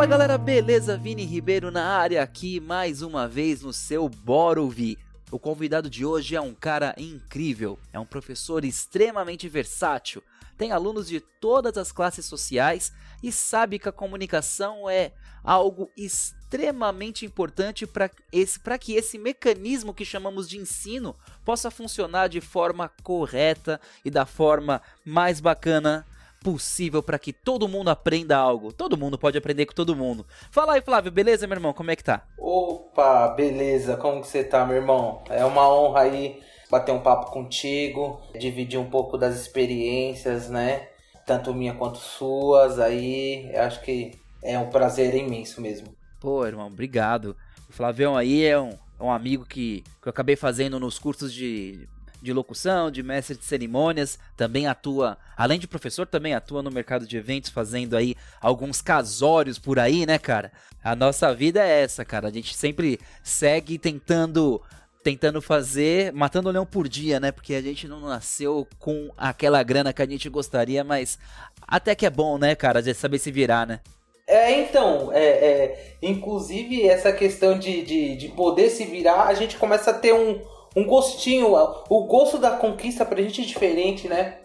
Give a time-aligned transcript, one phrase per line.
[0.00, 0.96] Fala galera, beleza?
[0.96, 4.96] Vini Ribeiro na área aqui mais uma vez no seu Bora Ouvir.
[5.30, 10.22] O convidado de hoje é um cara incrível, é um professor extremamente versátil,
[10.56, 15.12] tem alunos de todas as classes sociais e sabe que a comunicação é
[15.44, 22.90] algo extremamente importante para que esse mecanismo que chamamos de ensino possa funcionar de forma
[23.02, 26.06] correta e da forma mais bacana
[26.42, 28.72] possível para que todo mundo aprenda algo.
[28.72, 30.26] Todo mundo pode aprender com todo mundo.
[30.50, 31.72] Fala aí, Flávio, beleza, meu irmão?
[31.72, 32.26] Como é que tá?
[32.38, 33.96] Opa, beleza.
[33.96, 35.22] Como que você tá, meu irmão?
[35.28, 36.40] É uma honra aí
[36.70, 40.88] bater um papo contigo, dividir um pouco das experiências, né?
[41.26, 42.78] Tanto minha quanto suas.
[42.78, 44.12] Aí, acho que
[44.42, 45.88] é um prazer imenso mesmo.
[46.20, 47.36] Pô, irmão, obrigado.
[47.68, 51.32] O Flavião aí é um, é um amigo que, que eu acabei fazendo nos cursos
[51.32, 51.88] de
[52.20, 57.06] de locução, de mestre de cerimônias, também atua, além de professor, também atua no mercado
[57.06, 60.52] de eventos, fazendo aí alguns casórios por aí, né, cara?
[60.82, 62.28] A nossa vida é essa, cara.
[62.28, 64.60] A gente sempre segue tentando
[65.02, 67.32] tentando fazer, matando o leão por dia, né?
[67.32, 71.18] Porque a gente não nasceu com aquela grana que a gente gostaria, mas
[71.66, 73.80] até que é bom, né, cara, de saber se virar, né?
[74.26, 79.56] É, então, é, é, inclusive essa questão de, de, de poder se virar, a gente
[79.56, 80.40] começa a ter um,
[80.76, 81.54] um gostinho.
[81.88, 84.38] O gosto da conquista pra gente é diferente, né?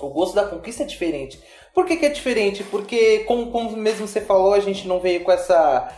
[0.00, 1.40] O gosto da conquista é diferente.
[1.74, 2.64] Por que, que é diferente?
[2.64, 5.88] Porque, como, como mesmo você falou, a gente não veio com essa,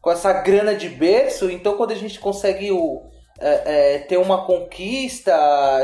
[0.00, 1.50] com essa grana de berço.
[1.50, 3.02] Então, quando a gente consegue o,
[3.38, 5.32] é, é, ter uma conquista,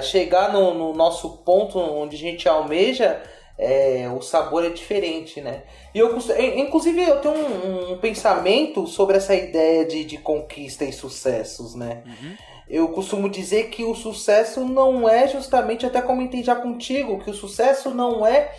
[0.03, 3.23] chegar no, no, nosso ponto onde a gente almeja,
[3.56, 5.62] é, o sabor é diferente, né?
[5.95, 6.17] E eu,
[6.56, 12.03] inclusive, eu tenho um, um pensamento sobre essa ideia de, de conquista e sucessos, né?
[12.06, 17.31] Uhum eu costumo dizer que o sucesso não é justamente, até comentei já contigo, que
[17.31, 18.51] o sucesso não é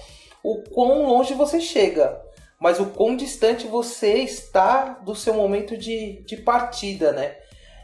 [0.44, 2.22] o quão longe você chega,
[2.62, 7.38] mas o quão distante você está do seu momento de, de partida, né?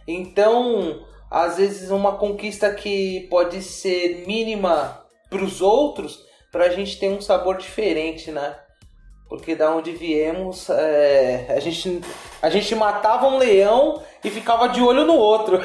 [0.07, 6.99] Então, às vezes, uma conquista que pode ser mínima para os outros, para a gente
[6.99, 8.55] tem um sabor diferente, né?
[9.27, 12.01] Porque da onde viemos, é, a, gente,
[12.39, 15.59] a gente matava um leão e ficava de olho no outro.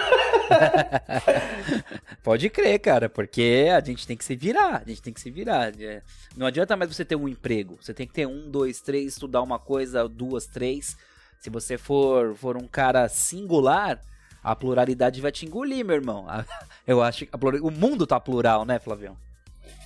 [2.22, 5.30] Pode crer, cara, porque a gente tem que se virar, a gente tem que se
[5.30, 5.72] virar.
[5.80, 6.02] É,
[6.36, 9.42] não adianta mais você ter um emprego, você tem que ter um, dois, três, estudar
[9.42, 10.96] uma coisa, duas, três.
[11.40, 14.00] Se você for, for um cara singular,
[14.42, 16.26] a pluralidade vai te engolir, meu irmão.
[16.86, 19.16] Eu acho que o mundo tá plural, né, Flavião?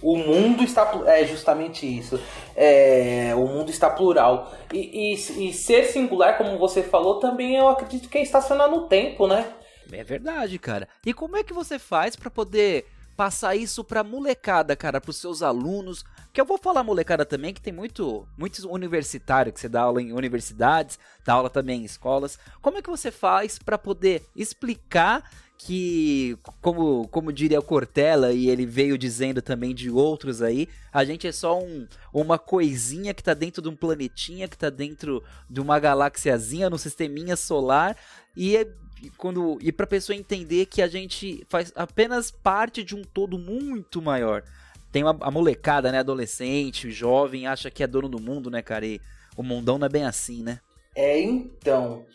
[0.02, 0.90] O mundo está.
[1.06, 2.20] É justamente isso.
[2.56, 4.52] É, o mundo está plural.
[4.72, 8.86] E, e, e, ser singular, como você falou, também eu acredito que é estacionar no
[8.86, 9.52] tempo, né?
[9.90, 10.88] É verdade, cara.
[11.04, 15.42] E como é que você faz para poder passar isso pra molecada, cara, pros seus
[15.42, 16.04] alunos?
[16.32, 20.00] Que eu vou falar molecada também, que tem muito, muitos universitários que você dá aula
[20.00, 22.38] em universidades, dá aula também em escolas.
[22.60, 28.48] Como é que você faz para poder explicar que, como, como diria o Cortella, e
[28.48, 33.24] ele veio dizendo também de outros aí, a gente é só um, uma coisinha que
[33.24, 37.96] tá dentro de um planetinha, que tá dentro de uma galáxiazinha no sisteminha solar,
[38.36, 38.68] e é
[39.16, 44.00] quando e para pessoa entender que a gente faz apenas parte de um todo muito
[44.00, 44.44] maior.
[44.90, 48.86] Tem uma, a molecada, né, adolescente, jovem, acha que é dono do mundo, né, cara?
[48.86, 49.00] E
[49.36, 50.60] o mundão não é bem assim, né?
[50.96, 52.06] É, então,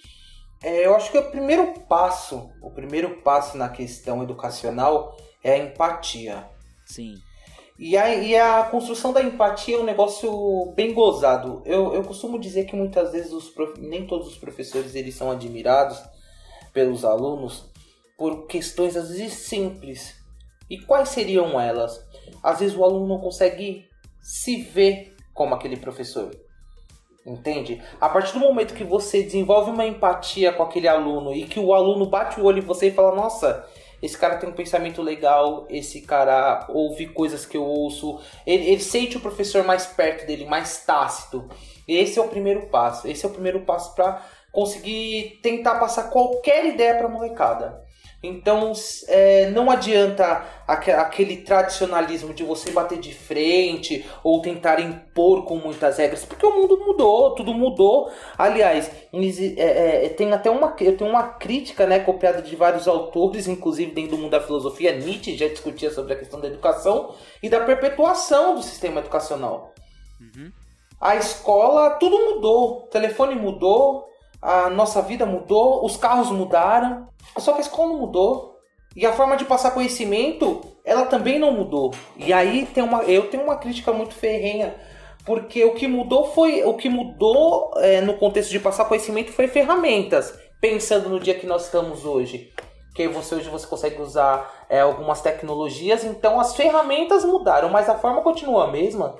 [0.63, 5.57] é, eu acho que o primeiro passo, o primeiro passo na questão educacional é a
[5.57, 6.50] empatia.
[6.85, 7.16] Sim.
[7.78, 11.62] E a, e a construção da empatia é um negócio bem gozado.
[11.66, 13.79] Eu, eu costumo dizer que muitas vezes os prof...
[13.79, 16.02] nem todos os professores eles são admirados
[16.72, 17.69] pelos alunos
[18.18, 20.16] por questões às vezes simples.
[20.69, 22.00] E quais seriam elas?
[22.41, 23.90] Às vezes o aluno não consegue
[24.22, 26.31] se ver como aquele professor.
[27.25, 27.81] Entende?
[28.01, 31.73] A partir do momento que você desenvolve uma empatia com aquele aluno e que o
[31.73, 33.66] aluno bate o olho em você e fala: Nossa,
[34.01, 38.81] esse cara tem um pensamento legal, esse cara ouve coisas que eu ouço, ele, ele
[38.81, 41.47] sente o professor mais perto dele, mais tácito.
[41.87, 43.08] Esse é o primeiro passo.
[43.08, 44.22] Esse é o primeiro passo para
[44.52, 47.83] conseguir tentar passar qualquer ideia para molecada.
[48.23, 48.72] Então
[49.09, 55.97] é, não adianta aquele tradicionalismo de você bater de frente ou tentar impor com muitas
[55.97, 58.09] regras, porque o mundo mudou, tudo mudou.
[58.37, 58.90] Aliás,
[59.58, 63.91] é, é, tem até uma, eu tenho uma crítica né, copiada de vários autores, inclusive
[63.91, 64.96] dentro do mundo da filosofia.
[64.96, 69.73] Nietzsche já discutia sobre a questão da educação e da perpetuação do sistema educacional.
[70.22, 70.49] Uhum.
[71.02, 74.05] A escola, tudo mudou, o telefone mudou,
[74.41, 78.53] a nossa vida mudou, os carros mudaram, só que a escola não mudou.
[78.96, 81.93] E a forma de passar conhecimento, ela também não mudou.
[82.16, 84.75] E aí tem uma, eu tenho uma crítica muito ferrenha
[85.25, 86.64] Porque o que mudou foi.
[86.64, 90.34] O que mudou é, no contexto de passar conhecimento foi ferramentas.
[90.61, 92.52] Pensando no dia que nós estamos hoje.
[92.93, 97.97] Que você hoje você consegue usar é, algumas tecnologias, então as ferramentas mudaram, mas a
[97.97, 99.16] forma continua a mesma.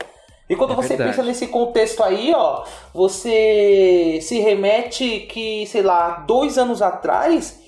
[0.48, 1.10] E quando é você verdade.
[1.10, 2.64] pensa nesse contexto aí, ó,
[2.94, 7.63] você se remete que, sei lá, dois anos atrás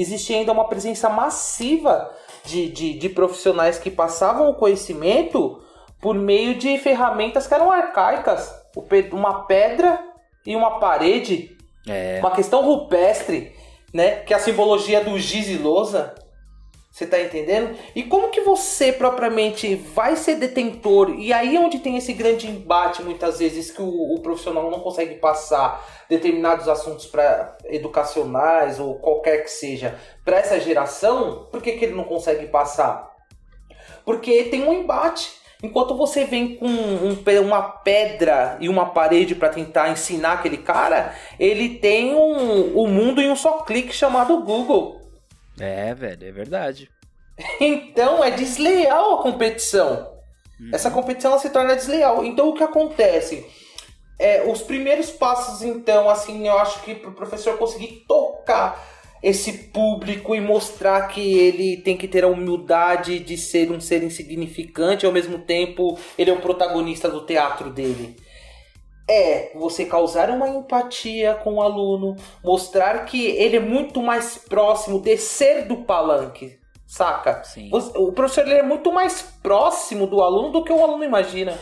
[0.00, 2.10] existia ainda uma presença massiva
[2.44, 5.62] de, de, de profissionais que passavam o conhecimento
[6.00, 8.54] por meio de ferramentas que eram arcaicas.
[9.12, 10.00] Uma pedra
[10.46, 11.56] e uma parede.
[11.88, 12.18] É.
[12.20, 13.52] Uma questão rupestre,
[13.92, 14.16] né?
[14.16, 16.14] Que é a simbologia do giz e lousa.
[17.00, 17.78] Você tá entendendo?
[17.94, 21.14] E como que você propriamente vai ser detentor?
[21.18, 24.80] E aí é onde tem esse grande embate muitas vezes que o, o profissional não
[24.80, 31.48] consegue passar determinados assuntos para educacionais ou qualquer que seja para essa geração.
[31.50, 33.10] Por que, que ele não consegue passar?
[34.04, 35.40] Porque tem um embate.
[35.62, 41.14] Enquanto você vem com um, uma pedra e uma parede para tentar ensinar aquele cara,
[41.38, 44.99] ele tem um, um mundo em um só clique chamado Google.
[45.60, 46.90] É, velho, é verdade.
[47.60, 50.12] então é desleal a competição.
[50.58, 50.70] Uhum.
[50.72, 52.24] Essa competição se torna desleal.
[52.24, 53.46] Então o que acontece?
[54.18, 58.78] É, os primeiros passos, então, assim, eu acho que para o professor conseguir tocar
[59.22, 64.02] esse público e mostrar que ele tem que ter a humildade de ser um ser
[64.02, 68.16] insignificante, ao mesmo tempo ele é o protagonista do teatro dele
[69.10, 72.14] é você causar uma empatia com o aluno,
[72.44, 77.42] mostrar que ele é muito mais próximo, descer do palanque, saca?
[77.42, 77.70] Sim.
[77.72, 81.58] O professor ele é muito mais próximo do aluno do que o aluno imagina.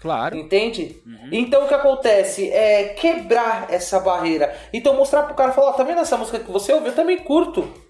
[0.00, 0.36] Claro.
[0.36, 1.02] Entende?
[1.04, 1.28] Uhum.
[1.32, 4.54] Então o que acontece é quebrar essa barreira.
[4.72, 6.88] Então mostrar pro cara falar, tá vendo essa música que você ouve?
[6.88, 7.85] Eu também curto.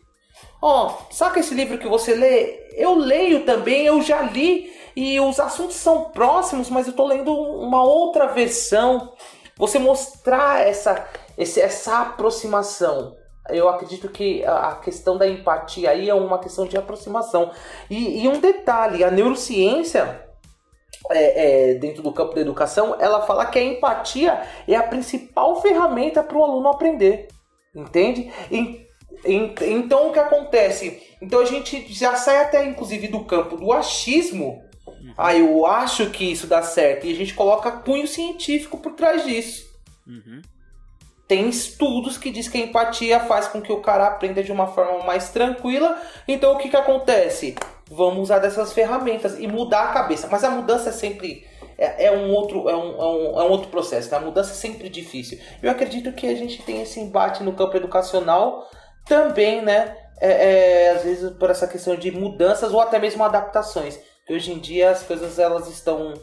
[0.60, 2.66] Ó, oh, saca esse livro que você lê?
[2.72, 7.30] Eu leio também, eu já li e os assuntos são próximos, mas eu estou lendo
[7.30, 9.12] uma outra versão.
[9.58, 11.06] Você mostrar essa,
[11.36, 13.14] essa aproximação.
[13.50, 17.50] Eu acredito que a questão da empatia aí é uma questão de aproximação.
[17.90, 20.26] E, e um detalhe: a neurociência,
[21.10, 25.60] é, é, dentro do campo da educação, ela fala que a empatia é a principal
[25.60, 27.28] ferramenta para o aluno aprender.
[27.74, 28.32] Entende?
[28.50, 28.85] E,
[29.26, 31.02] então o que acontece?
[31.20, 34.66] Então a gente já sai até inclusive do campo do achismo
[35.16, 37.06] ah, eu acho que isso dá certo.
[37.06, 39.66] E a gente coloca cunho científico por trás disso.
[40.06, 40.42] Uhum.
[41.26, 44.68] Tem estudos que diz que a empatia faz com que o cara aprenda de uma
[44.68, 46.00] forma mais tranquila.
[46.28, 47.56] Então o que, que acontece?
[47.90, 50.28] Vamos usar dessas ferramentas e mudar a cabeça.
[50.30, 51.46] Mas a mudança é sempre.
[51.78, 54.08] É, é um, outro, é, um, é, um, é um outro processo.
[54.08, 54.18] Tá?
[54.18, 55.38] A mudança é sempre difícil.
[55.62, 58.68] Eu acredito que a gente tem esse embate no campo educacional
[59.06, 59.96] também, né?
[60.18, 64.00] É, é, às vezes por essa questão de mudanças ou até mesmo adaptações
[64.30, 66.14] hoje em dia as coisas elas estão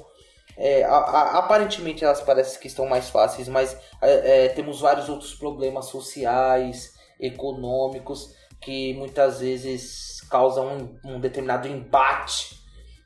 [0.58, 5.10] é, a, a, aparentemente elas parecem que estão mais fáceis, mas é, é, temos vários
[5.10, 12.62] outros problemas sociais, econômicos que muitas vezes causam um, um determinado embate,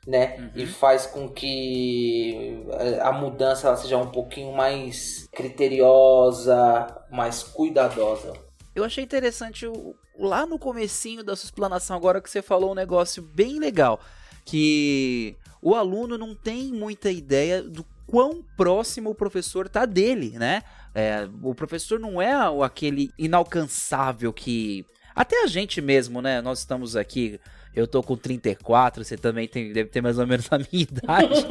[0.06, 0.36] né?
[0.38, 0.50] Uhum.
[0.56, 8.32] E faz com que é, a mudança seja um pouquinho mais criteriosa, mais cuidadosa.
[8.78, 12.74] Eu achei interessante o, lá no comecinho da sua explanação agora que você falou um
[12.74, 14.00] negócio bem legal
[14.44, 20.62] que o aluno não tem muita ideia do quão próximo o professor tá dele, né?
[20.94, 22.32] É, o professor não é
[22.64, 24.86] aquele inalcançável que.
[25.14, 26.40] Até a gente mesmo, né?
[26.40, 27.38] Nós estamos aqui.
[27.74, 31.46] Eu tô com 34, você também tem, deve ter mais ou menos a minha idade,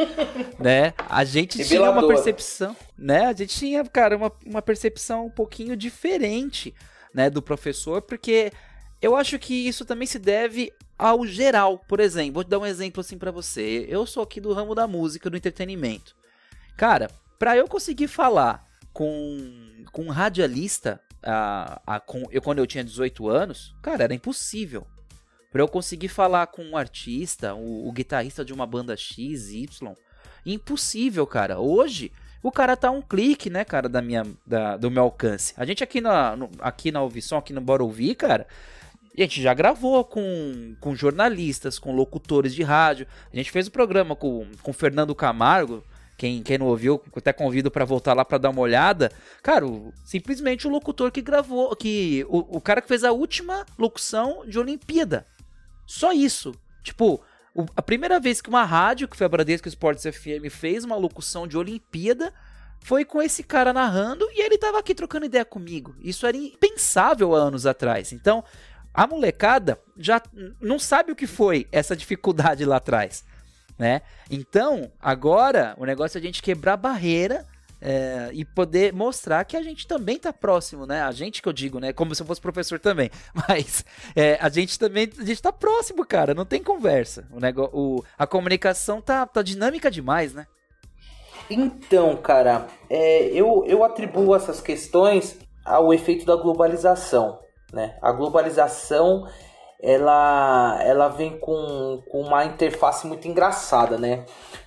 [0.60, 0.94] né?
[1.08, 3.28] A gente tinha uma percepção, né?
[3.28, 6.74] A gente tinha, cara, uma, uma percepção um pouquinho diferente,
[7.18, 8.54] né, do professor, porque
[9.02, 11.80] eu acho que isso também se deve ao geral.
[11.80, 13.88] Por exemplo, vou dar um exemplo assim para você.
[13.90, 16.16] Eu sou aqui do ramo da música, do entretenimento.
[16.78, 17.10] Cara,
[17.40, 22.84] para eu conseguir falar com, com um radialista a, a, com, eu, quando eu tinha
[22.84, 24.86] 18 anos, cara, era impossível.
[25.52, 29.96] Para eu conseguir falar com um artista, o, o guitarrista de uma banda X, Y,
[30.46, 31.60] impossível, cara.
[31.60, 35.54] Hoje, o cara tá um clique, né, cara, da minha, da, do meu alcance.
[35.58, 38.48] A gente aqui na, no, aqui na Ouvição, aqui no Bora Ouvir, cara,
[39.18, 43.08] a gente já gravou com, com jornalistas, com locutores de rádio.
[43.34, 45.84] A gente fez o um programa com, com Fernando Camargo.
[46.16, 49.12] Quem, quem não ouviu, até convido para voltar lá para dar uma olhada.
[49.42, 53.66] Cara, o, simplesmente o locutor que gravou, que o, o cara que fez a última
[53.78, 55.26] locução de Olimpíada.
[55.86, 56.54] Só isso.
[56.84, 57.22] Tipo,
[57.58, 60.96] o, a primeira vez que uma rádio, que foi a Bradesco Esportes FM, fez uma
[60.96, 62.32] locução de Olimpíada,
[62.80, 65.96] foi com esse cara narrando e ele tava aqui trocando ideia comigo.
[66.00, 68.14] Isso era impensável há anos atrás.
[68.14, 68.44] Então,
[68.94, 70.22] a molecada já
[70.62, 73.26] não sabe o que foi essa dificuldade lá atrás.
[73.78, 74.04] né?
[74.30, 77.44] Então, agora o negócio é a gente quebrar barreira
[77.82, 81.02] é, e poder mostrar que a gente também tá próximo, né?
[81.02, 81.94] A gente que eu digo, né?
[81.94, 83.10] Como se eu fosse professor também.
[83.48, 86.34] Mas é, a gente também a gente tá próximo, cara.
[86.34, 87.28] Não tem conversa.
[87.32, 90.48] O negócio, o, a comunicação tá, tá dinâmica demais, né?
[91.50, 97.40] Então, cara, é, eu, eu atribuo essas questões ao efeito da globalização.
[97.72, 97.98] Né?
[98.02, 99.26] A globalização
[99.82, 104.26] ela, ela vem com, com uma interface muito engraçada, né?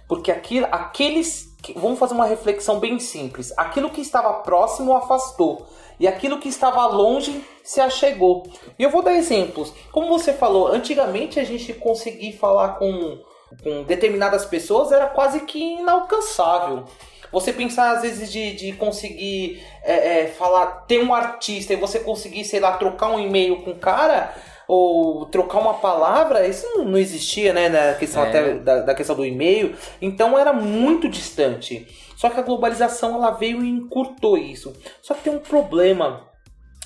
[0.09, 1.50] Porque aqueles.
[1.77, 3.53] Vamos fazer uma reflexão bem simples.
[3.57, 5.67] Aquilo que estava próximo afastou.
[5.99, 8.45] E aquilo que estava longe se achegou.
[8.79, 9.73] E eu vou dar exemplos.
[9.93, 13.19] Como você falou, antigamente a gente conseguir falar com,
[13.63, 16.85] com determinadas pessoas era quase que inalcançável.
[17.31, 22.01] Você pensar, às vezes, de, de conseguir é, é, falar, ter um artista e você
[22.01, 24.35] conseguir, sei lá, trocar um e-mail com o cara
[24.71, 28.29] ou trocar uma palavra, isso não existia, né, na questão é.
[28.29, 29.75] até da, da, questão do e-mail.
[30.01, 31.89] Então era muito distante.
[32.17, 34.73] Só que a globalização ela veio e encurtou isso.
[35.03, 36.29] Só que tem um problema.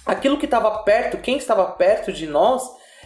[0.06, 2.62] Aquilo que estava perto, quem estava perto de nós,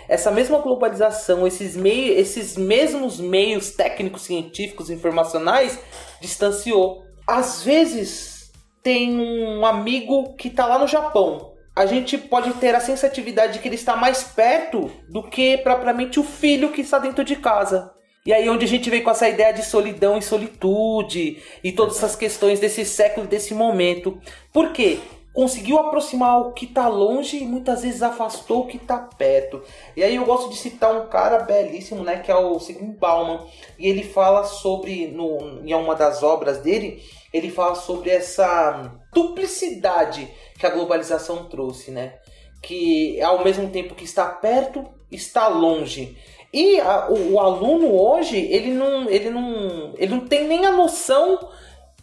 [0.08, 5.78] essa mesma globalização, esses, meios, esses mesmos meios técnicos, científicos, informacionais,
[6.20, 8.50] distanciou às vezes
[8.82, 11.58] tem um amigo que está lá no Japão.
[11.78, 16.18] A gente pode ter a sensatividade de que ele está mais perto do que propriamente
[16.18, 17.92] o filho que está dentro de casa.
[18.26, 21.99] E aí onde a gente vem com essa ideia de solidão e solitude e todas
[21.99, 24.20] essas questões desse século, desse momento.
[24.52, 24.99] Por quê?
[25.32, 29.62] conseguiu aproximar o que está longe e muitas vezes afastou o que está perto.
[29.97, 33.47] E aí eu gosto de citar um cara belíssimo, né, que é o Sigmund Bauman,
[33.78, 37.00] e ele fala sobre no em uma das obras dele,
[37.32, 42.14] ele fala sobre essa duplicidade que a globalização trouxe, né?
[42.62, 46.16] Que ao mesmo tempo que está perto, está longe.
[46.52, 50.73] E a, o, o, aluno hoje, ele não, ele, não, ele não tem nem a
[50.73, 51.38] noção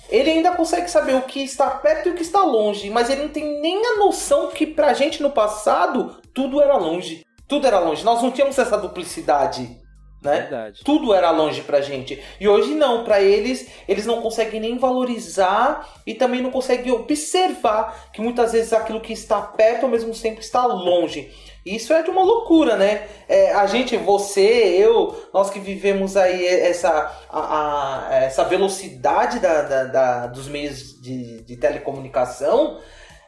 [0.10, 3.24] ele ainda consegue saber o que está perto e o que está longe, mas ele
[3.24, 7.26] não tem nem a noção que pra gente no passado tudo era longe.
[7.48, 8.04] Tudo era longe.
[8.04, 9.80] Nós não tínhamos essa duplicidade,
[10.26, 10.42] né?
[10.42, 10.82] Verdade.
[10.84, 12.22] Tudo era longe pra gente.
[12.40, 18.10] E hoje não, para eles, eles não conseguem nem valorizar e também não conseguem observar
[18.12, 21.32] que muitas vezes aquilo que está perto ao mesmo tempo está longe.
[21.66, 23.08] Isso é de uma loucura, né?
[23.28, 29.64] É, a gente, você, eu, nós que vivemos aí essa, a, a, essa velocidade da,
[29.64, 32.80] da, da dos meios de, de, telecomunicação,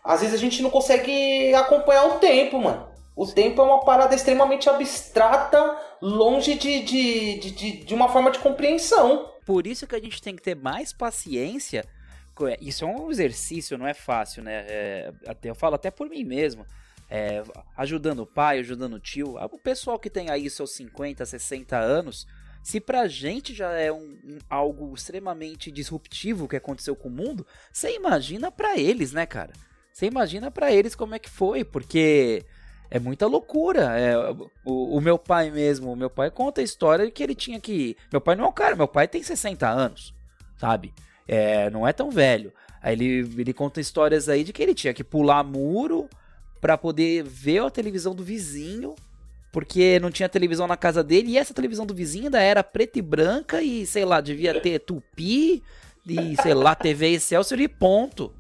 [0.04, 2.88] às vezes a gente não consegue acompanhar o tempo, mano.
[3.16, 8.40] O tempo é uma parada extremamente abstrata, longe de, de, de, de, uma forma de
[8.40, 9.32] compreensão.
[9.46, 11.86] Por isso que a gente tem que ter mais paciência.
[12.62, 14.66] Isso é um exercício, não é fácil, né?
[14.68, 16.66] É, até, eu falo até por mim mesmo
[17.10, 17.44] é,
[17.76, 22.28] ajudando o pai, ajudando o tio, o pessoal que tem aí seus 50, 60 anos,
[22.62, 27.48] se pra gente já é um, um, algo extremamente disruptivo que aconteceu com o mundo,
[27.72, 29.54] você imagina para eles, né, cara?
[29.92, 32.46] Você imagina para eles como é que foi, porque
[32.90, 34.00] é muita loucura.
[34.00, 34.18] É,
[34.66, 37.98] o, o, meu pai mesmo, o meu pai conta a história que ele tinha que.
[38.12, 40.14] Meu pai não é um cara, meu pai tem 60 anos,
[40.58, 40.94] sabe?
[41.28, 42.54] É, não é tão velho.
[42.82, 46.10] Aí ele, ele conta histórias aí de que ele tinha que pular muro
[46.62, 48.96] para poder ver a televisão do vizinho,
[49.52, 53.00] porque não tinha televisão na casa dele e essa televisão do vizinho ainda era preta
[53.00, 55.64] e branca e sei lá, devia ter tupi
[56.06, 58.34] e sei lá, TV Excelsior e ponto,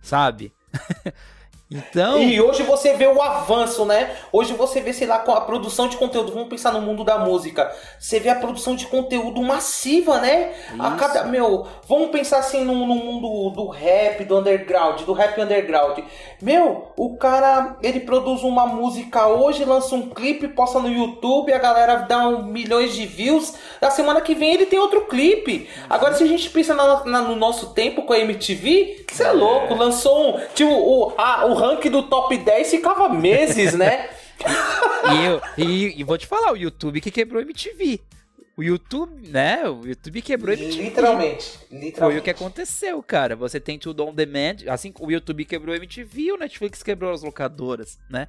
[0.00, 0.52] sabe?
[1.70, 2.20] Então.
[2.20, 4.10] E hoje você vê o avanço, né?
[4.32, 6.32] Hoje você vê, sei lá, a produção de conteúdo.
[6.32, 7.72] Vamos pensar no mundo da música.
[7.96, 10.52] Você vê a produção de conteúdo massiva, né?
[10.72, 10.82] Isso.
[10.82, 11.24] A cada.
[11.24, 16.00] Meu, vamos pensar assim no, no mundo do rap, do underground, do rap underground.
[16.42, 21.58] Meu, o cara, ele produz uma música hoje, lança um clipe, posta no YouTube, a
[21.58, 23.54] galera dá um, milhões de views.
[23.80, 25.68] Na semana que vem ele tem outro clipe.
[25.88, 29.26] Agora, se a gente pensa na, na, no nosso tempo com a MTV, você é,
[29.26, 29.74] é louco.
[29.74, 30.40] Lançou um.
[30.54, 34.08] Tipo, o, a, o ranking do top 10 ficava meses, né?
[35.12, 38.00] e, eu, e, e, vou te falar, o YouTube que quebrou a MTV.
[38.56, 39.68] O YouTube, né?
[39.68, 40.82] O YouTube quebrou a MTV.
[40.82, 41.98] Literalmente, literalmente.
[41.98, 43.36] Foi o que aconteceu, cara.
[43.36, 44.56] Você tem tudo on demand.
[44.68, 48.28] Assim, o YouTube quebrou a MTV, o Netflix quebrou as locadoras, né?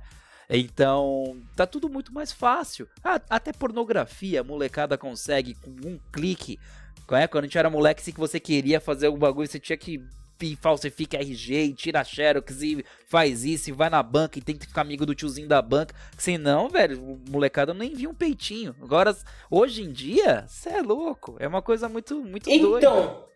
[0.49, 2.87] Então, tá tudo muito mais fácil.
[3.03, 6.59] Ah, até pornografia, a molecada consegue com um clique.
[7.07, 10.01] Quando a gente era moleque, se você queria fazer algum bagulho, você tinha que
[10.45, 14.57] e falsifica RG e tira Xerox e faz isso e vai na banca e tem
[14.57, 15.95] que ficar amigo do tiozinho da banca.
[16.17, 18.75] Senão, velho, molecada nem viu um peitinho.
[18.81, 19.15] Agora,
[19.49, 21.35] hoje em dia, você é louco.
[21.39, 22.87] É uma coisa muito, muito então, doida.
[22.87, 23.31] Então,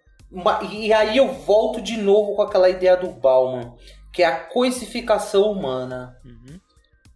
[0.71, 3.75] e aí eu volto de novo com aquela ideia do Bauman,
[4.11, 6.17] que é a coisificação humana.
[6.25, 6.59] Uhum.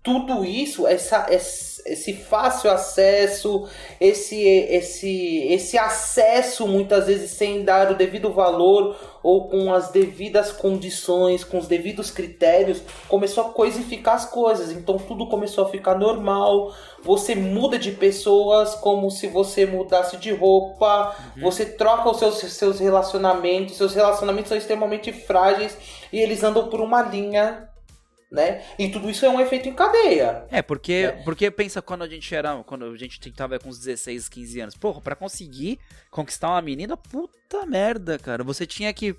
[0.02, 3.68] Tudo isso, essa, esse fácil acesso,
[4.00, 10.52] esse, esse, esse acesso muitas vezes sem dar o devido valor ou com as devidas
[10.52, 14.72] condições, com os devidos critérios, começou a coisificar as coisas.
[14.72, 16.74] Então tudo começou a ficar normal.
[17.04, 21.16] Você muda de pessoas como se você mudasse de roupa.
[21.36, 21.44] Uhum.
[21.44, 23.76] Você troca os seus, seus relacionamentos.
[23.76, 25.78] Seus relacionamentos são extremamente frágeis
[26.12, 27.69] e eles andam por uma linha
[28.32, 28.64] né?
[28.78, 30.46] E tudo isso é um efeito em cadeia.
[30.52, 31.22] É, porque, né?
[31.24, 34.76] porque pensa quando a gente era, quando a gente tentava com uns 16, 15 anos.
[34.76, 35.80] Porra, pra conseguir
[36.12, 38.44] conquistar uma menina, puta merda, cara.
[38.44, 39.16] Você tinha que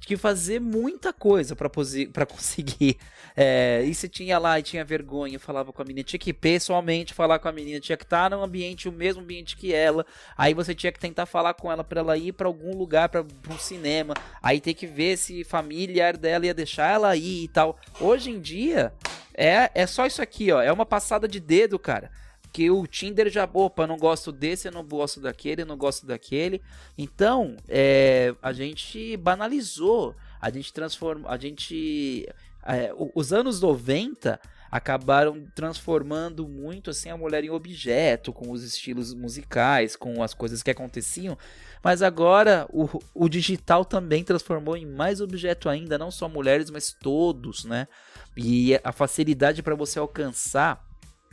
[0.00, 1.68] que fazer muita coisa para
[2.26, 2.98] conseguir.
[3.36, 7.12] É, e você tinha lá e tinha vergonha, falava com a menina, tinha que pessoalmente
[7.12, 10.06] falar com a menina, tinha que estar no ambiente, o mesmo ambiente que ela.
[10.36, 13.22] Aí você tinha que tentar falar com ela para ela ir para algum lugar, para
[13.22, 14.14] um cinema.
[14.42, 17.78] Aí tem que ver se familiar dela ia deixar ela ir e tal.
[18.00, 18.92] Hoje em dia
[19.34, 20.62] é, é só isso aqui, ó.
[20.62, 22.10] É uma passada de dedo, cara
[22.54, 26.06] que o Tinder já, opa, não gosto desse, eu não gosto daquele, eu não gosto
[26.06, 26.62] daquele.
[26.96, 32.28] Então, é, a gente banalizou, a gente transformou, a gente.
[32.64, 39.12] É, os anos 90 acabaram transformando muito assim a mulher em objeto, com os estilos
[39.12, 41.36] musicais, com as coisas que aconteciam.
[41.82, 46.92] Mas agora o, o digital também transformou em mais objeto ainda, não só mulheres, mas
[46.92, 47.88] todos, né?
[48.36, 50.84] E a facilidade para você alcançar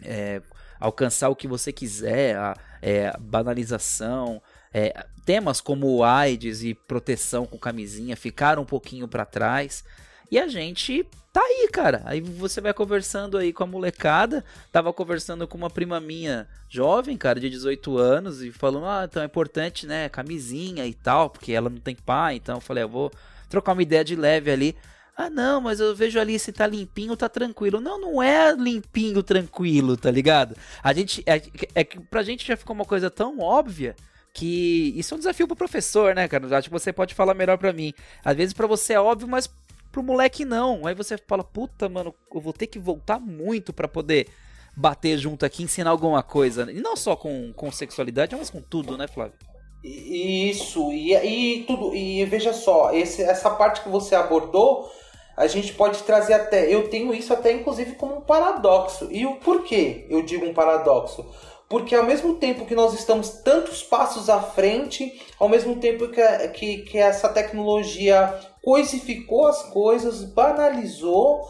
[0.01, 0.41] é,
[0.81, 4.41] alcançar o que você quiser, a é, banalização.
[4.73, 9.83] É, temas como AIDS e proteção com camisinha ficaram um pouquinho para trás.
[10.31, 12.01] E a gente tá aí, cara.
[12.05, 14.43] Aí você vai conversando aí com a molecada.
[14.71, 19.21] Tava conversando com uma prima minha jovem, cara, de 18 anos, e falando: Ah, então
[19.21, 20.09] é importante, né?
[20.09, 22.35] Camisinha e tal, porque ela não tem pai.
[22.35, 23.11] Então eu falei: Eu vou
[23.49, 24.75] trocar uma ideia de leve ali.
[25.21, 27.79] Ah, não, mas eu vejo ali se tá limpinho, tá tranquilo.
[27.79, 30.55] Não, não é limpinho, tranquilo, tá ligado?
[30.81, 31.23] A gente.
[31.27, 31.39] É,
[31.75, 33.95] é que pra gente já ficou uma coisa tão óbvia
[34.33, 36.57] que isso é um desafio pro professor, né, cara?
[36.57, 37.93] Acho que você pode falar melhor pra mim.
[38.25, 39.47] Às vezes para você é óbvio, mas
[39.91, 40.87] pro moleque não.
[40.87, 44.27] Aí você fala, puta, mano, eu vou ter que voltar muito para poder
[44.75, 46.71] bater junto aqui, ensinar alguma coisa.
[46.71, 49.37] E não só com, com sexualidade, mas com tudo, né, Flávio?
[49.83, 51.93] Isso, e, e tudo.
[51.93, 54.89] E veja só, esse, essa parte que você abordou
[55.35, 56.73] a gente pode trazer até.
[56.73, 59.07] Eu tenho isso até inclusive como um paradoxo.
[59.11, 61.25] E o porquê eu digo um paradoxo?
[61.69, 66.21] Porque ao mesmo tempo que nós estamos tantos passos à frente, ao mesmo tempo que,
[66.49, 71.47] que, que essa tecnologia coisificou as coisas, banalizou,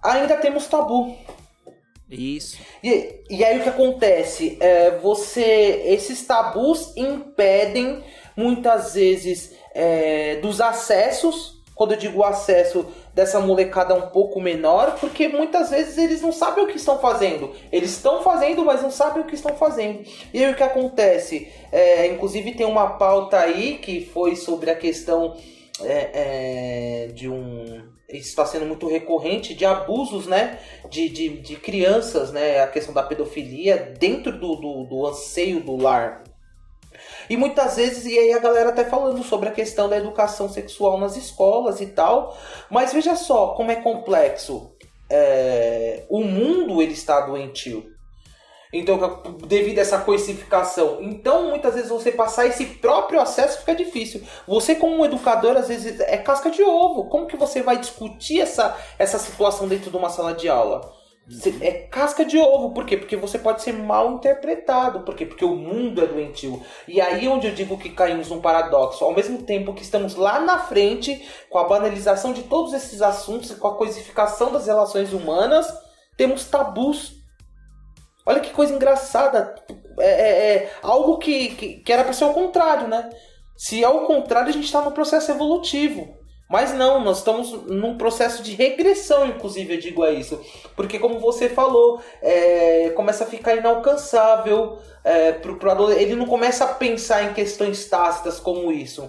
[0.00, 1.16] ainda temos tabu.
[2.08, 2.58] Isso.
[2.82, 4.56] E, e aí o que acontece?
[4.60, 5.82] É, você.
[5.86, 8.02] Esses tabus impedem
[8.36, 15.28] muitas vezes é, dos acessos quando eu digo acesso dessa molecada um pouco menor, porque
[15.28, 17.54] muitas vezes eles não sabem o que estão fazendo.
[17.72, 20.04] Eles estão fazendo, mas não sabem o que estão fazendo.
[20.34, 21.48] E aí o que acontece?
[21.72, 25.38] É, inclusive tem uma pauta aí que foi sobre a questão
[25.82, 27.64] é, é, de um.
[28.10, 30.58] Isso está sendo muito recorrente de abusos, né?
[30.90, 32.60] De, de, de crianças, né?
[32.60, 36.24] A questão da pedofilia dentro do, do, do anseio do lar.
[37.30, 40.98] E muitas vezes, e aí a galera até falando sobre a questão da educação sexual
[40.98, 42.36] nas escolas e tal.
[42.68, 44.72] Mas veja só como é complexo.
[45.08, 47.84] É, o mundo ele está doentio.
[48.72, 50.98] Então, devido a essa coisificação.
[51.00, 54.22] Então, muitas vezes você passar esse próprio acesso fica difícil.
[54.46, 57.08] Você, como um educador, às vezes é casca de ovo.
[57.08, 60.99] Como que você vai discutir essa, essa situação dentro de uma sala de aula?
[61.60, 62.96] É casca de ovo, por quê?
[62.96, 65.24] Porque você pode ser mal interpretado, por quê?
[65.24, 66.60] Porque o mundo é doentio.
[66.88, 70.40] E aí onde eu digo que caímos num paradoxo, ao mesmo tempo que estamos lá
[70.40, 75.12] na frente, com a banalização de todos esses assuntos e com a coisificação das relações
[75.12, 75.72] humanas,
[76.16, 77.12] temos tabus.
[78.26, 79.54] Olha que coisa engraçada.
[80.00, 83.08] É, é, é algo que, que, que era para ser o contrário, né?
[83.56, 86.19] Se é o contrário, a gente está no processo evolutivo.
[86.50, 90.44] Mas não, nós estamos num processo de regressão, inclusive, eu digo a isso.
[90.74, 96.64] Porque, como você falou, é, começa a ficar inalcançável é, pro, pro ele não começa
[96.64, 99.08] a pensar em questões tácitas como isso.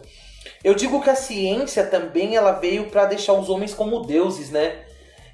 [0.64, 4.86] Eu digo que a ciência também ela veio para deixar os homens como deuses, né?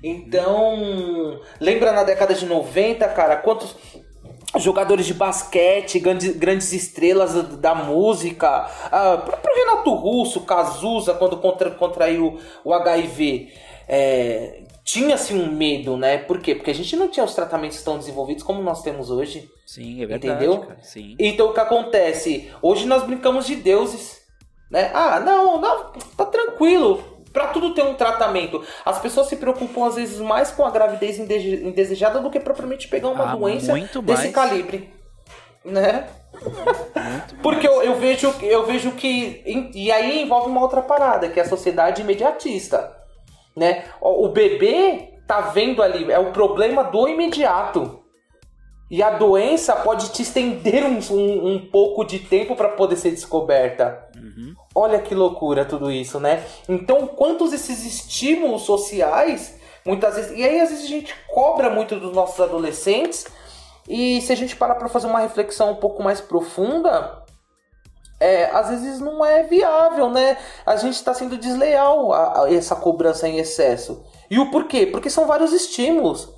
[0.02, 3.76] Então, lembra na década de 90, cara, quantos
[4.55, 11.69] jogadores de basquete, grandes, grandes estrelas da música, ah, próprio Renato Russo, Cazuza, quando contra,
[11.71, 13.53] contraiu o HIV.
[13.88, 16.17] É, tinha-se um medo, né?
[16.17, 16.55] Por quê?
[16.55, 19.49] Porque a gente não tinha os tratamentos tão desenvolvidos como nós temos hoje.
[19.65, 20.33] Sim, é verdade.
[20.33, 20.60] Entendeu?
[20.60, 21.15] Cara, sim.
[21.19, 22.49] Então o que acontece?
[22.62, 24.21] Hoje nós brincamos de deuses.
[24.71, 24.91] Né?
[24.93, 28.65] Ah, não, não, tá tranquilo Para tudo ter um tratamento.
[28.84, 33.10] As pessoas se preocupam às vezes mais com a gravidez indesejada do que propriamente pegar
[33.10, 34.34] uma ah, doença desse mais.
[34.34, 34.91] calibre.
[35.63, 36.08] Né?
[37.43, 39.43] Porque eu, eu, vejo, eu vejo que.
[39.76, 42.91] E aí envolve uma outra parada, que é a sociedade imediatista.
[43.56, 43.84] Né?
[44.02, 47.96] O bebê tá vendo ali, é o problema do imediato.
[48.89, 53.12] E a doença pode te estender um, um, um pouco de tempo para poder ser
[53.12, 54.08] descoberta.
[54.15, 54.56] Uhum.
[54.73, 56.43] Olha que loucura tudo isso, né?
[56.69, 60.38] Então, quantos esses estímulos sociais, muitas vezes.
[60.38, 63.26] E aí, às vezes, a gente cobra muito dos nossos adolescentes.
[63.89, 67.23] E se a gente parar para fazer uma reflexão um pouco mais profunda,
[68.19, 70.38] é, às vezes não é viável, né?
[70.65, 74.04] A gente está sendo desleal a, a essa cobrança em excesso.
[74.30, 74.86] E o porquê?
[74.86, 76.37] Porque são vários estímulos.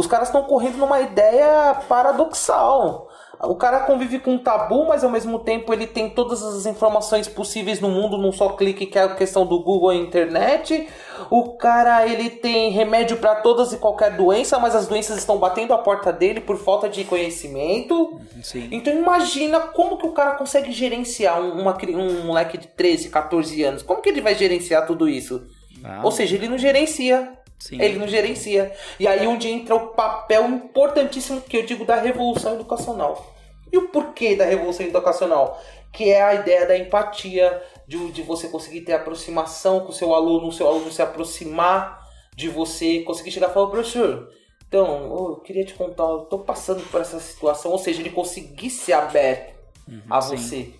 [0.00, 3.06] Os caras estão correndo numa ideia paradoxal.
[3.42, 7.28] O cara convive com um tabu, mas ao mesmo tempo ele tem todas as informações
[7.28, 10.88] possíveis no mundo num só clique, que é a questão do Google e internet.
[11.28, 15.74] O cara ele tem remédio para todas e qualquer doença, mas as doenças estão batendo
[15.74, 18.18] a porta dele por falta de conhecimento.
[18.42, 18.68] Sim.
[18.72, 23.82] Então imagina como que o cara consegue gerenciar uma, um moleque de 13, 14 anos.
[23.82, 25.46] Como que ele vai gerenciar tudo isso?
[25.84, 26.00] Ah.
[26.02, 27.38] Ou seja, ele não gerencia.
[27.60, 27.80] Sim.
[27.80, 28.74] Ele não gerencia.
[28.98, 33.36] E aí onde entra o papel importantíssimo que eu digo da revolução educacional.
[33.70, 35.62] E o porquê da revolução educacional?
[35.92, 40.14] Que é a ideia da empatia, de, de você conseguir ter aproximação com o seu
[40.14, 42.00] aluno, o seu aluno se aproximar
[42.34, 44.32] de você, conseguir chegar e falar, professor,
[44.66, 48.70] então, eu queria te contar, eu tô passando por essa situação, ou seja, ele conseguir
[48.70, 49.52] ser aberto
[49.86, 50.38] uhum, a você.
[50.38, 50.79] Sim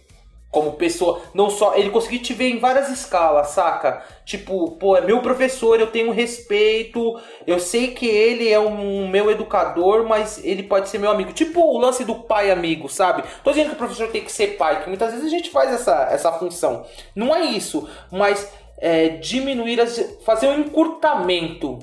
[0.51, 4.05] como pessoa, não só ele conseguir te ver em várias escalas, saca?
[4.25, 9.31] Tipo, pô, é meu professor, eu tenho respeito, eu sei que ele é um meu
[9.31, 11.33] educador, mas ele pode ser meu amigo.
[11.33, 13.23] Tipo o lance do pai amigo, sabe?
[13.45, 15.73] Tô dizendo que o professor tem que ser pai, que muitas vezes a gente faz
[15.73, 16.85] essa, essa função.
[17.15, 21.79] Não é isso, mas é, diminuir, as, fazer um encurtamento.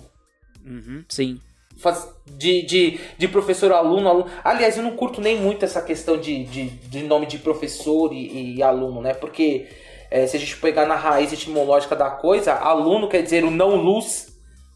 [0.66, 1.40] Uhum, sim
[2.26, 4.26] de, de, de professor aluno, aluno.
[4.44, 8.56] Aliás, eu não curto nem muito essa questão de, de, de nome de professor e,
[8.56, 9.13] e aluno, né?
[9.13, 9.68] Porque
[10.10, 13.76] é, se a gente pegar na raiz etimológica da coisa, aluno quer dizer o não
[13.76, 14.28] luz,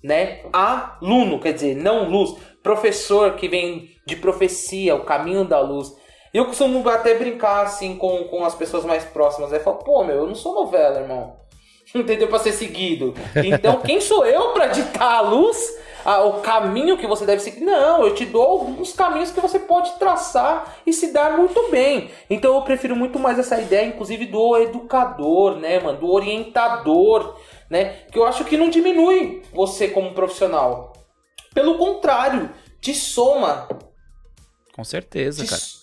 [0.04, 0.42] né?
[0.52, 2.36] Aluno quer dizer não luz.
[2.62, 5.96] Professor que vem de profecia, o caminho da luz.
[6.34, 9.52] Eu costumo até brincar assim com, com as pessoas mais próximas.
[9.52, 11.36] Aí falo, pô, meu, eu não sou novela, irmão.
[11.94, 12.28] Entendeu?
[12.28, 13.14] Pra ser seguido.
[13.36, 15.58] Então, quem sou eu para ditar a luz?
[16.06, 17.62] Ah, o caminho que você deve seguir.
[17.62, 22.10] Não, eu te dou alguns caminhos que você pode traçar e se dar muito bem.
[22.30, 26.00] Então eu prefiro muito mais essa ideia, inclusive, do educador, né, mano?
[26.00, 27.38] Do orientador,
[27.70, 28.06] né?
[28.12, 30.94] Que eu acho que não diminui você como profissional.
[31.54, 33.68] Pelo contrário, te soma.
[34.74, 35.81] Com certeza, te, cara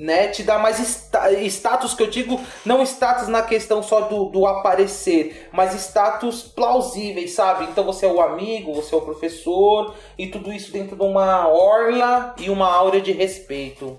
[0.00, 0.28] né?
[0.28, 5.50] Te dá mais status, que eu digo, não status na questão só do, do aparecer,
[5.52, 7.64] mas status plausíveis, sabe?
[7.64, 11.46] Então você é o amigo, você é o professor, e tudo isso dentro de uma
[11.46, 13.98] orla e uma aura de respeito.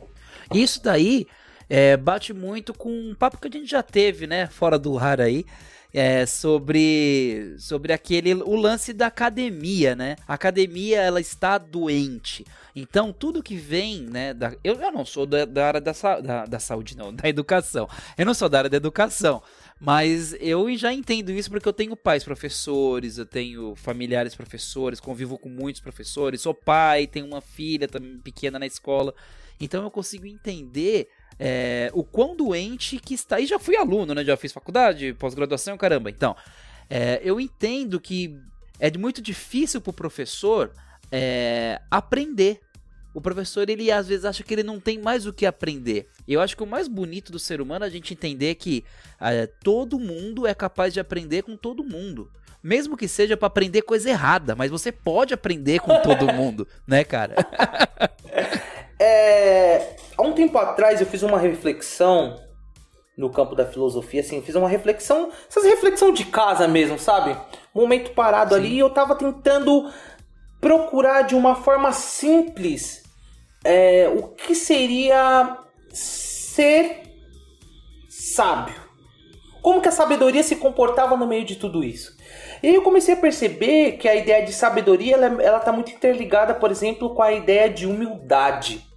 [0.52, 1.28] Isso daí
[1.70, 4.48] é, bate muito com um papo que a gente já teve, né?
[4.48, 5.46] Fora do ar aí
[5.94, 10.16] é, sobre sobre aquele o lance da academia, né?
[10.28, 12.46] A academia ela está doente.
[12.76, 14.34] Então tudo que vem, né?
[14.34, 17.90] Da, eu, eu não sou da, da área da, da, da saúde, não, da educação.
[18.18, 19.42] Eu não sou da área da educação.
[19.84, 25.40] Mas eu já entendo isso porque eu tenho pais professores, eu tenho familiares professores, convivo
[25.40, 29.12] com muitos professores, sou pai, tenho uma filha também pequena na escola.
[29.60, 31.10] Então eu consigo entender
[31.44, 33.40] é, o quão doente que está.
[33.40, 34.24] E já fui aluno, né?
[34.24, 36.12] Já fiz faculdade, pós-graduação, caramba.
[36.12, 36.36] Então,
[36.88, 38.38] é, eu entendo que
[38.80, 40.72] é muito difícil para o professor
[41.12, 42.62] é, aprender.
[43.12, 46.08] O professor, ele às vezes acha que ele não tem mais o que aprender.
[46.28, 48.86] Eu acho que o mais bonito do ser humano é a gente entender que
[49.20, 52.32] é, todo mundo é capaz de aprender com todo mundo.
[52.62, 57.04] Mesmo que seja para aprender coisa errada, mas você pode aprender com todo mundo, né,
[57.04, 57.36] cara?
[59.04, 62.40] É, há um tempo atrás eu fiz uma reflexão
[63.18, 67.36] no campo da filosofia, assim, fiz uma reflexão, essas reflexão de casa mesmo, sabe?
[67.74, 68.62] Um momento parado Sim.
[68.62, 69.92] ali e eu tava tentando
[70.60, 73.02] procurar de uma forma simples
[73.66, 75.58] é, o que seria
[75.90, 77.02] ser
[78.08, 78.76] sábio.
[79.64, 82.16] Como que a sabedoria se comportava no meio de tudo isso?
[82.62, 86.54] E aí eu comecei a perceber que a ideia de sabedoria ela está muito interligada,
[86.54, 88.91] por exemplo, com a ideia de humildade.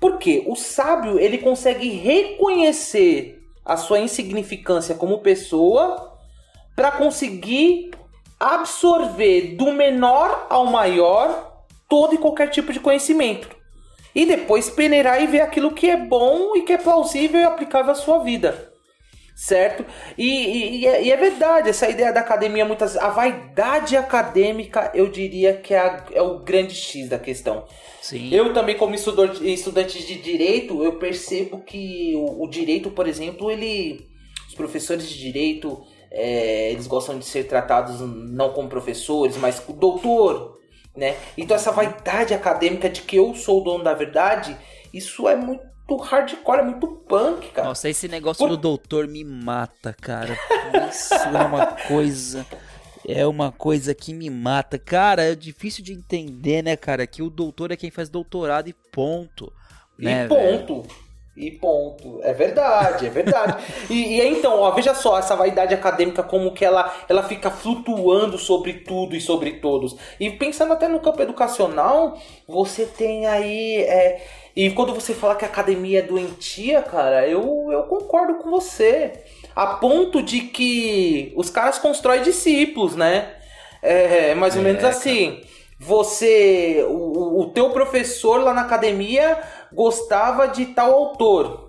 [0.00, 6.16] Porque o sábio ele consegue reconhecer a sua insignificância como pessoa
[6.74, 7.90] para conseguir
[8.38, 13.48] absorver do menor ao maior todo e qualquer tipo de conhecimento.
[14.14, 17.92] E depois peneirar e ver aquilo que é bom e que é plausível e aplicável
[17.92, 18.72] à sua vida.
[19.34, 19.84] certo?
[20.16, 24.90] E, e, e, é, e, é, verdade, essa ideia da academia, muitas a vaidade acadêmica,
[24.94, 27.64] eu diria que é, a, é o grande X da questão.
[28.08, 28.32] Sim.
[28.32, 34.08] Eu também, como estudante de direito, eu percebo que o, o direito, por exemplo, ele.
[34.48, 39.78] Os professores de direito, é, eles gostam de ser tratados não como professores, mas como
[39.78, 40.58] doutor,
[40.96, 41.16] né?
[41.36, 44.56] Então essa vaidade acadêmica de que eu sou o dono da verdade,
[44.92, 45.62] isso é muito
[45.96, 47.68] hardcore, é muito punk, cara.
[47.68, 48.48] Nossa, esse negócio Por...
[48.48, 50.34] do doutor me mata, cara.
[50.90, 52.46] Isso é uma coisa.
[53.06, 54.78] É uma coisa que me mata.
[54.78, 57.06] Cara, é difícil de entender, né, cara?
[57.06, 59.52] Que o doutor é quem faz doutorado e ponto.
[59.98, 60.82] Né, e ponto.
[60.82, 61.08] Velho?
[61.38, 62.20] E ponto.
[62.22, 63.62] É verdade, é verdade.
[63.88, 68.36] e, e, então, ó, veja só, essa vaidade acadêmica, como que ela, ela fica flutuando
[68.36, 69.96] sobre tudo e sobre todos.
[70.18, 73.82] E pensando até no campo educacional, você tem aí.
[73.82, 78.50] É, e quando você fala que a academia é doentia, cara, eu, eu concordo com
[78.50, 79.12] você.
[79.58, 83.34] A ponto de que os caras constroem discípulos, né?
[83.82, 85.40] É, mais ou é, menos assim.
[85.80, 89.38] Você, o, o teu professor lá na academia
[89.72, 91.68] gostava de tal autor,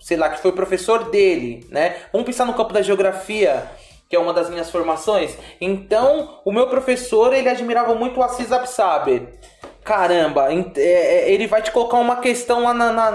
[0.00, 1.96] sei lá, que foi professor dele, né?
[2.12, 3.66] Vamos pensar no campo da geografia,
[4.08, 5.36] que é uma das minhas formações.
[5.60, 9.28] Então, o meu professor, ele admirava muito o Assis Absaber
[9.84, 13.12] caramba, é, é, ele vai te colocar uma questão lá na, na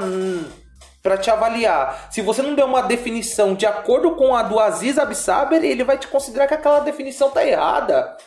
[1.06, 2.08] para te avaliar.
[2.10, 6.00] Se você não der uma definição de acordo com a do Aziz Absaber, ele vai
[6.00, 8.18] te considerar que aquela definição tá errada.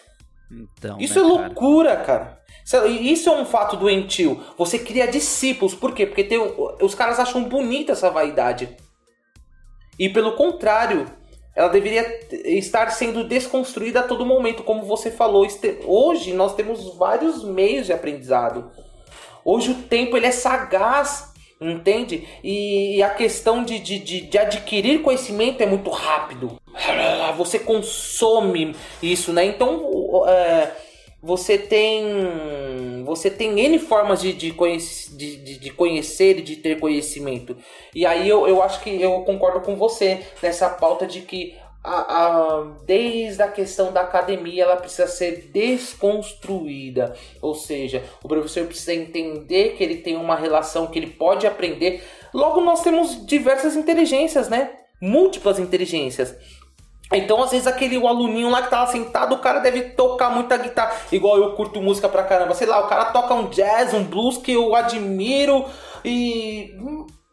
[0.48, 2.38] Então, isso né, é loucura, cara.
[2.70, 2.86] cara.
[2.86, 4.40] Isso é um fato doentio.
[4.56, 5.74] Você cria discípulos.
[5.74, 6.06] Por quê?
[6.06, 6.38] Porque tem,
[6.80, 8.76] os caras acham bonita essa vaidade.
[9.98, 11.10] E pelo contrário,
[11.56, 12.06] ela deveria
[12.44, 15.44] estar sendo desconstruída a todo momento, como você falou.
[15.84, 18.70] Hoje nós temos vários meios de aprendizado.
[19.44, 22.26] Hoje o tempo ele é sagaz, entende?
[22.42, 26.58] E a questão de, de, de, de adquirir conhecimento é muito rápido.
[27.36, 29.44] Você consome isso, né?
[29.44, 30.70] Então é,
[31.22, 36.78] você tem você tem N formas de, de, conhece, de, de, conhecer e de ter
[36.78, 37.56] conhecimento.
[37.94, 41.90] E aí eu, eu acho que eu concordo com você nessa pauta de que a,
[41.90, 47.14] a, desde a questão da academia ela precisa ser desconstruída.
[47.40, 52.04] Ou seja, o professor precisa entender que ele tem uma relação que ele pode aprender.
[52.34, 54.70] Logo, nós temos diversas inteligências, né?
[55.00, 56.36] Múltiplas inteligências.
[57.12, 60.58] Então, às vezes, aquele o aluninho lá que tava sentado, o cara deve tocar muita
[60.58, 60.94] guitarra.
[61.10, 62.54] Igual eu curto música pra caramba.
[62.54, 65.64] Sei lá, o cara toca um jazz, um blues que eu admiro.
[66.04, 66.76] E.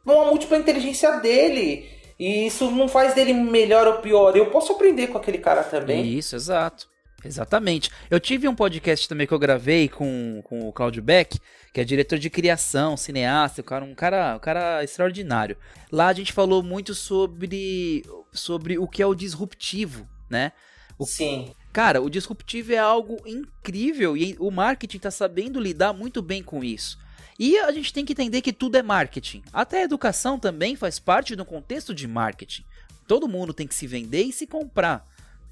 [0.05, 1.94] Uma múltipla inteligência dele.
[2.17, 4.35] E isso não faz dele melhor ou pior.
[4.35, 6.17] Eu posso aprender com aquele cara também.
[6.17, 6.87] Isso, exato.
[7.23, 7.89] Exatamente.
[8.09, 11.39] Eu tive um podcast também que eu gravei com, com o Claudio Beck,
[11.73, 15.57] que é diretor de criação, cineasta, um cara, um cara, um cara extraordinário.
[15.91, 20.51] Lá a gente falou muito sobre, sobre o que é o disruptivo, né?
[20.97, 21.51] O, Sim.
[21.73, 26.63] Cara, o disruptivo é algo incrível e o marketing está sabendo lidar muito bem com
[26.63, 26.97] isso.
[27.37, 29.43] E a gente tem que entender que tudo é marketing.
[29.51, 32.63] Até a educação também faz parte do contexto de marketing.
[33.07, 35.05] Todo mundo tem que se vender e se comprar.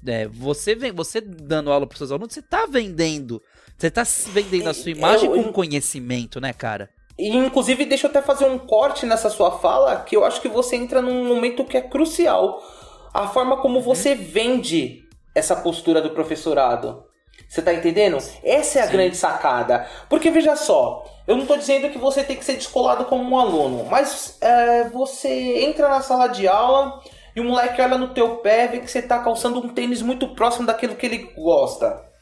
[0.06, 3.40] É, você vem, você dando aula para seus alunos, você está vendendo.
[3.76, 6.90] Você está vendendo a sua imagem eu, eu, com conhecimento, né, cara?
[7.18, 10.48] E inclusive, deixa eu até fazer um corte nessa sua fala, que eu acho que
[10.48, 12.62] você entra num momento que é crucial.
[13.12, 13.84] A forma como uhum.
[13.84, 17.04] você vende essa postura do professorado.
[17.48, 18.18] Você tá entendendo?
[18.42, 18.92] Essa é a Sim.
[18.92, 19.86] grande sacada.
[20.08, 23.38] Porque veja só, eu não estou dizendo que você tem que ser descolado como um
[23.38, 27.00] aluno, mas é, você entra na sala de aula
[27.36, 30.34] e o moleque olha no teu pé, vê que você está calçando um tênis muito
[30.34, 32.14] próximo daquilo que ele gosta.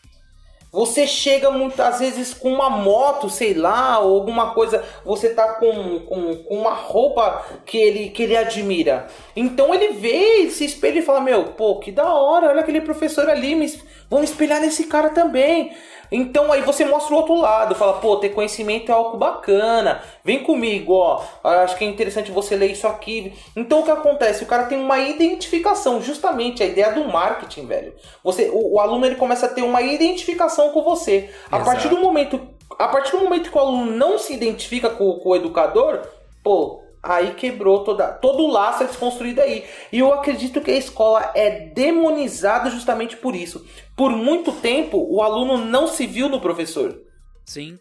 [0.73, 6.01] Você chega muitas vezes com uma moto, sei lá, ou alguma coisa, você tá com,
[6.01, 9.07] com, com, uma roupa que ele, que ele admira.
[9.37, 12.81] Então ele vê, ele se espelha e fala: Meu, pô, que da hora, olha aquele
[12.81, 13.67] professor ali, me,
[14.13, 15.73] vamos espelhar nesse cara também.
[16.11, 20.43] Então aí você mostra o outro lado, fala, pô, ter conhecimento é algo bacana, vem
[20.43, 23.33] comigo, ó, acho que é interessante você ler isso aqui.
[23.57, 24.45] Então o que acontece?
[24.45, 27.95] O cara tem uma identificação, justamente a ideia do marketing, velho.
[28.23, 31.31] Você, o, o aluno ele começa a ter uma identificação com você.
[31.51, 32.39] A partir do momento,
[32.79, 36.03] a partir do momento que o aluno não se identifica com, com o educador,
[36.45, 39.65] pô, aí quebrou toda, todo o laço é desconstruído aí.
[39.91, 43.67] E eu acredito que a escola é demonizada justamente por isso.
[43.97, 47.01] Por muito tempo, o aluno não se viu no professor.
[47.45, 47.79] Sim.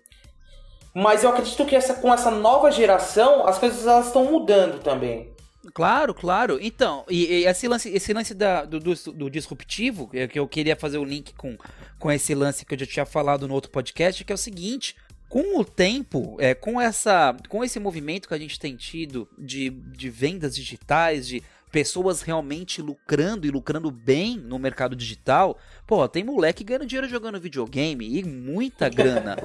[0.94, 5.32] Mas eu acredito que essa, com essa nova geração, as coisas elas estão mudando também.
[5.74, 6.58] Claro, claro.
[6.60, 10.48] Então, e, e esse lance, esse lance da, do, do, do, disruptivo, é que eu
[10.48, 11.56] queria fazer o link com,
[12.00, 14.96] com esse lance que eu já tinha falado no outro podcast, que é o seguinte:
[15.32, 19.70] com o tempo, é, com, essa, com esse movimento que a gente tem tido de,
[19.70, 21.42] de vendas digitais, de
[21.72, 27.40] pessoas realmente lucrando e lucrando bem no mercado digital, pô, tem moleque ganhando dinheiro jogando
[27.40, 29.38] videogame e muita grana.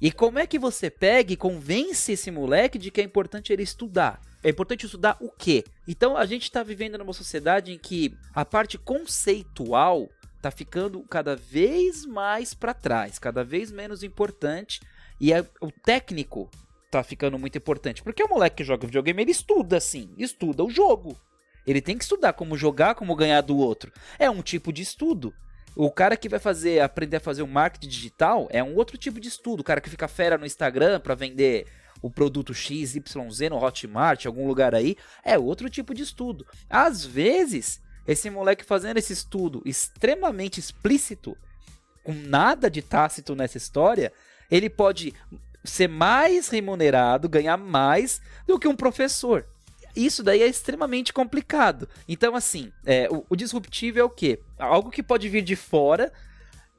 [0.00, 3.62] e como é que você pega e convence esse moleque de que é importante ele
[3.62, 4.20] estudar?
[4.42, 5.62] É importante estudar o quê?
[5.86, 11.36] Então a gente está vivendo numa sociedade em que a parte conceitual está ficando cada
[11.36, 14.80] vez mais para trás, cada vez menos importante
[15.20, 16.48] e é, o técnico
[16.90, 18.02] tá ficando muito importante.
[18.02, 21.16] Porque o moleque que joga videogame, ele estuda sim, estuda o jogo.
[21.66, 23.92] Ele tem que estudar como jogar, como ganhar do outro.
[24.18, 25.32] É um tipo de estudo.
[25.76, 29.20] O cara que vai fazer aprender a fazer o marketing digital é um outro tipo
[29.20, 29.60] de estudo.
[29.60, 31.66] O cara que fica fera no Instagram para vender
[32.02, 32.96] o produto XYZ
[33.50, 36.46] no Hotmart, algum lugar aí, é outro tipo de estudo.
[36.68, 41.36] Às vezes, esse moleque fazendo esse estudo extremamente explícito,
[42.02, 44.12] com nada de tácito nessa história,
[44.50, 45.14] ele pode
[45.64, 49.46] ser mais remunerado, ganhar mais do que um professor.
[49.94, 51.88] Isso daí é extremamente complicado.
[52.08, 54.40] Então, assim, é, o, o disruptivo é o quê?
[54.58, 56.12] Algo que pode vir de fora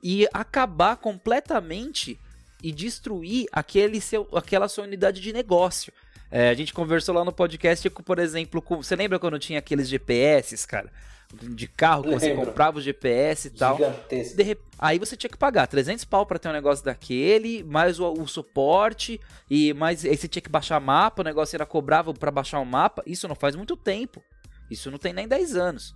[0.02, 2.20] e acabar completamente
[2.64, 5.92] e destruir aquele seu, aquela sua unidade de negócio.
[6.32, 9.90] É, a gente conversou lá no podcast, por exemplo, com, você lembra quando tinha aqueles
[9.90, 10.90] GPS, cara?
[11.34, 13.78] de carro que você comprava o GPS e tal.
[13.78, 18.12] De, aí você tinha que pagar 300 pau para ter um negócio daquele, mais o,
[18.12, 22.32] o, suporte e mais aí você tinha que baixar mapa, o negócio era cobrava para
[22.32, 23.02] baixar o um mapa.
[23.06, 24.22] Isso não faz muito tempo.
[24.70, 25.94] Isso não tem nem 10 anos.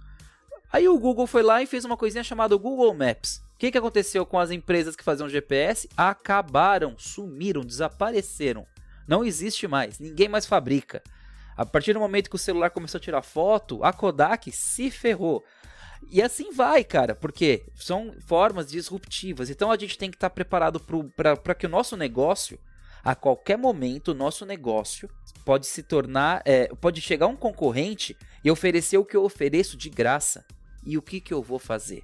[0.72, 3.42] Aí o Google foi lá e fez uma coisinha chamada Google Maps.
[3.56, 5.90] O que, que aconteceu com as empresas que faziam GPS?
[5.96, 8.66] Acabaram, sumiram, desapareceram.
[9.08, 11.02] Não existe mais, ninguém mais fabrica.
[11.56, 15.44] A partir do momento que o celular começou a tirar foto, a Kodak se ferrou.
[16.10, 19.50] E assim vai, cara, porque são formas disruptivas.
[19.50, 20.82] Então a gente tem que estar tá preparado
[21.16, 22.60] para que o nosso negócio,
[23.04, 25.10] a qualquer momento, o nosso negócio
[25.46, 26.42] pode se tornar.
[26.46, 30.46] É, pode chegar um concorrente e oferecer o que eu ofereço de graça.
[30.86, 32.04] E o que, que eu vou fazer?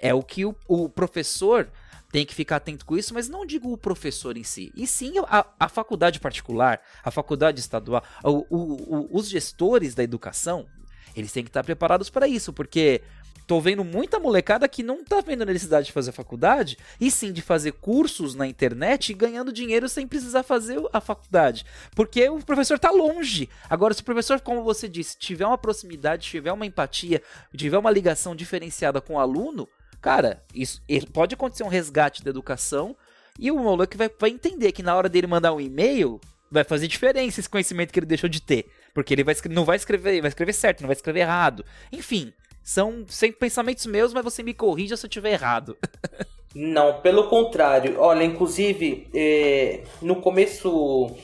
[0.00, 1.70] É o que o, o professor
[2.10, 5.14] tem que ficar atento com isso, mas não digo o professor em si, e sim
[5.26, 10.66] a, a faculdade particular, a faculdade estadual, o, o, o, os gestores da educação,
[11.14, 13.02] eles têm que estar preparados para isso, porque
[13.48, 17.32] tô vendo muita molecada que não tá vendo a necessidade de fazer faculdade, e sim
[17.32, 21.64] de fazer cursos na internet e ganhando dinheiro sem precisar fazer a faculdade.
[21.96, 23.48] Porque o professor tá longe.
[23.70, 27.22] Agora, se o professor, como você disse, tiver uma proximidade, tiver uma empatia,
[27.56, 29.66] tiver uma ligação diferenciada com o aluno,
[30.00, 30.80] Cara, isso
[31.12, 32.96] pode acontecer um resgate da educação
[33.38, 36.88] e o moleque vai, vai entender que na hora dele mandar um e-mail vai fazer
[36.88, 38.66] diferença esse conhecimento que ele deixou de ter.
[38.94, 41.64] Porque ele vai, não vai escrever, vai escrever certo, não vai escrever errado.
[41.92, 42.32] Enfim,
[42.62, 45.76] são sempre pensamentos meus, mas você me corrija se eu estiver errado.
[46.54, 47.98] não, pelo contrário.
[47.98, 51.14] Olha, inclusive, é, no começo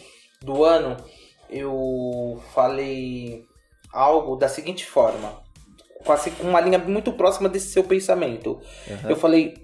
[0.43, 0.97] do ano
[1.51, 3.47] eu falei
[3.93, 5.44] algo da seguinte forma
[6.05, 8.61] com uma linha muito próxima desse seu pensamento.
[8.89, 9.11] Uhum.
[9.11, 9.55] Eu falei,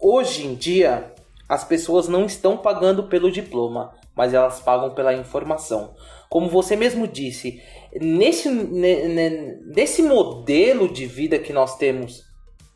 [0.00, 1.12] hoje em dia
[1.48, 5.94] as pessoas não estão pagando pelo diploma, mas elas pagam pela informação.
[6.28, 7.62] Como você mesmo disse,
[8.00, 12.24] nesse, nesse modelo de vida que nós temos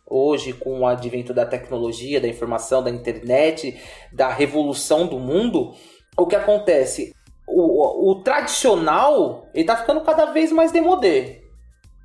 [0.06, 3.78] hoje, com o advento da tecnologia, da informação, da internet,
[4.12, 5.74] da revolução do mundo,
[6.16, 7.14] o que acontece?
[7.46, 11.47] O, o, o tradicional ele está ficando cada vez mais demodé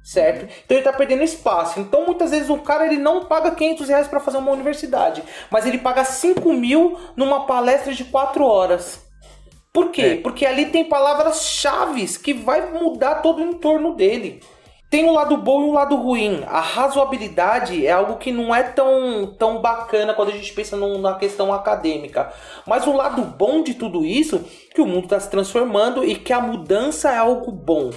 [0.03, 0.51] certo?
[0.65, 1.79] Então ele tá perdendo espaço.
[1.79, 5.65] Então muitas vezes o cara ele não paga 500 reais para fazer uma universidade, mas
[5.65, 9.01] ele paga 5 mil numa palestra de 4 horas.
[9.71, 10.01] Por quê?
[10.01, 10.15] É.
[10.17, 14.41] Porque ali tem palavras-chave que vai mudar todo o entorno dele.
[14.87, 16.43] Tem um lado bom e um lado ruim.
[16.45, 20.99] A razoabilidade é algo que não é tão, tão bacana quando a gente pensa num,
[20.99, 22.31] na questão acadêmica.
[22.67, 26.31] Mas o lado bom de tudo isso que o mundo está se transformando e que
[26.31, 27.89] a mudança é algo bom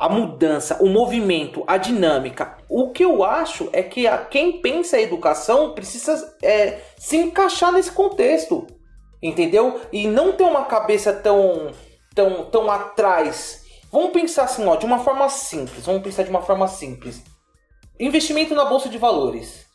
[0.00, 2.56] a mudança, o movimento, a dinâmica.
[2.70, 7.70] O que eu acho é que a, quem pensa a educação precisa é, se encaixar
[7.70, 8.66] nesse contexto,
[9.22, 9.78] entendeu?
[9.92, 11.70] E não ter uma cabeça tão,
[12.14, 13.62] tão, tão atrás.
[13.92, 15.84] Vamos pensar assim, ó, de uma forma simples.
[15.84, 17.22] Vamos pensar de uma forma simples.
[17.98, 19.66] Investimento na bolsa de valores.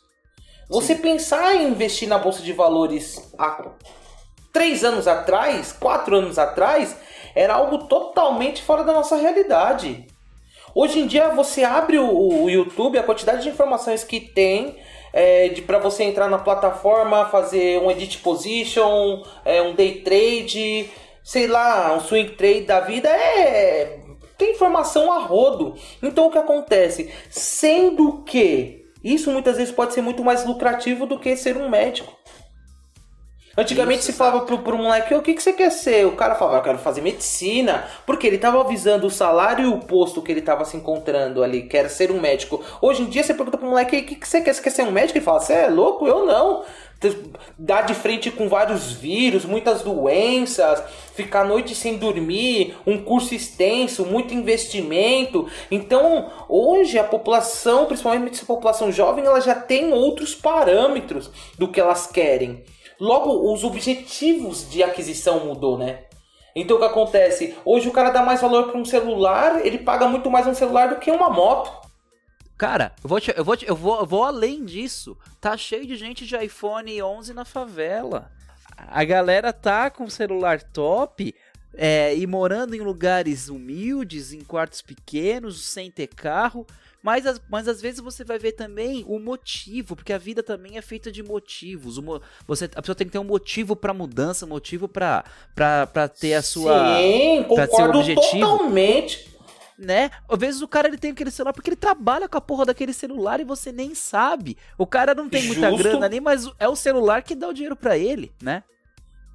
[0.68, 1.02] Você Sim.
[1.02, 3.62] pensar em investir na bolsa de valores há
[4.52, 6.96] três anos atrás, quatro anos atrás,
[7.32, 10.15] era algo totalmente fora da nossa realidade.
[10.78, 14.76] Hoje em dia você abre o, o YouTube, a quantidade de informações que tem
[15.10, 20.90] é, para você entrar na plataforma, fazer um edit position, é, um day trade,
[21.24, 24.00] sei lá, um swing trade da vida é
[24.36, 25.76] tem informação a rodo.
[26.02, 27.10] Então o que acontece?
[27.30, 32.12] Sendo que isso muitas vezes pode ser muito mais lucrativo do que ser um médico.
[33.56, 36.06] Antigamente Isso, se falava pro, pro moleque, o que, que você quer ser?
[36.06, 37.84] O cara falava, eu quero fazer medicina.
[38.04, 41.62] Porque ele tava avisando o salário e o posto que ele tava se encontrando ali,
[41.62, 42.62] quer ser um médico.
[42.80, 44.54] Hoje em dia você pergunta pro moleque, o que, que você quer?
[44.54, 45.18] Você quer ser um médico?
[45.18, 46.06] Ele fala, você é louco?
[46.06, 46.64] Eu não
[47.58, 50.82] dar de frente com vários vírus, muitas doenças,
[51.14, 55.46] ficar a noite sem dormir, um curso extenso, muito investimento.
[55.70, 61.80] Então, hoje a população, principalmente a população jovem, ela já tem outros parâmetros do que
[61.80, 62.64] elas querem.
[63.00, 66.04] Logo, os objetivos de aquisição mudou, né?
[66.54, 67.54] Então o que acontece?
[67.64, 70.88] Hoje o cara dá mais valor para um celular, ele paga muito mais um celular
[70.88, 71.86] do que uma moto.
[72.56, 75.16] Cara, eu vou, te, eu, vou te, eu, vou, eu vou além disso.
[75.38, 78.30] Tá cheio de gente de iPhone 11 na favela.
[78.74, 81.34] A galera tá com celular top
[81.74, 86.66] é, e morando em lugares humildes, em quartos pequenos, sem ter carro.
[87.02, 90.82] Mas, mas às vezes você vai ver também o motivo, porque a vida também é
[90.82, 91.98] feita de motivos.
[91.98, 95.24] Mo, você, a pessoa tem que ter um motivo para mudança, motivo para
[96.18, 96.98] ter a sua.
[96.98, 99.36] Sim, concordo totalmente
[99.78, 100.10] né?
[100.28, 102.92] Às vezes o cara ele tem aquele celular porque ele trabalha com a porra daquele
[102.92, 104.56] celular e você nem sabe.
[104.78, 105.60] O cara não tem Justo.
[105.60, 108.62] muita grana ali, mas é o celular que dá o dinheiro para ele, né?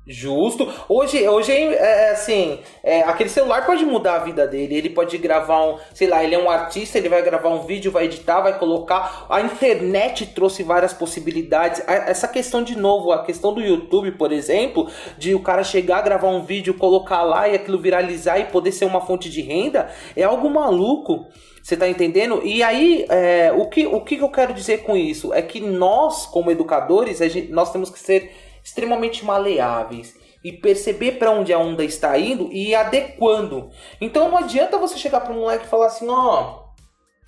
[0.06, 0.68] Justo.
[0.89, 4.76] Hoje, hoje é, é assim, é, aquele celular pode mudar a vida dele.
[4.76, 7.91] Ele pode gravar um, sei lá, ele é um artista, ele vai gravar um vídeo,
[7.91, 9.28] vai editar, vai colocar.
[9.30, 11.84] A internet trouxe várias possibilidades.
[11.88, 14.89] Essa questão de novo, a questão do YouTube, por exemplo,
[15.20, 18.86] de o cara chegar, gravar um vídeo, colocar lá e aquilo viralizar e poder ser
[18.86, 21.28] uma fonte de renda, é algo maluco.
[21.62, 22.41] Você tá entendendo?
[22.43, 25.32] E aí, é, o, que, o que eu quero dizer com isso?
[25.32, 28.32] É que nós, como educadores, gente, nós temos que ser
[28.64, 33.70] extremamente maleáveis e perceber para onde a onda está indo e ir adequando.
[33.99, 36.64] Então não adianta você chegar para um moleque e falar assim, ó,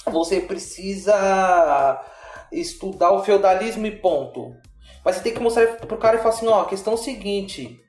[0.05, 2.03] oh, você precisa
[2.51, 4.55] estudar o feudalismo e ponto.
[5.05, 7.79] Mas você tem que mostrar pro cara e falar assim, ó, oh, questão é seguinte,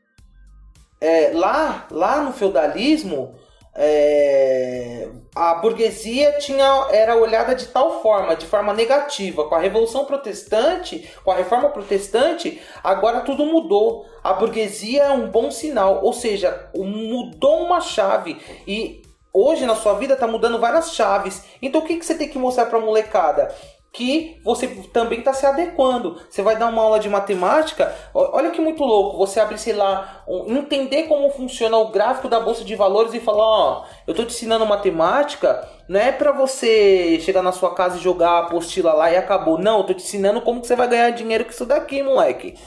[1.00, 3.34] é, lá, lá no feudalismo,
[3.76, 9.44] é, a burguesia tinha, era olhada de tal forma, de forma negativa.
[9.48, 14.06] Com a Revolução Protestante, com a Reforma Protestante, agora tudo mudou.
[14.22, 18.40] A burguesia é um bom sinal, ou seja, mudou uma chave.
[18.66, 19.02] E
[19.32, 21.42] hoje na sua vida está mudando várias chaves.
[21.60, 23.52] Então o que, que você tem que mostrar para a molecada?
[23.94, 26.20] Que você também está se adequando.
[26.28, 30.24] Você vai dar uma aula de matemática, olha que muito louco, você abre, sei lá,
[30.26, 34.26] um, entender como funciona o gráfico da bolsa de valores e falar, ó, eu estou
[34.26, 38.92] te ensinando matemática, não é para você chegar na sua casa e jogar a apostila
[38.92, 39.58] lá e acabou.
[39.58, 42.58] Não, eu tô te ensinando como que você vai ganhar dinheiro com isso daqui, moleque.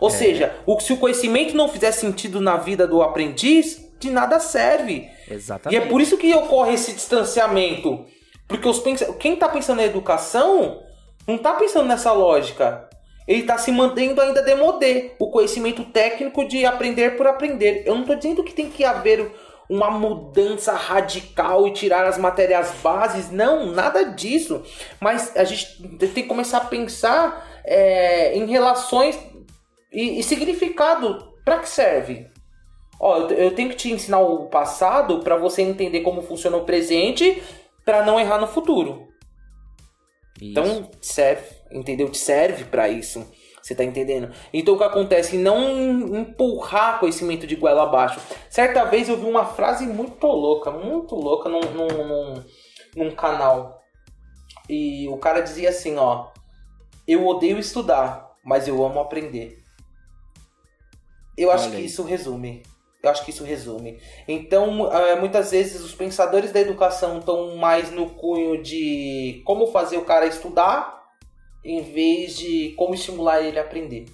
[0.00, 0.12] Ou é.
[0.12, 5.08] seja, o, se o conhecimento não fizer sentido na vida do aprendiz, de nada serve.
[5.30, 5.80] Exatamente.
[5.80, 8.04] E é por isso que ocorre esse distanciamento
[8.48, 8.82] porque os
[9.18, 10.82] quem está pensando em educação
[11.26, 12.88] não está pensando nessa lógica.
[13.26, 15.14] Ele está se mantendo ainda demodé.
[15.18, 17.82] O conhecimento técnico de aprender por aprender.
[17.84, 19.32] Eu não estou dizendo que tem que haver
[19.68, 23.32] uma mudança radical e tirar as matérias bases.
[23.32, 24.62] Não, nada disso.
[25.00, 29.18] Mas a gente tem que começar a pensar é, em relações
[29.92, 31.34] e, e significado.
[31.44, 32.28] Para que serve?
[32.98, 37.42] Ó, eu tenho que te ensinar o passado para você entender como funciona o presente
[37.86, 39.06] para não errar no futuro.
[40.42, 40.50] Isso.
[40.50, 42.10] Então, serve, entendeu?
[42.10, 43.26] Te serve para isso.
[43.62, 44.32] Você tá entendendo?
[44.52, 45.36] Então o que acontece?
[45.36, 48.20] Não empurrar conhecimento de goela abaixo.
[48.48, 52.44] Certa vez eu vi uma frase muito louca, muito louca num, num,
[52.94, 53.82] num, canal.
[54.68, 56.28] E o cara dizia assim, ó.
[57.08, 59.58] Eu odeio estudar, mas eu amo aprender.
[61.36, 62.62] Eu acho Olha que isso resume.
[63.06, 64.00] Eu acho que isso resume.
[64.26, 69.96] Então, é, muitas vezes os pensadores da educação estão mais no cunho de como fazer
[69.96, 71.04] o cara estudar,
[71.64, 74.06] em vez de como estimular ele a aprender.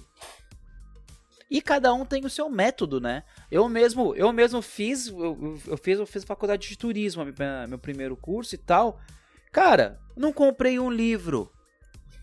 [1.49, 3.23] E cada um tem o seu método, né?
[3.49, 7.25] Eu mesmo, eu mesmo fiz, eu, eu fiz, eu fiz faculdade de turismo,
[7.67, 8.99] meu primeiro curso e tal.
[9.51, 11.51] Cara, não comprei um livro.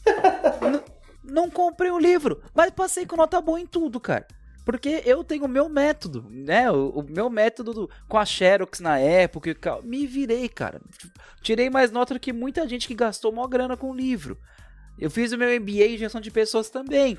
[0.61, 0.85] não,
[1.23, 4.27] não comprei um livro, mas passei com nota boa em tudo, cara.
[4.65, 6.71] Porque eu tenho o meu método, né?
[6.71, 9.57] O, o meu método do, com a Xerox na época.
[9.83, 10.81] Me virei, cara.
[11.43, 14.39] Tirei mais nota do que muita gente que gastou maior grana com o livro.
[14.99, 17.19] Eu fiz o meu MBA em gestão de pessoas também.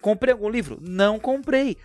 [0.00, 0.78] Comprei algum livro?
[0.80, 1.76] Não comprei.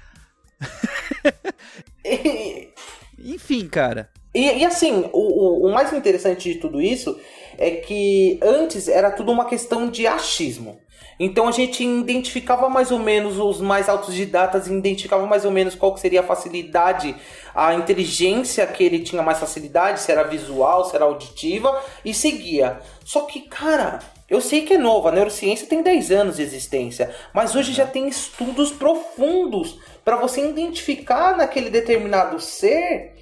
[3.20, 4.10] Enfim, cara.
[4.34, 7.20] E, e assim, o, o, o mais interessante de tudo isso
[7.58, 10.80] é que antes era tudo uma questão de achismo.
[11.24, 15.52] Então a gente identificava mais ou menos os mais altos de datas, identificava mais ou
[15.52, 17.16] menos qual seria a facilidade,
[17.56, 22.82] a inteligência que ele tinha mais facilidade, se era visual, se era auditiva, e seguia.
[23.06, 24.00] Só que, cara,
[24.30, 27.88] eu sei que é novo, a neurociência tem 10 anos de existência, mas hoje já
[27.88, 33.14] tem estudos profundos para você identificar naquele determinado ser,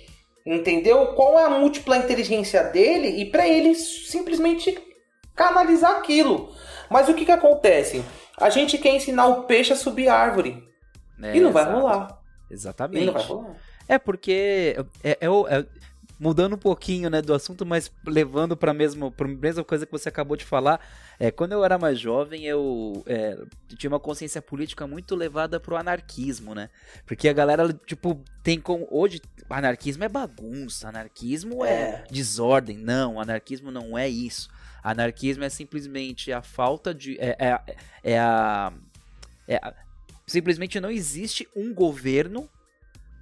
[0.43, 1.13] entendeu?
[1.13, 4.75] Qual é a múltipla inteligência dele e para ele simplesmente
[5.35, 6.49] canalizar aquilo.
[6.91, 8.03] Mas o que que acontece?
[8.37, 10.67] A gente quer ensinar o peixe a subir árvore.
[11.21, 12.19] É, e não vai rolar.
[12.49, 13.03] Exatamente.
[13.03, 13.55] E não vai rolar.
[13.87, 15.65] É porque é, é, é,
[16.21, 20.07] mudando um pouquinho né, do assunto, mas levando para a mesma, mesma coisa que você
[20.07, 20.79] acabou de falar.
[21.19, 23.37] É, quando eu era mais jovem, eu é,
[23.77, 26.69] tinha uma consciência política muito levada pro anarquismo, né?
[27.07, 28.87] Porque a galera, tipo, tem como.
[28.91, 29.19] Hoje,
[29.49, 32.77] anarquismo é bagunça, anarquismo é, é desordem.
[32.77, 34.49] Não, anarquismo não é isso.
[34.83, 37.17] Anarquismo é simplesmente a falta de.
[37.19, 38.73] É, é, é a.
[39.47, 39.73] É a
[40.25, 42.49] simplesmente não existe um governo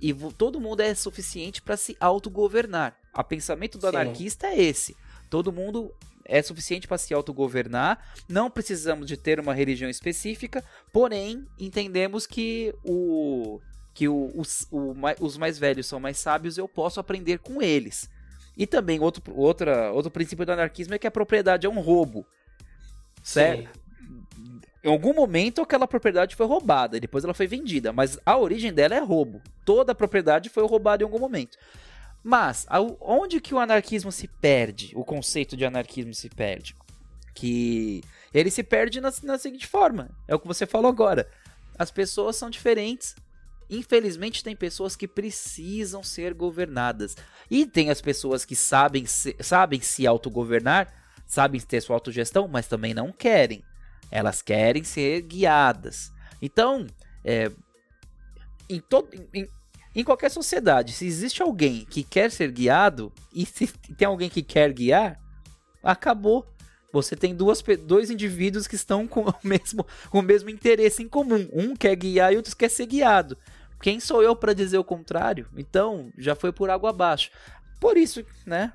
[0.02, 2.96] e todo mundo é suficiente para se autogovernar.
[3.14, 3.88] O pensamento do Sim.
[3.88, 4.96] anarquista é esse.
[5.30, 5.94] Todo mundo
[6.24, 12.74] é suficiente para se autogovernar, não precisamos de ter uma religião específica, porém entendemos que
[12.84, 13.60] o
[13.96, 18.10] que o, os, o, os mais velhos são mais sábios, eu posso aprender com eles.
[18.60, 22.28] E também outro, outra, outro princípio do anarquismo é que a propriedade é um roubo.
[23.24, 23.70] Certo?
[24.84, 28.74] Em algum momento aquela propriedade foi roubada, e depois ela foi vendida, mas a origem
[28.74, 29.42] dela é roubo.
[29.64, 31.58] Toda a propriedade foi roubada em algum momento.
[32.22, 32.68] Mas
[33.00, 34.92] onde que o anarquismo se perde?
[34.94, 36.76] O conceito de anarquismo se perde?
[37.34, 38.04] Que
[38.34, 41.30] ele se perde na, na seguinte forma: é o que você falou agora.
[41.78, 43.16] As pessoas são diferentes.
[43.70, 47.16] Infelizmente, tem pessoas que precisam ser governadas.
[47.50, 50.92] E tem as pessoas que sabem se, sabem se autogovernar,
[51.28, 53.64] sabem ter sua autogestão, mas também não querem.
[54.10, 56.12] Elas querem ser guiadas.
[56.42, 56.88] Então,
[57.24, 57.52] é,
[58.68, 59.48] em, todo, em,
[59.94, 64.42] em qualquer sociedade, se existe alguém que quer ser guiado e se tem alguém que
[64.42, 65.20] quer guiar,
[65.84, 66.48] acabou.
[66.92, 71.08] Você tem duas, dois indivíduos que estão com o, mesmo, com o mesmo interesse em
[71.08, 71.48] comum.
[71.54, 73.38] Um quer guiar e outro quer ser guiado.
[73.82, 75.48] Quem sou eu para dizer o contrário?
[75.58, 77.32] Então, já foi por água abaixo.
[77.80, 78.74] Por isso, né?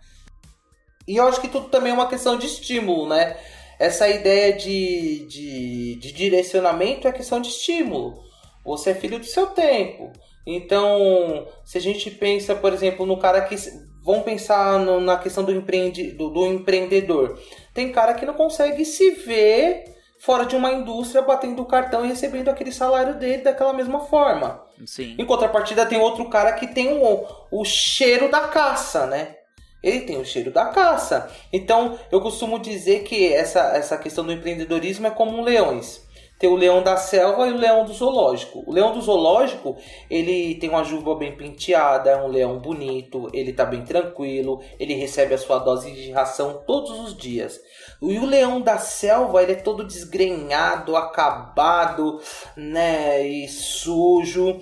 [1.07, 3.37] E eu acho que tudo também é uma questão de estímulo, né?
[3.79, 8.23] essa ideia de, de, de direcionamento é questão de estímulo.
[8.65, 10.13] Você é filho do seu tempo.
[10.47, 13.57] Então, se a gente pensa, por exemplo, no cara que.
[14.03, 17.41] Vamos pensar no, na questão do, empreende, do, do, empreendedor.
[17.73, 19.85] Tem cara que não consegue se ver
[20.25, 24.65] fora de uma indústria batendo o cartão e recebendo aquele salário dele daquela mesma forma.
[24.87, 25.17] Sim.
[25.19, 29.37] Em contrapartida, tem outro cara que tem o, o cheiro da caça, né?
[29.83, 31.31] ele tem o cheiro da caça.
[31.53, 36.03] Então, eu costumo dizer que essa, essa questão do empreendedorismo é como um leões.
[36.39, 38.65] Tem o leão da selva e o leão do zoológico.
[38.67, 39.77] O leão do zoológico,
[40.11, 44.95] ele tem uma juba bem penteada, é um leão bonito, ele tá bem tranquilo, ele
[44.95, 47.61] recebe a sua dose de ração todos os dias.
[48.11, 52.21] E o leão da selva, ele é todo desgrenhado, acabado,
[52.57, 54.61] né, e sujo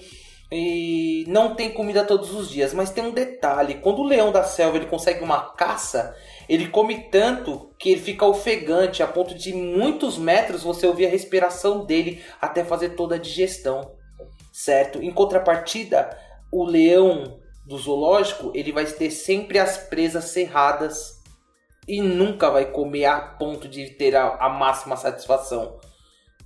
[0.54, 4.44] e não tem comida todos os dias, mas tem um detalhe: quando o leão da
[4.44, 6.14] selva ele consegue uma caça,
[6.46, 11.10] ele come tanto que ele fica ofegante a ponto de muitos metros você ouvir a
[11.10, 13.92] respiração dele até fazer toda a digestão,
[14.52, 15.02] certo?
[15.02, 16.18] Em contrapartida,
[16.50, 21.21] o leão do zoológico ele vai ter sempre as presas cerradas
[21.86, 25.80] e nunca vai comer a ponto de ter a, a máxima satisfação.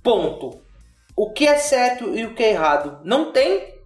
[0.01, 0.61] Ponto.
[1.15, 2.99] O que é certo e o que é errado?
[3.03, 3.77] Não tem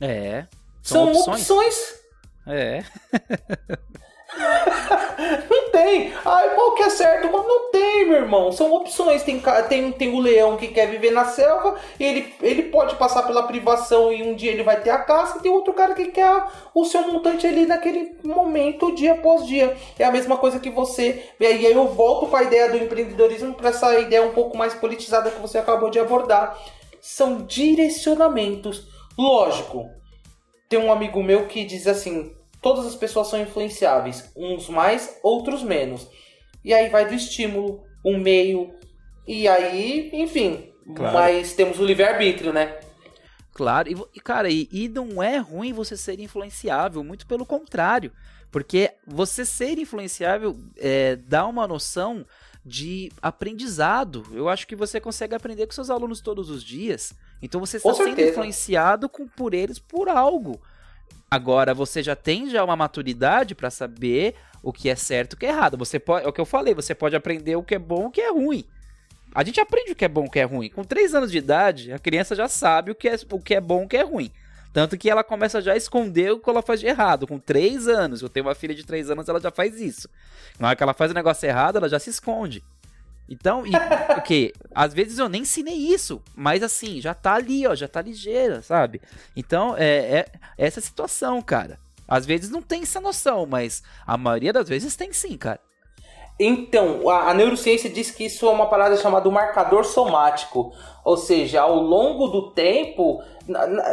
[0.00, 0.46] é.
[0.82, 1.50] São, são opções.
[1.50, 2.00] opções.
[2.46, 2.82] É.
[5.50, 6.12] não tem.
[6.24, 7.30] Ah, qual que é certo?
[7.30, 8.52] Não tem, meu irmão.
[8.52, 9.22] São opções.
[9.22, 11.76] Tem, tem, tem o leão que quer viver na selva.
[11.98, 15.38] Ele, ele pode passar pela privação e um dia ele vai ter a caça.
[15.38, 19.76] E tem outro cara que quer o seu montante ali naquele momento, dia após dia.
[19.98, 21.24] É a mesma coisa que você.
[21.38, 24.74] E aí eu volto para a ideia do empreendedorismo, para essa ideia um pouco mais
[24.74, 26.58] politizada que você acabou de abordar.
[27.00, 29.90] São direcionamentos Lógico,
[30.66, 35.62] tem um amigo meu que diz assim: todas as pessoas são influenciáveis, uns mais, outros
[35.62, 36.08] menos.
[36.64, 38.72] E aí vai do estímulo, o meio,
[39.26, 40.72] e aí, enfim.
[40.94, 41.14] Claro.
[41.14, 42.80] Mas temos o livre-arbítrio, né?
[43.52, 48.12] Claro, e, cara, e, e não é ruim você ser influenciável, muito pelo contrário.
[48.50, 52.26] Porque você ser influenciável é, dá uma noção
[52.64, 54.26] de aprendizado.
[54.32, 57.12] Eu acho que você consegue aprender com seus alunos todos os dias.
[57.40, 60.60] Então você está sendo influenciado com, por eles por algo.
[61.30, 65.38] Agora você já tem já uma maturidade para saber o que é certo e o
[65.38, 65.78] que é errado.
[65.78, 68.06] Você pode, é o que eu falei, você pode aprender o que é bom e
[68.06, 68.64] o que é ruim.
[69.32, 70.68] a gente aprende o que é bom e o que é ruim.
[70.68, 73.60] Com 3 anos de idade, a criança já sabe o que é, o que é
[73.60, 74.30] bom e o que é ruim.
[74.72, 77.26] Tanto que ela começa já a esconder o que ela faz de errado.
[77.26, 80.08] Com 3 anos, eu tenho uma filha de 3 anos, ela já faz isso.
[80.58, 82.62] Na hora que ela faz o negócio errado, ela já se esconde.
[83.30, 83.70] Então, e,
[84.18, 84.52] o que?
[84.74, 88.60] Às vezes eu nem ensinei isso, mas assim, já tá ali, ó, já tá ligeira,
[88.60, 89.00] sabe?
[89.36, 90.26] Então, é, é
[90.58, 91.78] essa situação, cara.
[92.08, 95.60] Às vezes não tem essa noção, mas a maioria das vezes tem sim, cara.
[96.42, 100.72] Então, a, a, neurociência diz que isso é uma parada chamada marcador somático.
[101.04, 103.22] Ou seja, ao longo do tempo,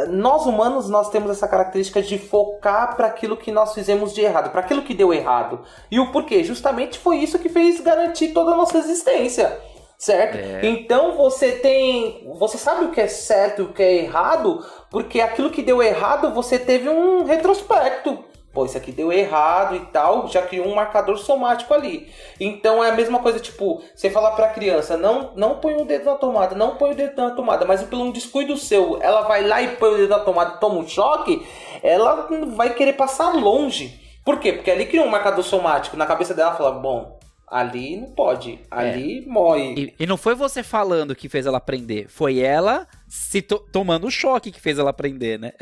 [0.08, 4.50] nós humanos nós temos essa característica de focar para aquilo que nós fizemos de errado,
[4.50, 5.60] para aquilo que deu errado.
[5.90, 6.42] E o porquê?
[6.42, 9.60] Justamente foi isso que fez garantir toda a nossa existência.
[9.98, 10.38] Certo?
[10.38, 10.60] É.
[10.64, 12.24] Então você tem.
[12.38, 15.82] Você sabe o que é certo e o que é errado, porque aquilo que deu
[15.82, 20.74] errado você teve um retrospecto pô, isso aqui deu errado e tal, já criou um
[20.74, 22.08] marcador somático ali.
[22.40, 26.06] Então é a mesma coisa, tipo, você falar pra criança, não, não põe o dedo
[26.06, 29.46] na tomada, não põe o dedo na tomada, mas pelo um descuido seu, ela vai
[29.46, 31.46] lá e põe o dedo na tomada e toma um choque,
[31.82, 34.00] ela vai querer passar longe.
[34.24, 34.52] Por quê?
[34.52, 35.96] Porque ali criou um marcador somático.
[35.96, 37.18] Na cabeça dela, fala, bom,
[37.50, 39.26] ali não pode, ali é.
[39.26, 39.74] morre.
[39.74, 44.06] E, e, não foi você falando que fez ela aprender, foi ela se to tomando
[44.06, 45.52] o choque que fez ela aprender, né?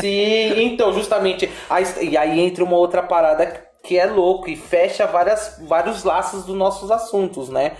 [0.00, 1.48] Sim, então, justamente.
[2.00, 6.56] e aí entra uma outra parada que é louco e fecha várias, vários laços dos
[6.56, 7.76] nossos assuntos, né?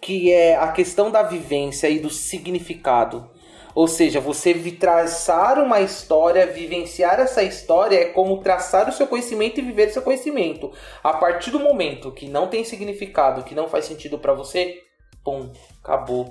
[0.00, 3.30] Que é a questão da vivência e do significado.
[3.74, 9.58] Ou seja, você traçar uma história, vivenciar essa história é como traçar o seu conhecimento
[9.58, 10.70] e viver o seu conhecimento.
[11.02, 14.78] A partir do momento que não tem significado, que não faz sentido para você,
[15.24, 15.50] pum,
[15.82, 16.28] acabou.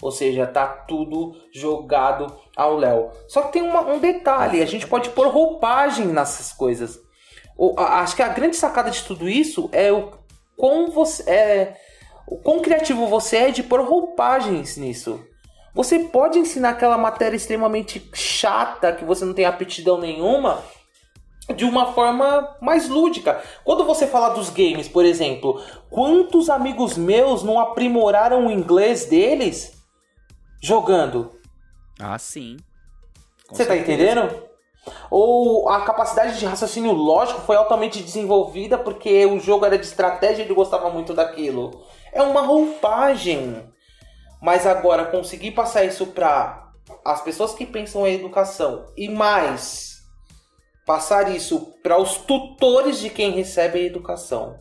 [0.00, 3.10] Ou seja, tá tudo jogado ao léu.
[3.26, 7.00] Só que tem uma, um detalhe: a gente pode pôr roupagem nessas coisas.
[7.56, 10.12] O, a, acho que a grande sacada de tudo isso é o
[10.56, 11.76] quão você é,
[12.28, 15.20] o quão criativo você é de pôr roupagens nisso.
[15.74, 20.62] Você pode ensinar aquela matéria extremamente chata que você não tem aptidão nenhuma
[21.54, 23.40] de uma forma mais lúdica.
[23.64, 29.77] Quando você fala dos games, por exemplo, quantos amigos meus não aprimoraram o inglês deles
[30.60, 31.38] jogando.
[31.98, 32.56] Ah, sim.
[33.50, 34.48] Você tá entendendo?
[35.10, 40.42] Ou a capacidade de raciocínio lógico foi altamente desenvolvida porque o jogo era de estratégia
[40.42, 41.82] e ele gostava muito daquilo.
[42.12, 43.64] É uma roupagem.
[44.40, 46.70] Mas agora conseguir passar isso para
[47.04, 49.98] as pessoas que pensam em educação e mais
[50.86, 54.58] passar isso para os tutores de quem recebe a educação.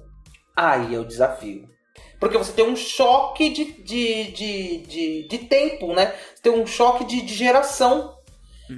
[0.55, 1.69] Aí é o desafio.
[2.20, 6.13] Porque você tem um choque de, de, de, de, de tempo, né?
[6.34, 8.15] Você tem um choque de, de geração.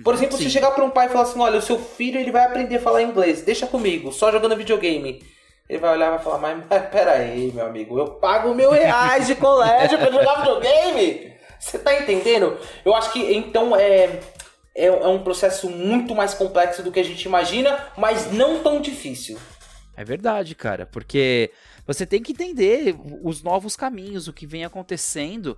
[0.03, 0.43] Por exemplo, Sim.
[0.43, 2.75] se chegar para um pai e falar assim: olha, o seu filho ele vai aprender
[2.75, 5.23] a falar inglês, deixa comigo, só jogando videogame.
[5.67, 9.27] Ele vai olhar e vai falar: mas, mas peraí, meu amigo, eu pago mil reais
[9.27, 11.33] de colégio para jogar videogame.
[11.59, 12.57] Você tá entendendo?
[12.85, 14.19] Eu acho que então é,
[14.75, 18.79] é, é um processo muito mais complexo do que a gente imagina, mas não tão
[18.79, 19.37] difícil.
[19.97, 21.51] É verdade, cara, porque
[21.89, 25.57] você tem que entender os novos caminhos, o que vem acontecendo.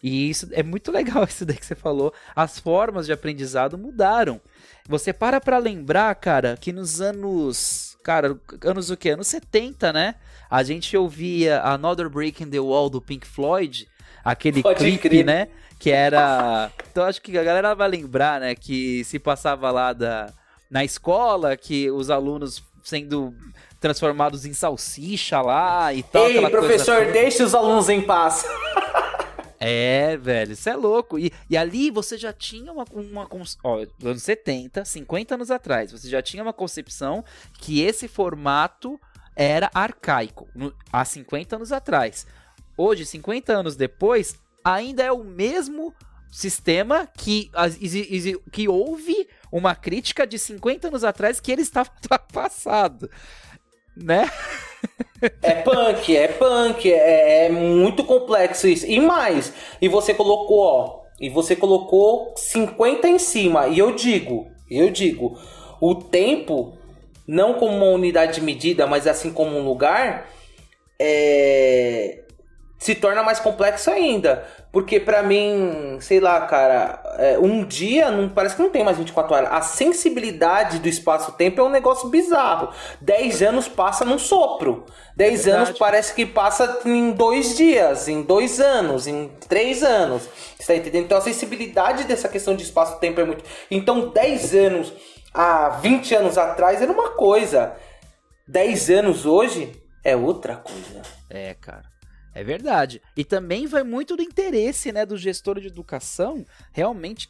[0.00, 2.14] E isso é muito legal isso daí que você falou.
[2.36, 4.40] As formas de aprendizado mudaram.
[4.88, 9.10] Você para para lembrar, cara, que nos anos, cara, anos o que?
[9.10, 10.14] Anos 70, né?
[10.48, 13.88] A gente ouvia Another Break in the Wall do Pink Floyd,
[14.24, 15.24] aquele Pode clipe, crer.
[15.24, 15.48] né?
[15.80, 20.32] Que era, então acho que a galera vai lembrar, né, que se passava lá da
[20.70, 23.34] na escola, que os alunos sendo
[23.80, 26.28] transformados em salsicha lá e tal.
[26.28, 28.44] Ei, professor, deixe os alunos em paz.
[29.64, 31.16] É, velho, isso é louco.
[31.16, 33.28] E, e ali você já tinha uma, uma
[33.62, 37.24] ó, anos 70, 50 anos atrás, você já tinha uma concepção
[37.60, 39.00] que esse formato
[39.36, 42.26] era arcaico, no, há 50 anos atrás.
[42.76, 45.94] Hoje, 50 anos depois, ainda é o mesmo
[46.32, 47.50] sistema que,
[48.50, 53.08] que houve uma crítica de 50 anos atrás que ele estava ultrapassado
[53.96, 54.30] né?
[55.40, 58.86] É punk, é punk, é, é, muito complexo isso.
[58.86, 63.68] E mais, e você colocou, ó, e você colocou 50 em cima.
[63.68, 65.38] E eu digo, eu digo,
[65.80, 66.76] o tempo,
[67.26, 70.28] não como uma unidade de medida, mas assim como um lugar,
[70.98, 72.21] é,
[72.82, 74.44] se torna mais complexo ainda.
[74.72, 78.98] Porque para mim, sei lá, cara, é, um dia não parece que não tem mais
[78.98, 79.48] 24 horas.
[79.52, 82.70] A sensibilidade do espaço-tempo é um negócio bizarro.
[83.00, 84.84] 10 anos passa num sopro.
[85.16, 90.28] 10 é anos parece que passa em dois dias, em dois anos, em três anos.
[90.58, 91.04] Você tá entendendo?
[91.04, 93.44] Então a sensibilidade dessa questão de espaço-tempo é muito.
[93.70, 94.92] Então 10 anos
[95.32, 97.76] há 20 anos atrás era uma coisa.
[98.48, 99.70] 10 anos hoje
[100.02, 101.02] é outra coisa.
[101.30, 101.91] É, cara.
[102.34, 103.00] É verdade.
[103.16, 107.28] E também vai muito do interesse, né, do gestor de educação realmente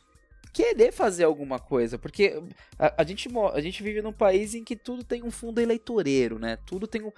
[0.52, 2.40] querer fazer alguma coisa, porque
[2.78, 6.38] a, a, gente, a gente vive num país em que tudo tem um fundo eleitoreiro,
[6.38, 6.58] né?
[6.66, 7.10] Tudo tem um,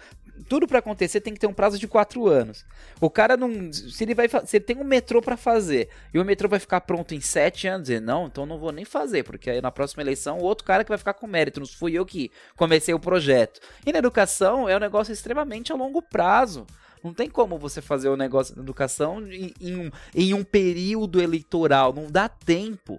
[0.49, 2.65] tudo para acontecer tem que ter um prazo de quatro anos.
[3.01, 6.25] O cara não, se ele vai, se ele tem um metrô para fazer e o
[6.25, 9.51] metrô vai ficar pronto em sete anos, ele, não, então não vou nem fazer, porque
[9.51, 12.07] aí na próxima eleição o outro cara que vai ficar com mérito, não fui eu
[12.07, 13.61] que comecei o projeto.
[13.85, 16.67] E na educação é um negócio extremamente a longo prazo.
[17.05, 21.21] Não tem como você fazer o negócio da educação em, em, um, em um período
[21.21, 21.93] eleitoral.
[21.93, 22.97] Não dá tempo.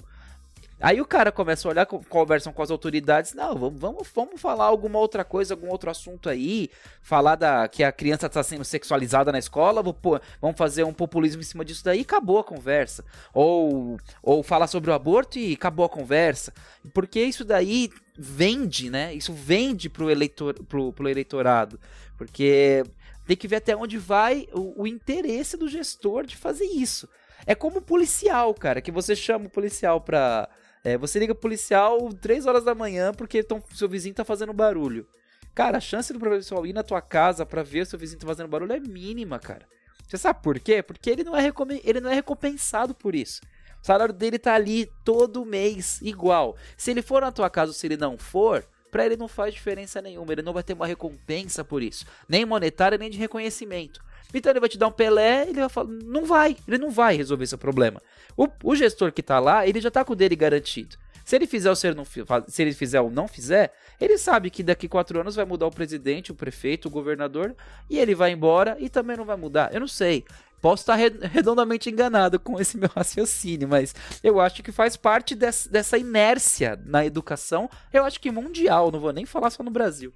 [0.79, 4.65] Aí o cara começa a olhar, conversam com as autoridades, não, vamos, vamos, vamos falar
[4.65, 6.69] alguma outra coisa, algum outro assunto aí,
[7.01, 11.45] falar da que a criança está sendo sexualizada na escola, vamos fazer um populismo em
[11.45, 13.05] cima disso daí, acabou a conversa.
[13.33, 16.53] Ou, ou falar sobre o aborto e acabou a conversa.
[16.93, 19.13] Porque isso daí vende, né?
[19.13, 21.79] Isso vende pro, eleitor, pro, pro eleitorado.
[22.17, 22.83] Porque
[23.25, 27.07] tem que ver até onde vai o, o interesse do gestor de fazer isso.
[27.45, 30.49] É como policial, cara, que você chama o policial pra
[30.83, 35.07] é, você liga policial 3 horas da manhã porque tão, seu vizinho tá fazendo barulho.
[35.53, 38.47] Cara, a chance do policial ir na tua casa para ver seu vizinho tá fazendo
[38.47, 39.65] barulho é mínima, cara.
[40.07, 40.83] Você sabe por quê?
[40.83, 41.51] Porque ele não é,
[41.83, 43.41] ele não é recompensado por isso.
[43.81, 46.55] O salário dele tá ali todo mês, igual.
[46.77, 49.53] Se ele for na tua casa ou se ele não for, para ele não faz
[49.53, 50.31] diferença nenhuma.
[50.31, 52.05] Ele não vai ter uma recompensa por isso.
[52.29, 54.01] Nem monetária, nem de reconhecimento.
[54.33, 57.17] Então ele vai te dar um Pelé, ele vai falar, não vai, ele não vai
[57.17, 58.01] resolver seu problema.
[58.37, 60.95] O, o gestor que tá lá, ele já tá com o dele garantido.
[61.25, 64.49] Se ele fizer ou se ele, não, se ele fizer ou não fizer, ele sabe
[64.49, 67.53] que daqui quatro anos vai mudar o presidente, o prefeito, o governador,
[67.89, 69.73] e ele vai embora e também não vai mudar.
[69.73, 70.23] Eu não sei.
[70.65, 73.93] Posso estar redondamente enganado com esse meu raciocínio, mas
[74.23, 77.69] eu acho que faz parte dessa, dessa inércia na educação.
[77.93, 80.11] Eu acho que mundial, não vou nem falar só no Brasil.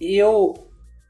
[0.00, 0.52] E eu,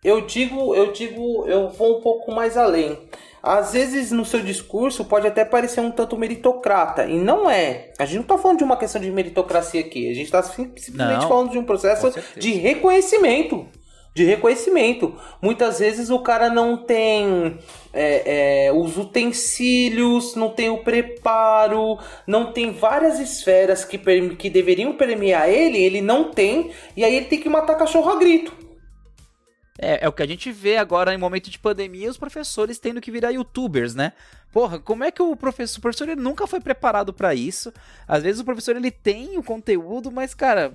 [0.04, 3.08] eu digo, eu digo, eu vou um pouco mais além.
[3.42, 7.94] Às vezes no seu discurso pode até parecer um tanto meritocrata, e não é.
[7.98, 11.22] A gente não está falando de uma questão de meritocracia aqui, a gente está simplesmente
[11.22, 13.66] não, falando de um processo de reconhecimento.
[14.14, 15.16] De reconhecimento.
[15.42, 17.58] Muitas vezes o cara não tem
[17.92, 23.98] é, é, os utensílios, não tem o preparo, não tem várias esferas que,
[24.36, 28.16] que deveriam premiar ele, ele não tem, e aí ele tem que matar cachorro a
[28.16, 28.64] grito.
[29.78, 33.00] É, é o que a gente vê agora em momento de pandemia, os professores tendo
[33.00, 34.12] que virar youtubers, né?
[34.52, 37.72] Porra, como é que o professor, o professor ele nunca foi preparado para isso?
[38.06, 40.72] Às vezes o professor ele tem o conteúdo, mas cara,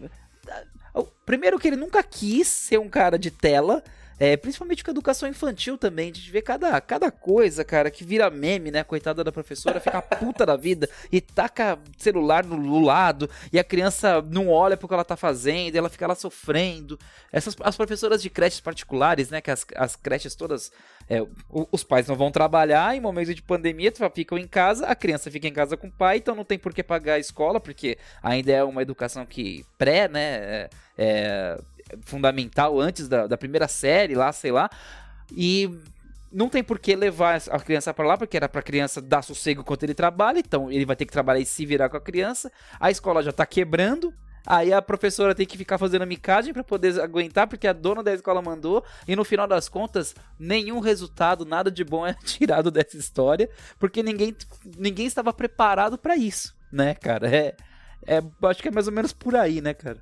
[1.26, 3.84] primeiro que ele nunca quis ser um cara de tela,
[4.20, 6.14] é, principalmente com a educação infantil também.
[6.14, 8.84] Gente vê cada, cada coisa, cara, que vira meme, né?
[8.84, 14.22] Coitada da professora, fica puta da vida e taca celular no lado e a criança
[14.22, 17.00] não olha pro que ela tá fazendo, ela fica lá sofrendo.
[17.32, 19.40] Essas as professoras de creches particulares, né?
[19.40, 20.72] Que as, as creches todas.
[21.10, 25.32] É, os pais não vão trabalhar em momentos de pandemia, ficam em casa, a criança
[25.32, 27.98] fica em casa com o pai, então não tem por que pagar a escola, porque
[28.22, 30.20] ainda é uma educação que pré, né?
[30.22, 30.70] É,
[31.02, 31.62] é,
[32.06, 34.70] fundamental antes da, da primeira série lá, sei lá.
[35.32, 35.70] E
[36.32, 39.62] não tem por que levar a criança para lá, porque era para criança dar sossego
[39.62, 42.52] enquanto ele trabalha, então ele vai ter que trabalhar e se virar com a criança.
[42.80, 44.14] A escola já tá quebrando,
[44.46, 48.14] aí a professora tem que ficar fazendo micagem para poder aguentar, porque a dona da
[48.14, 52.98] escola mandou, e no final das contas, nenhum resultado, nada de bom é tirado dessa
[52.98, 54.36] história, porque ninguém,
[54.78, 57.28] ninguém estava preparado para isso, né, cara?
[57.28, 57.56] É,
[58.06, 59.98] é, acho que é mais ou menos por aí, né, cara?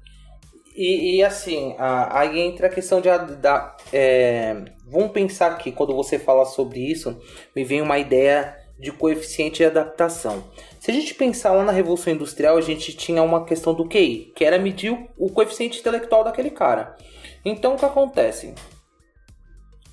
[0.77, 3.09] E, e assim, a, aí entra a questão de.
[3.37, 4.55] Da, é,
[4.85, 7.19] vamos pensar aqui, quando você fala sobre isso,
[7.55, 10.43] me vem uma ideia de coeficiente de adaptação.
[10.79, 14.31] Se a gente pensar lá na Revolução Industrial, a gente tinha uma questão do QI,
[14.35, 16.95] que era medir o, o coeficiente intelectual daquele cara.
[17.43, 18.53] Então o que acontece?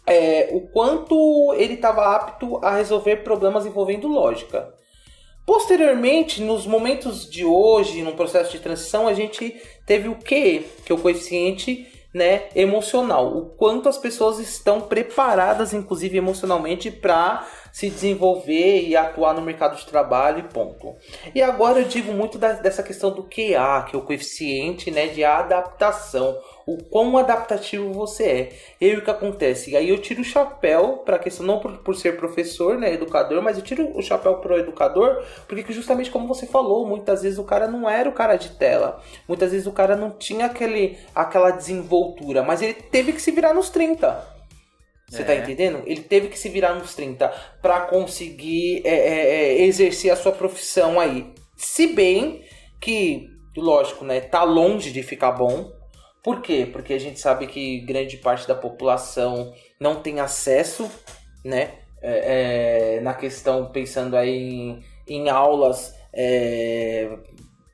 [0.07, 4.74] É, o quanto ele estava apto a resolver problemas envolvendo lógica.
[5.47, 10.91] Posteriormente, nos momentos de hoje, no processo de transição, a gente teve o QE, que
[10.91, 13.37] é o coeficiente né, emocional.
[13.37, 19.77] O quanto as pessoas estão preparadas, inclusive emocionalmente, para se desenvolver e atuar no mercado
[19.77, 20.95] de trabalho e ponto.
[21.35, 25.09] E agora eu digo muito da, dessa questão do QA, que é o coeficiente né,
[25.09, 28.53] de adaptação o quão adaptativo você é.
[28.81, 29.71] E aí o que acontece?
[29.71, 32.93] E aí eu tiro o chapéu para a questão, não por, por, ser professor, né,
[32.93, 37.39] educador, mas eu tiro o chapéu pro educador, porque justamente como você falou, muitas vezes
[37.39, 39.03] o cara não era o cara de tela.
[39.29, 43.53] Muitas vezes o cara não tinha aquele, aquela desenvoltura, mas ele teve que se virar
[43.53, 44.35] nos 30.
[45.09, 45.37] Você tá é.
[45.37, 45.83] tá entendendo?
[45.87, 47.29] Ele teve que se virar nos 30
[47.61, 51.33] para conseguir é, é, é, exercer a sua profissão aí.
[51.57, 52.43] Se bem
[52.81, 55.71] que, lógico, né, tá longe de ficar bom,
[56.25, 56.67] Por quê?
[56.73, 60.91] Porque a gente sabe que grande parte da população não tem acesso,
[61.45, 61.75] né?
[62.01, 67.11] É, é, na questão, pensando aí em, em aulas, é,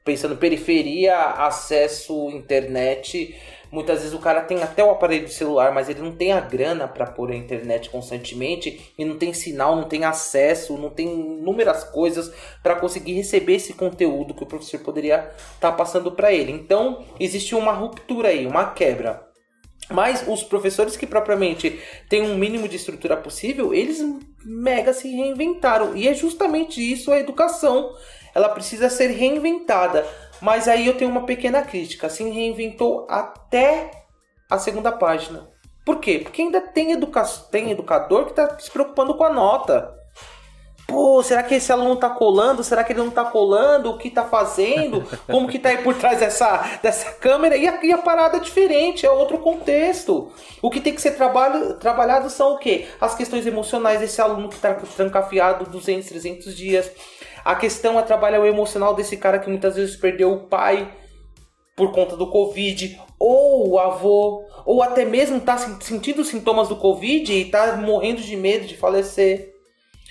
[0.05, 3.37] pensando periferia, acesso internet
[3.71, 6.89] Muitas vezes o cara tem até o aparelho celular, mas ele não tem a grana
[6.89, 11.85] para pôr a internet constantemente e não tem sinal, não tem acesso, não tem inúmeras
[11.85, 16.51] coisas para conseguir receber esse conteúdo que o professor poderia estar tá passando para ele.
[16.51, 19.31] Então, existe uma ruptura aí, uma quebra.
[19.89, 24.01] Mas os professores que propriamente têm um mínimo de estrutura possível, eles
[24.45, 25.97] mega se reinventaram.
[25.97, 27.93] E é justamente isso a educação.
[28.35, 30.07] Ela precisa ser reinventada.
[30.41, 32.09] Mas aí eu tenho uma pequena crítica.
[32.09, 33.91] Se reinventou até
[34.49, 35.49] a segunda página.
[35.85, 36.19] Por quê?
[36.19, 40.01] Porque ainda tem, educa tem educador que está se preocupando com a nota.
[40.91, 42.65] Pô, será que esse aluno tá colando?
[42.65, 43.91] Será que ele não tá colando?
[43.91, 45.07] O que tá fazendo?
[45.31, 47.57] Como que tá aí por trás dessa, dessa câmera?
[47.57, 50.33] E a, e a parada é diferente, é outro contexto.
[50.61, 52.89] O que tem que ser trabalho, trabalhado são o quê?
[53.01, 56.91] As questões emocionais desse aluno que tá trancafiado 200, 300 dias
[57.45, 60.93] a questão é trabalhar o emocional desse cara que muitas vezes perdeu o pai
[61.77, 67.33] por conta do Covid, ou o avô, ou até mesmo está sentindo sintomas do Covid
[67.33, 69.55] e está morrendo de medo de falecer.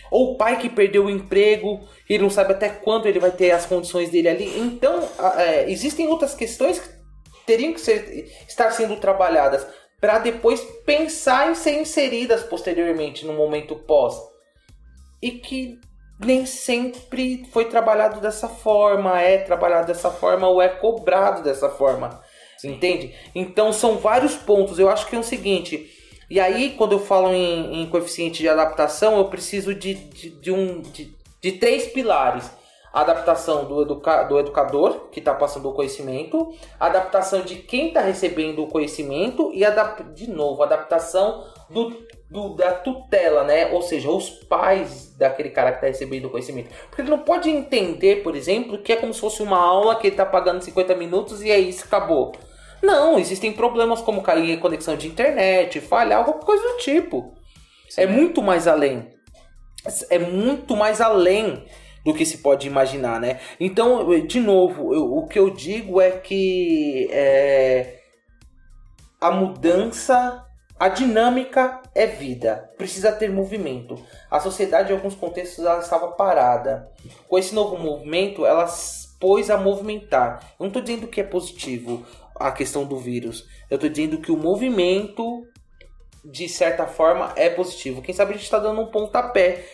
[0.10, 3.52] Ou o pai que perdeu o emprego e não sabe até quando ele vai ter
[3.52, 4.60] as condições dele ali.
[4.60, 5.08] Então,
[5.38, 6.90] é, existem outras questões que
[7.46, 9.68] teriam que ser, estar sendo trabalhadas
[10.02, 14.16] para depois pensar em ser inseridas posteriormente no momento pós.
[15.22, 15.80] E que
[16.20, 22.22] nem sempre foi trabalhado dessa forma, é trabalhado dessa forma ou é cobrado dessa forma.
[22.58, 22.74] Sim.
[22.74, 23.16] Entende?
[23.34, 24.78] Então são vários pontos.
[24.78, 25.90] Eu acho que é o seguinte.
[26.30, 30.52] E aí, quando eu falo em, em coeficiente de adaptação, eu preciso de, de, de
[30.52, 32.52] um, de, de, três pilares.
[32.94, 37.90] A adaptação do, educa, do educador, que está passando o conhecimento, a adaptação de quem
[37.90, 39.64] está recebendo o conhecimento e,
[40.14, 41.96] de novo, a adaptação do
[42.30, 43.68] do, da tutela, né?
[43.68, 46.70] Ou seja, os pais daquele cara que está recebendo o conhecimento.
[46.88, 50.08] Porque ele não pode entender, por exemplo, que é como se fosse uma aula que
[50.08, 52.34] ele está pagando 50 minutos e é isso, acabou.
[52.82, 57.34] Não, existem problemas como cair em conexão de internet, falhar, alguma coisa do tipo.
[57.90, 58.02] Sim.
[58.02, 59.10] É muito mais além.
[60.10, 61.66] É muito mais além
[62.06, 63.40] do que se pode imaginar, né?
[63.60, 68.00] Então, de novo, eu, o que eu digo é que é,
[69.20, 70.46] a mudança
[70.80, 74.02] a dinâmica é vida, precisa ter movimento.
[74.32, 76.90] A sociedade, em alguns contextos, ela estava parada.
[77.28, 78.66] Com esse novo movimento, ela
[79.20, 80.40] pôs a movimentar.
[80.58, 83.46] Eu não estou dizendo que é positivo a questão do vírus.
[83.70, 85.46] Eu estou dizendo que o movimento,
[86.24, 88.02] de certa forma, é positivo.
[88.02, 89.66] Quem sabe a gente está dando um pontapé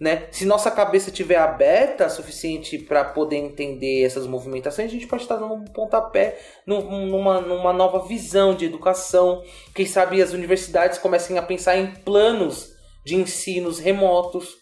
[0.00, 0.28] né?
[0.30, 5.22] Se nossa cabeça estiver aberta o suficiente para poder entender essas movimentações, a gente pode
[5.22, 9.44] estar dando um pontapé numa, numa nova visão de educação.
[9.74, 12.74] Quem sabe as universidades comecem a pensar em planos
[13.04, 14.56] de ensinos remotos.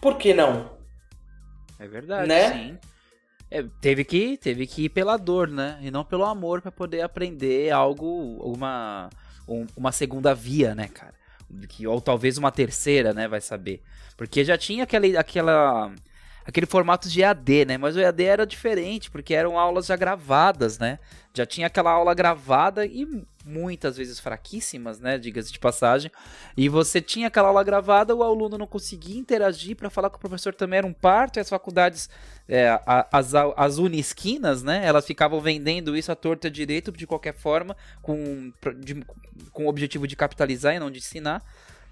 [0.00, 0.76] Por que não?
[1.78, 2.52] É verdade, né?
[2.52, 2.78] sim.
[3.48, 5.78] É, teve que teve que ir pela dor, né?
[5.80, 8.06] E não pelo amor para poder aprender algo,
[8.42, 9.10] uma,
[9.76, 11.21] uma segunda via, né, cara?
[11.68, 13.82] Que ou talvez uma terceira, né, vai saber.
[14.16, 15.92] Porque já tinha aquela, aquela
[16.44, 17.78] aquele formato de EAD, né?
[17.78, 20.98] Mas o EAD era diferente, porque eram aulas já gravadas, né?
[21.34, 23.06] Já tinha aquela aula gravada e
[23.44, 25.18] muitas vezes fraquíssimas, né?
[25.18, 26.10] Diga-se de passagem.
[26.56, 30.20] E você tinha aquela aula gravada, o aluno não conseguia interagir para falar com o
[30.20, 32.08] professor também era um parto, e as faculdades,
[32.48, 32.80] é,
[33.10, 34.84] as, as unisquinas, né?
[34.84, 39.04] Elas ficavam vendendo isso à torta direito de qualquer forma, com, de,
[39.52, 41.42] com o objetivo de capitalizar e não de ensinar.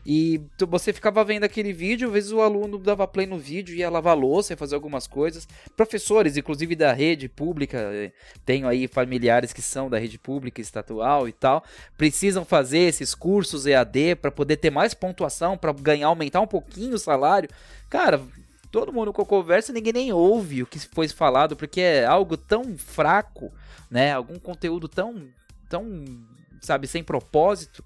[0.04, 3.90] E você ficava vendo aquele vídeo, às vezes o aluno dava play no vídeo, ia
[3.90, 5.46] lavar louça, ia fazer algumas coisas.
[5.76, 8.12] Professores, inclusive da rede pública, eh,
[8.44, 11.62] tenho aí familiares que são da rede pública estatual e tal,
[11.98, 16.94] precisam fazer esses cursos EAD para poder ter mais pontuação, para ganhar, aumentar um pouquinho
[16.94, 17.50] o salário.
[17.90, 18.22] Cara,
[18.70, 22.76] todo mundo com conversa, ninguém nem ouve o que foi falado, porque é algo tão
[22.78, 23.52] fraco,
[23.90, 24.12] né?
[24.14, 25.28] Algum conteúdo tão,
[25.68, 26.04] tão,
[26.62, 27.84] sabe, sem propósito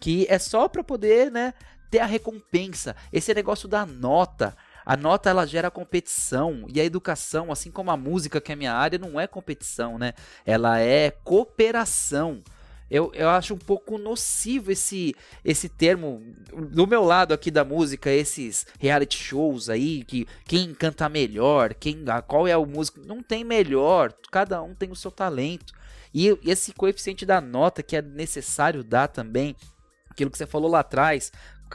[0.00, 1.54] que é só para poder, né,
[1.90, 2.96] ter a recompensa.
[3.12, 4.56] Esse negócio da nota.
[4.84, 8.74] A nota ela gera competição e a educação, assim como a música, que é minha
[8.74, 10.12] área, não é competição, né?
[10.44, 12.42] Ela é cooperação.
[12.90, 16.22] Eu, eu acho um pouco nocivo esse esse termo
[16.70, 22.04] do meu lado aqui da música, esses reality shows aí que quem canta melhor, quem
[22.26, 25.72] qual é o músico, não tem melhor, cada um tem o seu talento.
[26.12, 29.56] E esse coeficiente da nota que é necessário dar também
[30.14, 31.32] Aquilo que você falou lá atrás,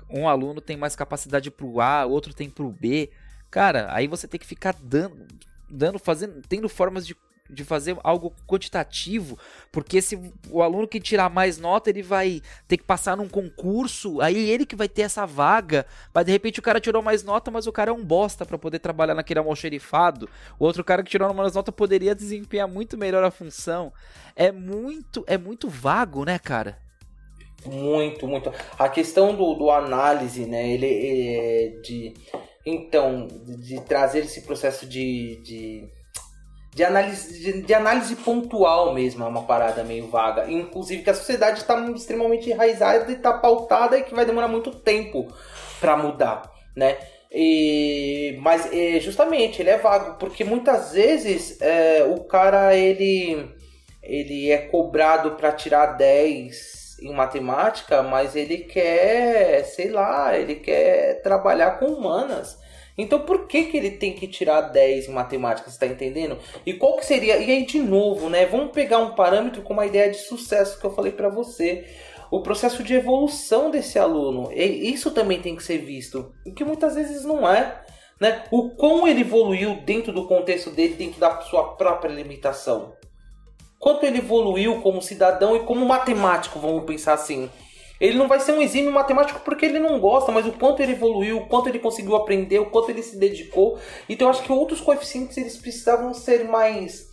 [0.10, 3.10] um aluno tem mais capacidade pro A, outro tem pro B.
[3.52, 5.28] Cara, aí você tem que ficar dando,
[5.70, 7.16] dando fazendo, tendo formas de
[7.50, 9.38] de fazer algo quantitativo,
[9.72, 14.22] porque se o aluno que tirar mais nota, ele vai ter que passar num concurso,
[14.22, 17.50] aí ele que vai ter essa vaga, mas de repente o cara tirou mais nota,
[17.50, 20.30] mas o cara é um bosta para poder trabalhar naquele almoxerifado.
[20.60, 23.92] O outro cara que tirou mais nota poderia desempenhar muito melhor a função.
[24.36, 26.78] É muito, é muito vago, né, cara?
[27.66, 28.52] Muito, muito.
[28.78, 30.70] A questão do, do análise, né?
[30.70, 32.14] Ele é de.
[32.66, 35.90] Então, de, trazer esse processo de, de
[36.74, 40.50] de análise, de, de, análise pontual mesmo, é uma parada meio vaga.
[40.50, 44.72] Inclusive que a sociedade está extremamente enraizada e está pautada e que vai demorar muito
[44.72, 45.28] tempo
[45.80, 46.98] para mudar, né?
[47.32, 53.54] E, mas é, justamente ele é vago porque muitas vezes é, o cara ele
[54.02, 61.22] ele é cobrado para tirar 10 em matemática, mas ele quer, sei lá, ele quer
[61.22, 62.58] trabalhar com humanas.
[62.98, 66.38] Então por que, que ele tem que tirar 10 em matemática, você está entendendo?
[66.66, 69.86] E qual que seria, e aí de novo, né, vamos pegar um parâmetro com uma
[69.86, 71.86] ideia de sucesso que eu falei para você.
[72.30, 76.96] O processo de evolução desse aluno, isso também tem que ser visto, o que muitas
[76.96, 77.82] vezes não é.
[78.20, 78.44] Né?
[78.52, 82.94] O quão ele evoluiu dentro do contexto dele, dentro da sua própria limitação.
[83.80, 87.50] Quanto ele evoluiu como cidadão e como matemático, vamos pensar assim.
[88.00, 90.94] Ele não vai ser um exímio matemático porque ele não gosta, mas o quanto ele
[90.94, 93.78] evoluiu, o quanto ele conseguiu aprender, o quanto ele se dedicou.
[94.08, 97.10] Então eu acho que outros coeficientes eles precisavam ser mais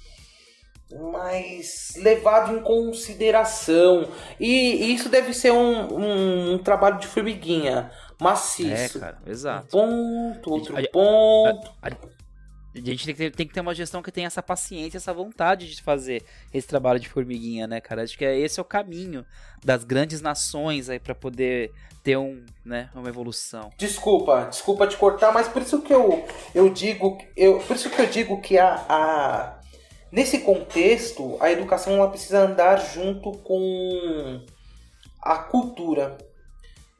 [1.12, 4.08] mais levado em consideração.
[4.38, 7.90] E, isso deve ser um, um, um, trabalho de formiguinha
[8.20, 8.98] maciço.
[8.98, 9.66] É, cara, exato.
[9.68, 11.72] ponto, outro a, ponto.
[11.82, 12.15] A, a,
[12.80, 15.12] a gente tem que, ter, tem que ter uma gestão que tenha essa paciência, essa
[15.12, 16.22] vontade de fazer
[16.52, 18.02] esse trabalho de formiguinha, né, cara?
[18.02, 19.24] Acho que é, esse é o caminho
[19.64, 21.72] das grandes nações aí para poder
[22.02, 23.70] ter um, né, uma evolução.
[23.76, 26.24] Desculpa, desculpa te cortar, mas por isso que eu,
[26.54, 29.60] eu digo, eu, por isso que eu digo que a, a
[30.12, 34.40] nesse contexto a educação ela precisa andar junto com
[35.20, 36.16] a cultura.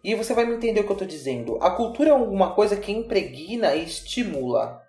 [0.02, 1.58] E você vai me entender o que eu estou dizendo.
[1.60, 4.85] A cultura é alguma coisa que impregna e estimula.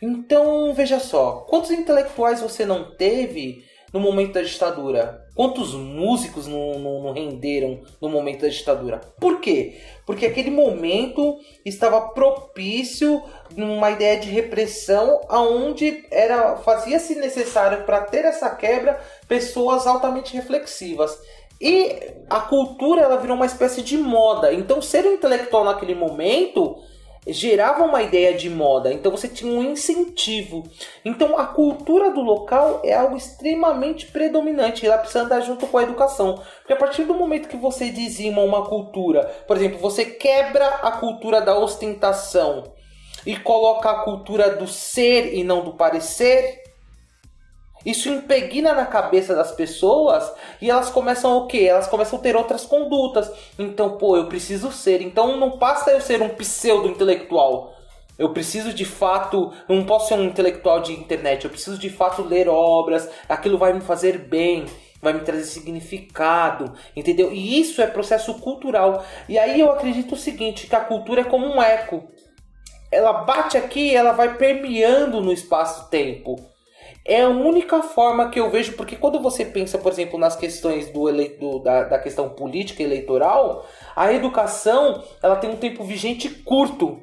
[0.00, 5.24] Então, veja só, quantos intelectuais você não teve no momento da ditadura?
[5.34, 9.00] Quantos músicos não, não, não, renderam no momento da ditadura?
[9.20, 9.80] Por quê?
[10.06, 13.22] Porque aquele momento estava propício
[13.54, 21.18] numa ideia de repressão aonde era fazia-se necessário para ter essa quebra pessoas altamente reflexivas.
[21.60, 24.52] E a cultura ela virou uma espécie de moda.
[24.52, 26.76] Então ser um intelectual naquele momento
[27.26, 30.62] gerava uma ideia de moda, então você tinha um incentivo.
[31.04, 35.82] Então a cultura do local é algo extremamente predominante, ela precisa andar junto com a
[35.82, 36.40] educação.
[36.58, 40.92] Porque a partir do momento que você dizima uma cultura, por exemplo, você quebra a
[40.92, 42.72] cultura da ostentação
[43.24, 46.65] e coloca a cultura do ser e não do parecer,
[47.86, 50.28] isso impregna na cabeça das pessoas
[50.60, 51.68] e elas começam o quê?
[51.70, 53.30] Elas começam a ter outras condutas.
[53.56, 55.00] Então, pô, eu preciso ser.
[55.00, 57.72] Então não basta eu ser um pseudo intelectual.
[58.18, 62.22] Eu preciso de fato, não posso ser um intelectual de internet, eu preciso de fato
[62.22, 64.64] ler obras, aquilo vai me fazer bem,
[65.02, 67.30] vai me trazer significado, entendeu?
[67.30, 69.04] E isso é processo cultural.
[69.28, 72.08] E aí eu acredito o seguinte, que a cultura é como um eco.
[72.90, 76.55] Ela bate aqui, ela vai permeando no espaço-tempo.
[77.08, 80.90] É a única forma que eu vejo, porque quando você pensa, por exemplo, nas questões
[80.90, 81.04] do,
[81.38, 87.00] do da, da questão política eleitoral, a educação ela tem um tempo vigente curto.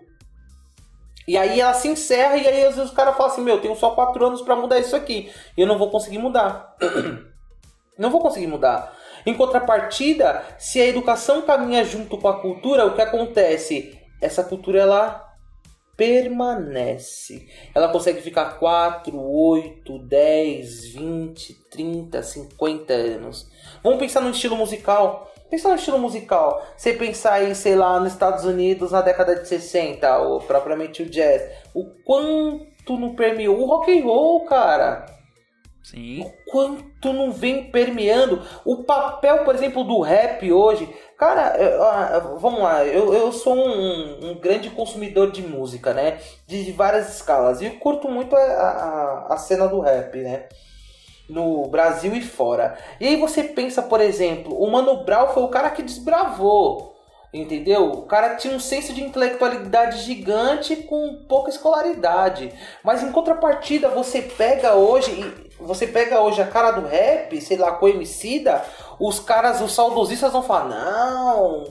[1.26, 3.62] E aí ela se encerra e aí às vezes o cara fala assim, meu, eu
[3.62, 5.32] tenho só quatro anos para mudar isso aqui.
[5.58, 6.76] E eu não vou conseguir mudar.
[7.98, 8.94] não vou conseguir mudar.
[9.26, 13.98] Em contrapartida, se a educação caminha junto com a cultura, o que acontece?
[14.22, 15.33] Essa cultura ela
[15.96, 17.48] permanece.
[17.74, 23.50] Ela consegue ficar 4, 8, 10, 20, 30, 50 anos.
[23.84, 25.32] Vamos pensar no estilo musical.
[25.50, 26.66] Pensar no estilo musical.
[26.76, 31.10] Você pensar aí, sei lá, nos Estados Unidos na década de 60, ou propriamente o
[31.10, 31.44] jazz.
[31.74, 35.06] O quanto não permeou o rock and roll, cara.
[35.84, 36.22] Sim.
[36.22, 38.42] O quanto não vem permeando.
[38.66, 40.90] O papel, por exemplo, do rap hoje.
[41.24, 46.20] Cara, eu, vamos lá, eu, eu sou um, um, grande consumidor de música, né?
[46.46, 47.62] De, de várias escalas.
[47.62, 50.50] E eu curto muito a, a, a, cena do rap, né?
[51.30, 52.78] No Brasil e fora.
[53.00, 56.94] E aí você pensa, por exemplo, o Mano Brown foi o cara que desbravou.
[57.34, 57.90] Entendeu?
[57.90, 62.52] O cara tinha um senso de intelectualidade gigante com pouca escolaridade.
[62.84, 67.72] Mas em contrapartida, você pega hoje você pega hoje a cara do rap, sei lá,
[67.72, 68.64] com o Emicida,
[69.00, 71.64] os caras, os saudosistas vão falar, não,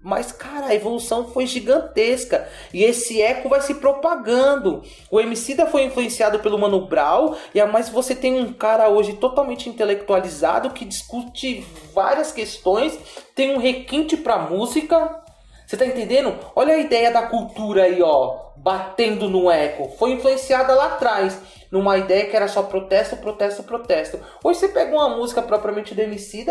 [0.00, 2.46] Mas, cara, a evolução foi gigantesca.
[2.74, 4.82] E esse eco vai se propagando.
[5.10, 7.34] O Emicida foi influenciado pelo Mano Brown.
[7.54, 12.98] E mas você tem um cara hoje totalmente intelectualizado que discute várias questões.
[13.34, 15.22] Tem um requinte pra música.
[15.66, 16.38] Você tá entendendo?
[16.54, 18.52] Olha a ideia da cultura aí, ó.
[18.58, 19.96] Batendo no eco.
[19.96, 21.40] Foi influenciada lá atrás
[21.74, 24.20] numa ideia que era só protesto, protesto, protesto.
[24.44, 26.00] Hoje você pega uma música propriamente do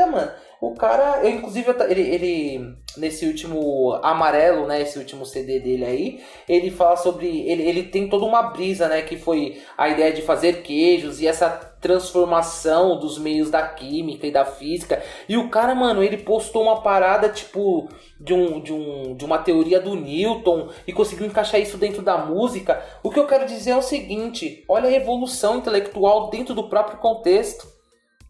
[0.06, 5.86] mano, o cara, eu inclusive ele, ele nesse último amarelo, né, esse último CD dele
[5.86, 10.12] aí, ele fala sobre ele, ele tem toda uma brisa, né, que foi a ideia
[10.12, 15.04] de fazer queijos e essa transformação dos meios da química e da física.
[15.28, 19.38] E o cara, mano, ele postou uma parada tipo de um de um de uma
[19.38, 22.82] teoria do Newton e conseguiu encaixar isso dentro da música.
[23.04, 26.98] O que eu quero dizer é o seguinte, olha a evolução intelectual dentro do próprio
[26.98, 27.68] contexto.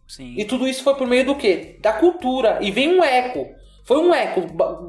[0.08, 0.34] Sim.
[0.36, 1.78] E tudo isso foi por meio do quê?
[1.80, 2.58] Da cultura.
[2.60, 3.46] E vem um eco.
[3.84, 4.40] Foi um eco.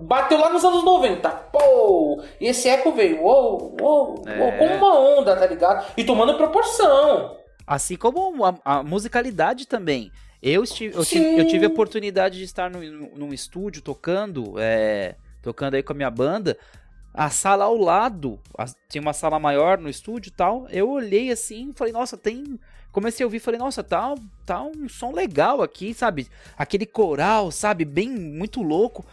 [0.03, 1.29] Bateu lá nos anos 90.
[1.29, 2.21] Pô!
[2.41, 3.21] E esse eco veio.
[3.21, 4.39] Uou, uou, é.
[4.39, 5.85] uou, como uma onda, tá ligado?
[5.95, 7.44] E tomando proporção.
[7.65, 10.11] Assim como a, a musicalidade também.
[10.41, 12.79] Eu, estive, eu, tive, eu tive a oportunidade de estar no,
[13.15, 16.57] num estúdio tocando, é, tocando aí com a minha banda.
[17.13, 20.67] A sala ao lado, a, tinha uma sala maior no estúdio e tal.
[20.69, 22.59] Eu olhei assim e falei, nossa, tem
[22.95, 26.29] comecei a ouvir, falei, nossa, tá, tá um som legal aqui, sabe?
[26.57, 27.83] Aquele coral, sabe?
[27.83, 29.05] Bem, muito louco.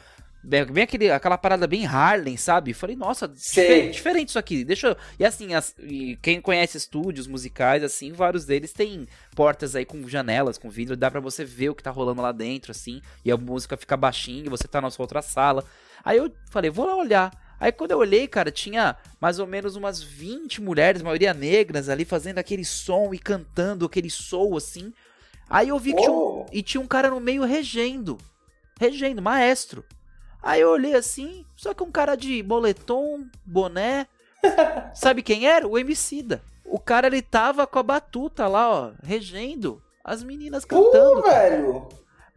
[0.45, 2.75] Bem aquele, aquela parada bem Harlem, sabe?
[2.75, 4.65] Falei, nossa, diferente, diferente isso aqui.
[4.65, 4.97] Deixa eu...
[5.19, 10.09] E assim, as, e quem conhece estúdios musicais, assim, vários deles têm portas aí com
[10.09, 13.31] janelas, com vidro, dá para você ver o que tá rolando lá dentro, assim, e
[13.31, 15.65] a música fica baixinha, você tá na sua outra sala.
[16.05, 17.31] Aí eu falei, vou lá olhar.
[17.61, 22.05] Aí quando eu olhei, cara, tinha mais ou menos umas 20 mulheres, maioria negras, ali
[22.05, 24.93] fazendo aquele som e cantando aquele soul assim.
[25.49, 26.03] Aí eu vi que oh.
[26.03, 28.19] tinha um, e tinha um cara no meio regendo.
[28.81, 29.85] Regendo, maestro.
[30.43, 34.07] Aí eu olhei assim, só que um cara de moletom, boné.
[34.95, 35.67] Sabe quem era?
[35.69, 36.43] O Emicida.
[36.65, 39.81] O cara ele tava com a batuta lá, ó, regendo.
[40.03, 41.21] As meninas cantando.
[41.21, 41.89] Uh, velho!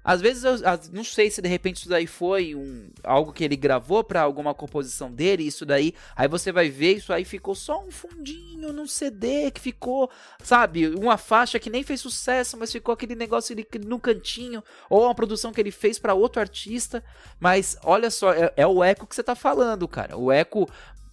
[0.06, 0.54] Às vezes, eu,
[0.94, 4.54] não sei se de repente isso daí foi um, algo que ele gravou para alguma
[4.54, 5.96] composição dele, isso daí.
[6.16, 10.08] Aí você vai ver, isso aí ficou só um fundinho num CD que ficou,
[10.44, 15.06] sabe, uma faixa que nem fez sucesso, mas ficou aquele negócio ali no cantinho, ou
[15.06, 17.04] uma produção que ele fez para outro artista.
[17.40, 20.16] Mas olha só, é, é, o eco que você tá falando, cara.
[20.16, 20.70] O eco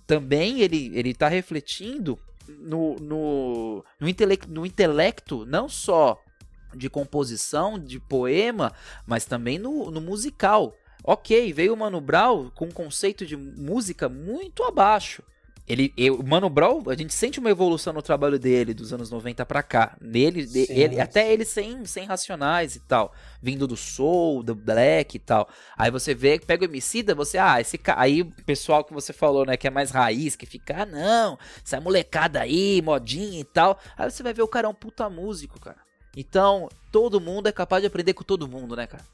[0.07, 4.09] também ele, ele tá refletindo no, no, no,
[4.49, 6.22] no intelecto, não só
[6.75, 8.73] de composição, de poema,
[9.07, 10.75] mas também no, no musical.
[11.05, 15.23] Ok, veio o Mano Brown com um conceito de música muito abaixo.
[15.67, 19.47] Ele, eu, Mano Brown, a gente sente uma evolução no trabalho dele dos anos 90
[19.47, 19.97] para cá.
[20.01, 21.01] Nele, sim, ele, sim.
[21.01, 25.49] até ele sem, sem racionais e tal, vindo do soul, do black e tal.
[25.77, 29.47] Aí você vê, pega o Emicida, você, ah, esse aí o pessoal que você falou,
[29.47, 33.79] né, que é mais raiz, que fica, ah, não, essa molecada aí, modinha e tal.
[33.97, 35.79] Aí você vai ver o cara é um puta músico, cara.
[36.17, 39.05] Então, todo mundo é capaz de aprender com todo mundo, né, cara?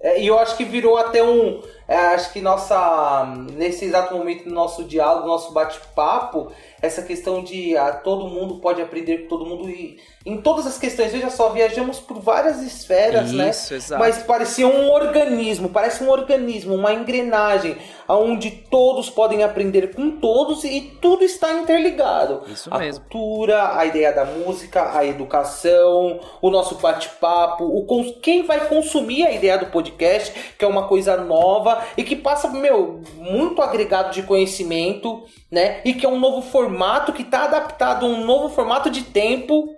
[0.00, 1.60] É, e eu acho que virou até um.
[1.88, 3.26] É, acho que nossa.
[3.52, 8.80] Nesse exato momento do nosso diálogo, nosso bate-papo, essa questão de ah, todo mundo pode
[8.80, 13.32] aprender com todo mundo e em todas as questões, veja só, viajamos por várias esferas,
[13.32, 13.48] né?
[13.48, 13.78] Isso, né?
[13.78, 13.98] Exato.
[13.98, 20.64] Mas parecia um organismo, parece um organismo, uma engrenagem, onde todos podem aprender com todos
[20.64, 22.42] e tudo está interligado.
[22.46, 23.00] Isso a mesmo.
[23.00, 27.86] cultura, a ideia da música, a educação, o nosso bate-papo, o
[28.20, 32.48] quem vai consumir a ideia do podcast, que é uma coisa nova e que passa,
[32.48, 35.80] meu, muito agregado de conhecimento, né?
[35.86, 39.77] E que é um novo formato que está adaptado a um novo formato de tempo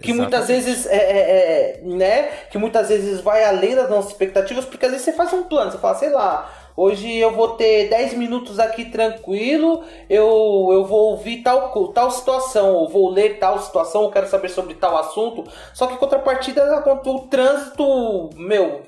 [0.00, 0.20] que Exatamente.
[0.20, 2.22] muitas vezes é, é, é, né?
[2.50, 5.70] Que muitas vezes vai além das nossas expectativas porque às vezes você faz um plano
[5.70, 11.10] você fala sei lá hoje eu vou ter 10 minutos aqui tranquilo eu, eu vou
[11.12, 15.44] ouvir tal tal situação ou vou ler tal situação eu quero saber sobre tal assunto.
[15.74, 18.82] Só que contrapartida o trânsito meu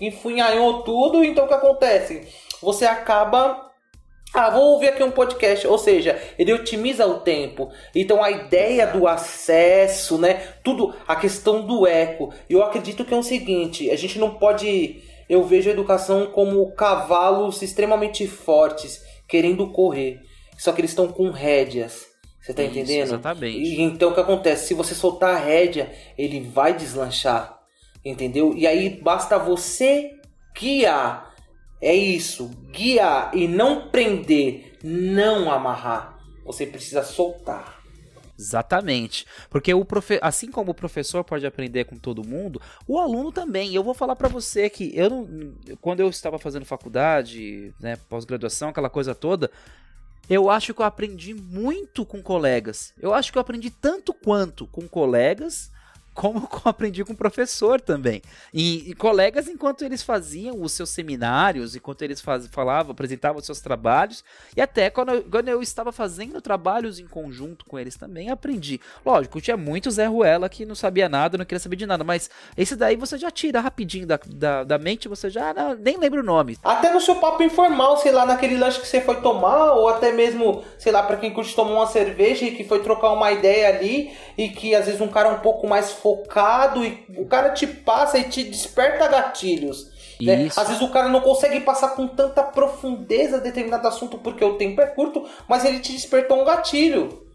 [0.00, 2.26] enfunhanhou tudo então o que acontece?
[2.62, 3.67] Você acaba
[4.34, 7.70] ah, vou ouvir aqui um podcast, ou seja, ele otimiza o tempo.
[7.94, 10.34] Então a ideia do acesso, né?
[10.62, 12.32] Tudo, a questão do eco.
[12.48, 15.02] Eu acredito que é o seguinte, a gente não pode.
[15.28, 20.20] Eu vejo a educação como cavalos extremamente fortes, querendo correr.
[20.58, 22.06] Só que eles estão com rédeas.
[22.40, 23.08] Você tá Isso, entendendo?
[23.08, 23.58] Exatamente.
[23.58, 24.68] E, então o que acontece?
[24.68, 27.58] Se você soltar a rédea, ele vai deslanchar.
[28.04, 28.54] Entendeu?
[28.56, 30.12] E aí basta você
[30.58, 31.27] guiar
[31.80, 36.18] é isso, guiar e não prender, não amarrar.
[36.44, 37.78] Você precisa soltar.
[38.38, 39.26] Exatamente.
[39.50, 40.18] Porque o profe...
[40.22, 43.74] assim como o professor pode aprender com todo mundo, o aluno também.
[43.74, 45.54] Eu vou falar para você que eu não...
[45.80, 49.50] quando eu estava fazendo faculdade, né, pós-graduação, aquela coisa toda,
[50.30, 52.92] eu acho que eu aprendi muito com colegas.
[53.00, 55.70] Eu acho que eu aprendi tanto quanto com colegas
[56.18, 58.20] como eu aprendi com o professor também.
[58.52, 63.46] E, e, colegas, enquanto eles faziam os seus seminários, enquanto eles faz, falavam, apresentavam os
[63.46, 64.24] seus trabalhos,
[64.56, 68.80] e até quando eu, quando eu estava fazendo trabalhos em conjunto com eles também, aprendi.
[69.06, 72.28] Lógico, tinha muito Zé Ruela que não sabia nada, não queria saber de nada, mas
[72.56, 76.18] esse daí você já tira rapidinho da, da, da mente, você já não, nem lembra
[76.18, 76.58] o nome.
[76.64, 80.10] Até no seu papo informal, sei lá, naquele lanche que você foi tomar, ou até
[80.10, 83.68] mesmo, sei lá, para quem curte tomar uma cerveja e que foi trocar uma ideia
[83.68, 87.66] ali, e que às vezes um cara um pouco mais focado e o cara te
[87.66, 89.90] passa e te desperta gatilhos.
[90.20, 90.48] Né?
[90.56, 94.80] Às vezes o cara não consegue passar com tanta profundeza determinado assunto porque o tempo
[94.80, 97.26] é curto, mas ele te despertou um gatilho.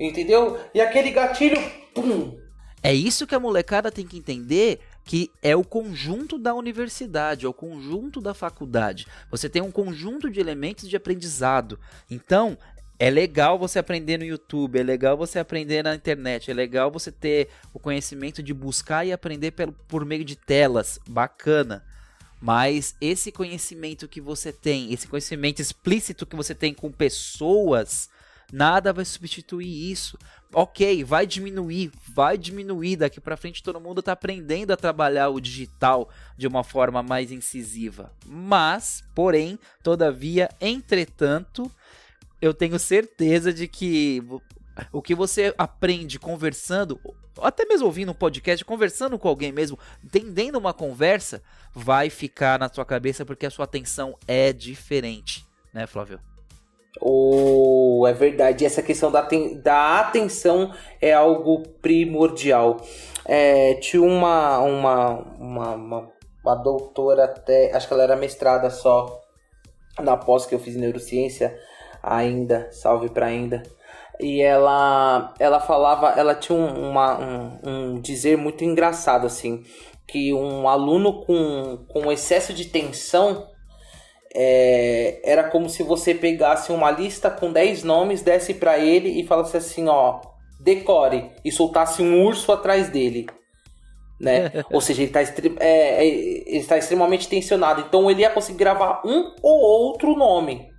[0.00, 0.58] Entendeu?
[0.74, 1.60] E aquele gatilho,
[1.94, 2.36] pum.
[2.82, 7.48] É isso que a molecada tem que entender que é o conjunto da universidade, é
[7.48, 9.06] o conjunto da faculdade.
[9.30, 11.78] Você tem um conjunto de elementos de aprendizado.
[12.10, 12.56] Então,
[12.98, 17.10] é legal você aprender no YouTube, é legal você aprender na internet, é legal você
[17.10, 21.84] ter o conhecimento de buscar e aprender por, por meio de telas, bacana.
[22.40, 28.10] Mas esse conhecimento que você tem, esse conhecimento explícito que você tem com pessoas,
[28.52, 30.18] nada vai substituir isso.
[30.52, 32.96] Ok, vai diminuir, vai diminuir.
[32.96, 37.30] Daqui para frente todo mundo está aprendendo a trabalhar o digital de uma forma mais
[37.30, 38.12] incisiva.
[38.26, 41.70] Mas, porém, todavia, entretanto,
[42.42, 44.20] eu tenho certeza de que
[44.92, 46.98] o que você aprende conversando,
[47.40, 51.40] até mesmo ouvindo um podcast, conversando com alguém mesmo, entendendo uma conversa,
[51.72, 56.18] vai ficar na sua cabeça porque a sua atenção é diferente, né, Flávio?
[57.00, 58.66] Oh, é verdade.
[58.66, 59.26] Essa questão da,
[59.62, 62.78] da atenção é algo primordial.
[63.24, 66.12] É, tinha uma, uma, uma, uma,
[66.44, 69.20] uma doutora até, acho que ela era mestrada só
[70.00, 71.56] na pós que eu fiz em neurociência
[72.02, 73.62] ainda, salve para ainda.
[74.20, 79.62] E ela ela falava, ela tinha um, uma, um, um dizer muito engraçado assim,
[80.06, 83.48] que um aluno com, com excesso de tensão
[84.34, 89.26] é, era como se você pegasse uma lista com 10 nomes, desse para ele e
[89.26, 90.20] falasse assim, ó,
[90.60, 93.26] decore e soltasse um urso atrás dele.
[94.20, 94.52] Né?
[94.72, 95.26] Ou seja, ele está é,
[95.60, 97.82] é, ele tá extremamente tensionado.
[97.82, 100.71] Então ele ia conseguir gravar um ou outro nome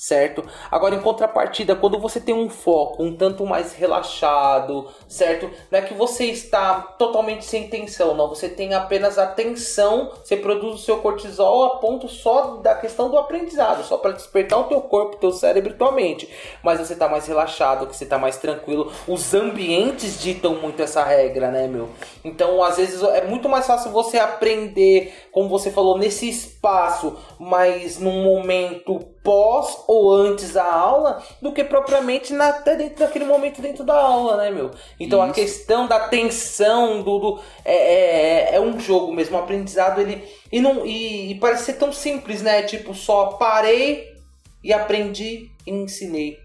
[0.00, 0.42] certo?
[0.70, 5.50] Agora, em contrapartida, quando você tem um foco um tanto mais relaxado, certo?
[5.70, 8.30] Não é que você está totalmente sem tensão, não.
[8.30, 13.10] Você tem apenas a tensão, você produz o seu cortisol a ponto só da questão
[13.10, 16.26] do aprendizado, só para despertar o teu corpo, teu cérebro e tua mente.
[16.64, 18.90] Mas você está mais relaxado, que você está mais tranquilo.
[19.06, 21.90] Os ambientes ditam muito essa regra, né, meu?
[22.24, 27.98] Então, às vezes é muito mais fácil você aprender, como você falou, nesse espaço, mas
[27.98, 33.60] num momento pós ou antes da aula do que propriamente na, até dentro daquele momento
[33.60, 34.70] dentro da aula, né, meu?
[34.98, 35.30] Então Isso.
[35.30, 40.26] a questão da tensão do, do é, é, é, um jogo mesmo, o aprendizado ele
[40.50, 42.62] e não e, e, parece ser tão simples, né?
[42.62, 44.14] Tipo só parei
[44.64, 46.38] e aprendi e ensinei.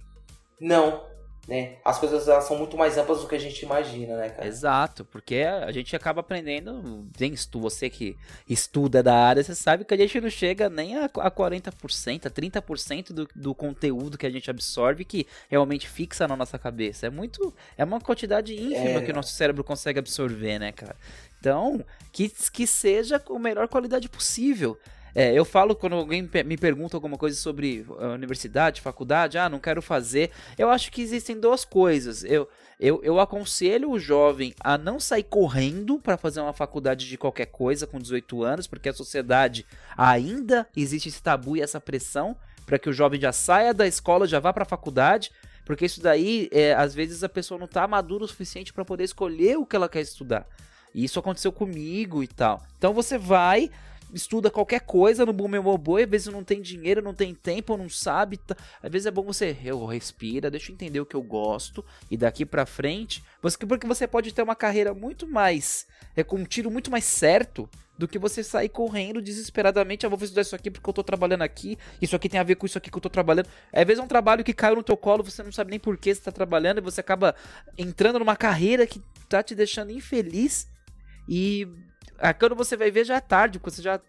[0.60, 1.02] Não,
[1.48, 1.76] né?
[1.84, 4.48] As coisas elas são muito mais amplas do que a gente imagina, né, cara?
[4.48, 8.18] Exato, porque a gente acaba aprendendo, tem você que
[8.50, 12.30] estuda da área, você sabe que a gente não chega nem a, a 40%, a
[12.30, 17.08] 30% do, do conteúdo que a gente absorve que realmente fixa na nossa cabeça.
[17.08, 19.02] É muito, é uma quantidade ínfima é...
[19.02, 20.96] que o nosso cérebro consegue absorver, né, cara?
[21.40, 24.80] Então, que, que seja com a melhor qualidade possível.
[25.16, 29.60] É, eu falo quando alguém me pergunta alguma coisa sobre a universidade, faculdade, ah, não
[29.60, 30.30] quero fazer.
[30.58, 32.26] Eu acho que existem duas coisas.
[32.26, 37.18] Eu, eu, eu aconselho o jovem a não sair correndo para fazer uma faculdade de
[37.18, 39.66] qualquer coisa com 18 anos, porque a sociedade
[39.98, 42.36] ainda existe esse tabu e essa pressão
[42.66, 45.32] para que o jovem já saia da escola, já vá para a faculdade.
[45.64, 49.06] Porque isso daí, é, às vezes, a pessoa não está madura o suficiente para poder
[49.06, 50.46] escolher o que ela quer estudar.
[50.94, 52.64] E isso aconteceu comigo e tal.
[52.78, 53.70] Então você vai,
[54.14, 58.38] estuda qualquer coisa no Bumemoboi, às vezes não tem dinheiro, não tem tempo, não sabe.
[58.38, 58.56] Tá...
[58.82, 62.18] Às vezes é bom você eu respira, deixa eu entender o que eu gosto e
[62.18, 66.46] daqui para frente, você porque você pode ter uma carreira muito mais é com um
[66.46, 70.70] tiro muito mais certo do que você sair correndo desesperadamente, ah, vou estudar isso aqui
[70.70, 73.02] porque eu tô trabalhando aqui, isso aqui tem a ver com isso aqui que eu
[73.02, 73.48] tô trabalhando.
[73.72, 75.98] Às vezes é um trabalho que caiu no teu colo, você não sabe nem por
[75.98, 77.36] que você tá trabalhando e você acaba
[77.78, 80.68] entrando numa carreira que tá te deixando infeliz
[81.28, 81.68] e
[82.20, 84.00] Ah, quando você vai ver, já é tarde, porque você já,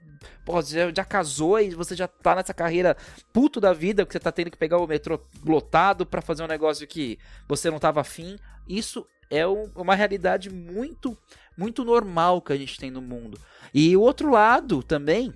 [0.45, 2.97] pô, já, já casou e você já tá nessa carreira
[3.33, 6.49] puto da vida, porque você tá tendo que pegar o metrô lotado para fazer um
[6.49, 7.19] negócio que
[7.49, 8.39] você não tava afim.
[8.69, 11.17] Isso é um, uma realidade muito,
[11.57, 13.39] muito normal que a gente tem no mundo.
[13.75, 15.35] E o outro lado também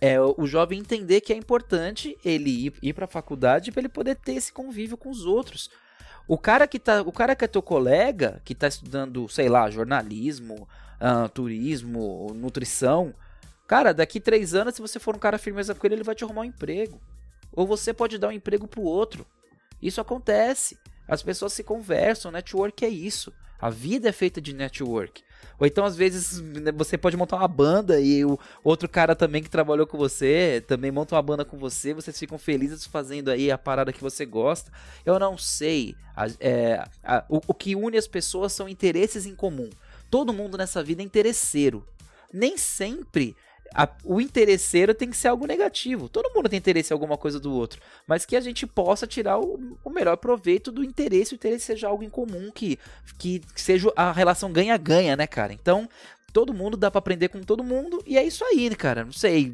[0.00, 3.88] é o jovem entender que é importante ele ir, ir para a faculdade para ele
[3.88, 5.70] poder ter esse convívio com os outros.
[6.26, 9.70] O cara que tá, o cara que é teu colega, que tá estudando, sei lá,
[9.70, 10.68] jornalismo,
[11.02, 13.12] uh, turismo, nutrição,
[13.66, 16.24] cara, daqui três anos, se você for um cara firmeza com ele, ele vai te
[16.24, 17.00] arrumar um emprego.
[17.52, 19.26] Ou você pode dar um emprego pro outro.
[19.80, 20.78] Isso acontece.
[21.08, 23.32] As pessoas se conversam, network é isso.
[23.60, 25.22] A vida é feita de network.
[25.58, 29.42] Ou então, às vezes, né, você pode montar uma banda e o outro cara também
[29.42, 33.50] que trabalhou com você também monta uma banda com você, vocês ficam felizes fazendo aí
[33.50, 34.72] a parada que você gosta.
[35.04, 35.94] Eu não sei.
[36.40, 36.84] É,
[37.28, 39.70] o, o que une as pessoas são interesses em comum.
[40.12, 41.88] Todo mundo nessa vida é interesseiro.
[42.30, 43.34] Nem sempre
[43.74, 46.06] a, o interesseiro tem que ser algo negativo.
[46.06, 47.80] Todo mundo tem interesse em alguma coisa do outro.
[48.06, 51.32] Mas que a gente possa tirar o, o melhor proveito do interesse.
[51.32, 52.78] O interesse seja algo em comum, que,
[53.16, 55.54] que seja a relação ganha-ganha, né, cara?
[55.54, 55.88] Então,
[56.32, 58.02] todo mundo dá para aprender com todo mundo.
[58.06, 59.04] E é isso aí, cara.
[59.04, 59.52] Não sei.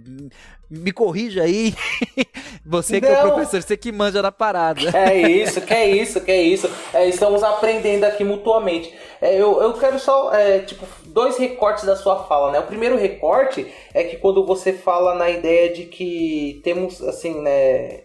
[0.71, 1.75] Me corrija aí.
[2.65, 3.15] você que Não.
[3.15, 4.81] é o professor, você que manja da parada.
[4.97, 6.71] É isso, que é isso, que é isso.
[6.93, 8.95] É, estamos aprendendo aqui mutuamente.
[9.21, 12.61] É, eu, eu quero só, é, tipo, dois recortes da sua fala, né?
[12.61, 18.03] O primeiro recorte é que quando você fala na ideia de que temos, assim, né,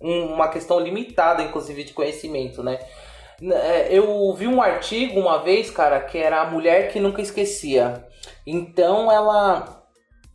[0.00, 2.78] uma questão limitada, inclusive, de conhecimento, né?
[3.42, 8.04] É, eu vi um artigo uma vez, cara, que era a mulher que nunca esquecia.
[8.46, 9.82] Então ela.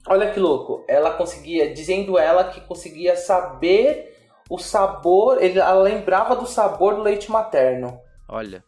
[0.08, 0.84] Olha que louco.
[0.88, 4.18] Ela conseguia, dizendo ela que conseguia saber
[4.50, 5.42] o sabor.
[5.42, 8.00] Ela lembrava do sabor do leite materno.
[8.28, 8.64] Olha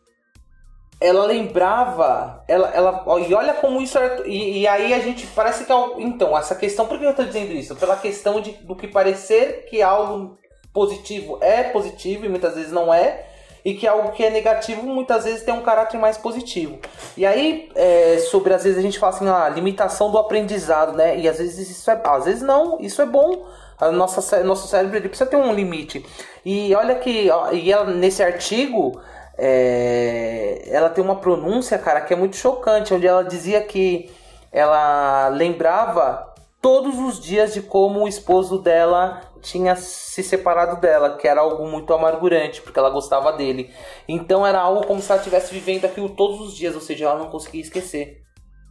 [1.03, 5.65] ela lembrava, ela, ela, e olha como isso é, e, e, aí a gente parece
[5.65, 7.75] que é, então essa questão, por que eu estou dizendo isso?
[7.75, 10.37] Pela questão de, do que parecer que algo
[10.71, 13.25] positivo é positivo e muitas vezes não é,
[13.65, 16.79] e que algo que é negativo muitas vezes tem um caráter mais positivo.
[17.15, 21.17] E aí, é, sobre às vezes a gente fala assim, a limitação do aprendizado, né?
[21.17, 23.45] E às vezes isso é, às vezes não, isso é bom.
[23.79, 26.05] A nossa, nosso cérebro ele precisa ter um limite.
[26.45, 28.99] E olha que, e ela, nesse artigo,
[29.37, 34.11] é, ela tem uma pronúncia, cara, que é muito chocante, onde ela dizia que
[34.51, 41.27] ela lembrava todos os dias de como o esposo dela tinha se separado dela, que
[41.27, 43.71] era algo muito amargurante, porque ela gostava dele.
[44.07, 47.19] Então era algo como se ela estivesse vivendo aquilo todos os dias, ou seja, ela
[47.19, 48.23] não conseguia esquecer.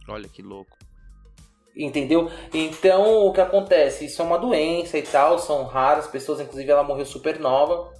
[0.09, 0.75] Olha que louco.
[1.75, 2.29] Entendeu?
[2.53, 4.05] Então o que acontece?
[4.05, 7.91] Isso é uma doença e tal, são raras pessoas, inclusive ela morreu super nova.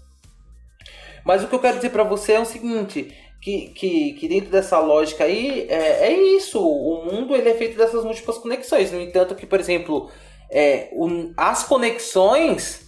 [1.23, 4.49] Mas o que eu quero dizer para você é o seguinte, que, que, que dentro
[4.49, 6.59] dessa lógica aí, é, é isso.
[6.59, 8.91] O mundo ele é feito dessas múltiplas conexões.
[8.91, 10.09] No entanto, que, por exemplo,
[10.53, 12.83] é, o, as conexões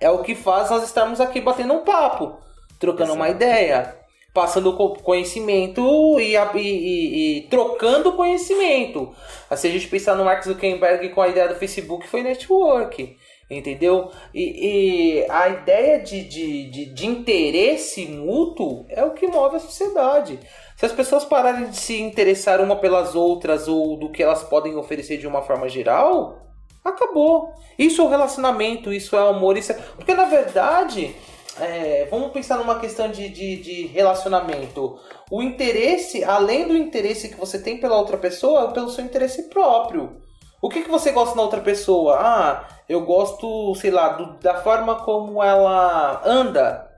[0.00, 2.38] é o que faz nós estarmos aqui batendo um papo,
[2.78, 3.16] trocando Exato.
[3.16, 3.96] uma ideia,
[4.34, 9.14] passando conhecimento e, e, e, trocando conhecimento.
[9.56, 13.16] Se a gente pensar no Mark Zuckerberg com a ideia do Facebook, foi network.
[13.50, 14.10] Entendeu?
[14.34, 19.60] E, e a ideia de, de, de, de, interesse mútuo é o que move a
[19.60, 20.38] sociedade.
[20.76, 24.76] Se as pessoas pararem de se interessar uma pelas outras ou do que elas podem
[24.76, 26.47] oferecer de uma forma geral,
[26.84, 27.52] acabou.
[27.78, 29.74] Isso é o relacionamento, isso é amor, isso é...
[29.74, 31.14] Porque na verdade,
[31.60, 34.98] é, vamos pensar numa questão de, de, de relacionamento.
[35.30, 39.48] O interesse, além do interesse que você tem pela outra pessoa, é pelo seu interesse
[39.48, 40.20] próprio.
[40.60, 42.16] O que, que você gosta na outra pessoa?
[42.18, 46.88] Ah, eu gosto, sei lá, do, da forma como ela anda.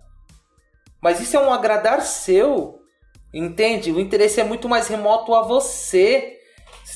[1.03, 2.81] Mas isso é um agradar seu.
[3.33, 3.93] Entende?
[3.93, 6.40] O interesse é muito mais remoto a você.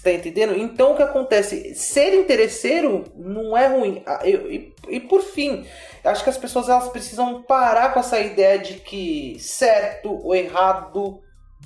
[0.05, 0.55] Você está entendendo?
[0.55, 1.74] Então o que acontece?
[1.74, 4.02] Ser interesseiro não é ruim.
[4.05, 5.66] Ah, e, e, por fim,
[6.05, 11.22] acho que as pessoas elas precisam parar com essa ideia de que certo ou errado,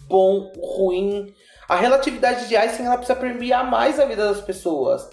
[0.07, 1.35] bom, ruim
[1.69, 5.11] a relatividade de Einstein ela precisa permear mais a vida das pessoas.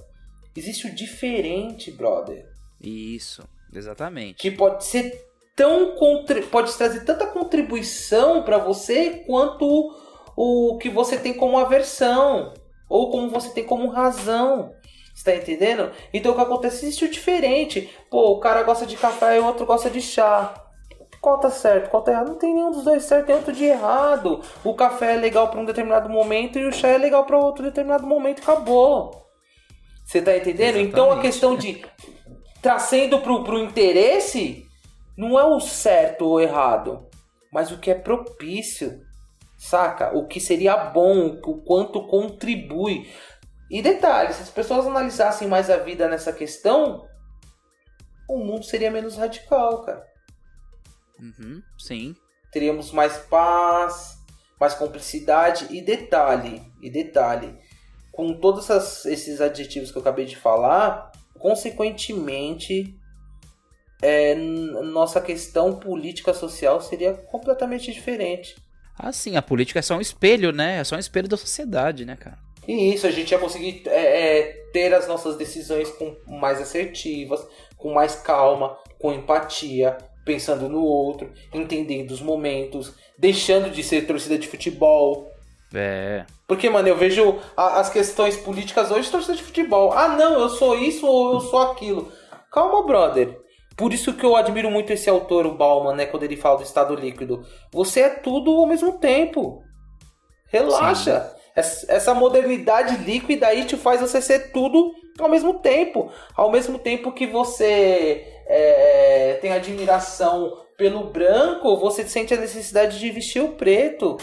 [0.56, 2.47] Existe o diferente, brother.
[2.80, 3.43] Isso,
[3.73, 4.35] exatamente.
[4.35, 5.95] Que pode ser tão
[6.52, 9.65] pode trazer tanta contribuição para você quanto
[10.38, 12.53] o que você tem como aversão
[12.90, 14.74] ou como você tem como razão.
[15.14, 15.91] Está entendendo?
[16.14, 17.90] Então o que acontece existe o diferente.
[18.10, 20.53] Pô, o cara gosta de café e o outro gosta de chá
[21.26, 22.28] qual tá certo, qual tá errado.
[22.28, 24.41] Não tem nenhum dos dois certo, tem outro de errado.
[24.64, 27.64] O café é legal para um determinado momento e o chá é legal para outro
[27.64, 28.44] determinado momento.
[28.44, 29.26] Acabou.
[30.06, 30.78] Você tá entendendo?
[30.78, 30.90] Exatamente.
[30.90, 31.84] Então a questão de
[32.62, 34.68] trazendo pro, pro interesse
[35.18, 37.07] não é o certo ou errado,
[37.52, 39.02] mas o que é propício.
[39.66, 40.16] Saca?
[40.16, 43.12] O que seria bom, o quanto contribui.
[43.70, 47.08] E detalhe, se as pessoas analisassem mais a vida nessa questão,
[48.30, 50.06] o mundo seria menos radical, cara.
[51.20, 52.16] Uhum, sim.
[52.52, 54.20] Teríamos mais paz,
[54.60, 57.58] mais cumplicidade e detalhe, e detalhe,
[58.12, 62.96] com todos essas, esses adjetivos que eu acabei de falar, consequentemente,
[64.00, 68.64] é, nossa questão política social seria completamente diferente.
[68.97, 70.80] Ah, sim, a política é só um espelho, né?
[70.80, 72.38] É só um espelho da sociedade, né, cara?
[72.67, 74.43] E isso, a gente ia conseguir é, é,
[74.73, 77.45] ter as nossas decisões com mais assertivas,
[77.77, 84.38] com mais calma, com empatia, pensando no outro, entendendo os momentos, deixando de ser torcida
[84.38, 85.31] de futebol.
[85.73, 86.26] É.
[86.47, 89.91] Porque, mano, eu vejo a, as questões políticas hoje torcida de futebol.
[89.93, 92.11] Ah, não, eu sou isso ou eu sou aquilo.
[92.51, 93.44] Calma, brother.
[93.77, 96.64] Por isso que eu admiro muito esse autor, o Bauman, né, quando ele fala do
[96.64, 97.45] estado líquido.
[97.72, 99.61] Você é tudo ao mesmo tempo.
[100.47, 101.22] Relaxa.
[101.22, 101.35] Sim.
[101.88, 106.11] Essa modernidade líquida aí te faz você ser tudo ao mesmo tempo.
[106.35, 113.10] Ao mesmo tempo que você é, tem admiração pelo branco, você sente a necessidade de
[113.10, 114.18] vestir o preto.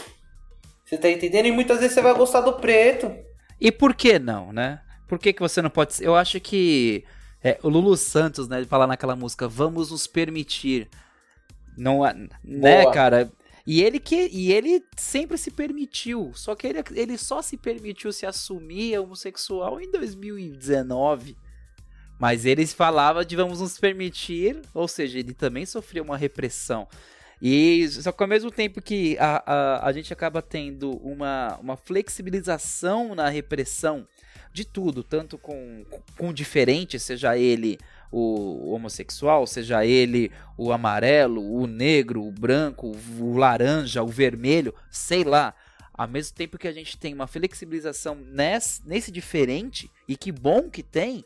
[0.84, 1.46] Você tá entendendo?
[1.46, 3.10] E muitas vezes você vai gostar do preto.
[3.58, 4.80] E por que não, né?
[5.08, 6.06] Por que, que você não pode ser?
[6.06, 7.04] Eu acho que
[7.42, 10.88] é, o Lulu Santos, né, ele fala naquela música Vamos nos permitir.
[11.76, 12.02] Não,
[12.44, 12.92] né, Boa.
[12.92, 13.32] cara?
[13.66, 18.12] E ele que e ele sempre se permitiu, só que ele, ele só se permitiu
[18.12, 21.36] se assumir homossexual em 2019.
[22.18, 26.86] Mas ele falava de vamos nos permitir, ou seja, ele também sofreu uma repressão.
[27.40, 31.76] E só que ao mesmo tempo que a, a, a gente acaba tendo uma, uma
[31.76, 34.06] flexibilização na repressão
[34.52, 35.84] de tudo, tanto com,
[36.16, 37.78] com o diferente, seja ele
[38.10, 45.24] o homossexual, seja ele o amarelo, o negro, o branco, o laranja, o vermelho, sei
[45.24, 45.54] lá.
[45.94, 50.68] Ao mesmo tempo que a gente tem uma flexibilização nesse, nesse diferente, e que bom
[50.68, 51.24] que tem,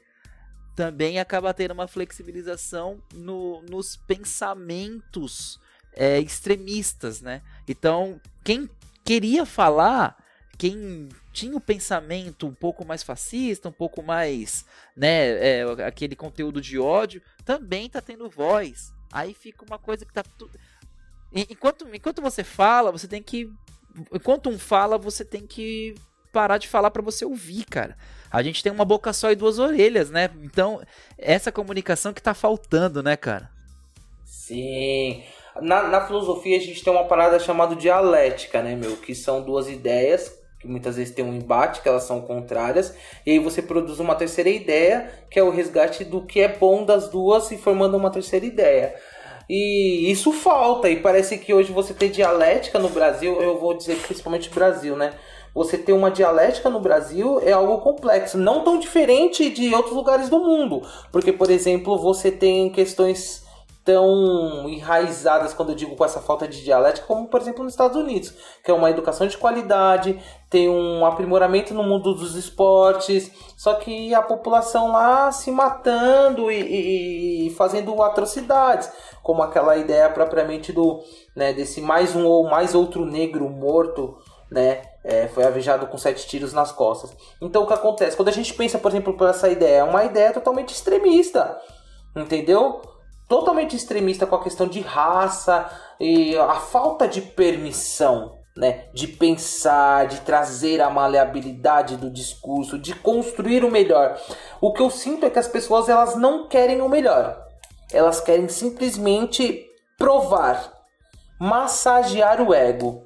[0.77, 5.59] também acaba tendo uma flexibilização no, nos pensamentos
[5.95, 7.43] é, extremistas, né?
[7.67, 8.69] Então, quem
[9.03, 10.17] queria falar,
[10.59, 14.65] quem tinha o pensamento um pouco mais fascista, um pouco mais,
[14.97, 18.91] né, é, aquele conteúdo de ódio, também tá tendo voz.
[19.13, 20.59] Aí fica uma coisa que tá tudo.
[21.31, 23.53] Enquanto, enquanto você fala, você tem que.
[24.11, 25.95] Enquanto um fala, você tem que
[26.33, 27.99] parar de falar para você ouvir, cara.
[28.31, 30.31] A gente tem uma boca só e duas orelhas, né?
[30.43, 30.81] Então,
[31.19, 33.51] essa comunicação que tá faltando, né, cara?
[34.25, 35.23] Sim.
[35.61, 38.97] Na, na filosofia a gente tem uma parada chamada dialética, né, meu?
[38.97, 42.95] Que são duas ideias que muitas vezes tem um embate, que elas são contrárias,
[43.25, 46.85] e aí você produz uma terceira ideia, que é o resgate do que é bom
[46.85, 48.95] das duas e formando uma terceira ideia.
[49.49, 53.97] E isso falta, e parece que hoje você tem dialética no Brasil, eu vou dizer
[53.97, 55.13] principalmente Brasil, né?
[55.55, 60.29] Você ter uma dialética no Brasil é algo complexo, não tão diferente de outros lugares
[60.29, 60.83] do mundo,
[61.13, 63.46] porque, por exemplo, você tem questões
[63.87, 67.97] tão enraizadas quando eu digo com essa falta de dialética, como por exemplo nos Estados
[67.97, 68.35] Unidos,
[68.65, 74.13] que é uma educação de qualidade, tem um aprimoramento no mundo dos esportes, só que
[74.13, 78.91] a população lá se matando e, e, e fazendo atrocidades,
[79.23, 81.01] como aquela ideia propriamente do
[81.37, 84.19] né, desse mais um ou mais outro negro morto,
[84.51, 87.17] né, é, foi avejado com sete tiros nas costas.
[87.41, 88.17] Então o que acontece?
[88.17, 91.57] Quando a gente pensa, por exemplo, por essa ideia, é uma ideia totalmente extremista,
[92.17, 92.96] entendeu?
[93.29, 100.07] Totalmente extremista com a questão de raça e a falta de permissão, né, de pensar,
[100.07, 104.19] de trazer a maleabilidade do discurso, de construir o melhor.
[104.61, 107.45] O que eu sinto é que as pessoas elas não querem o melhor.
[107.93, 109.65] Elas querem simplesmente
[109.99, 110.73] provar,
[111.39, 113.05] massagear o ego.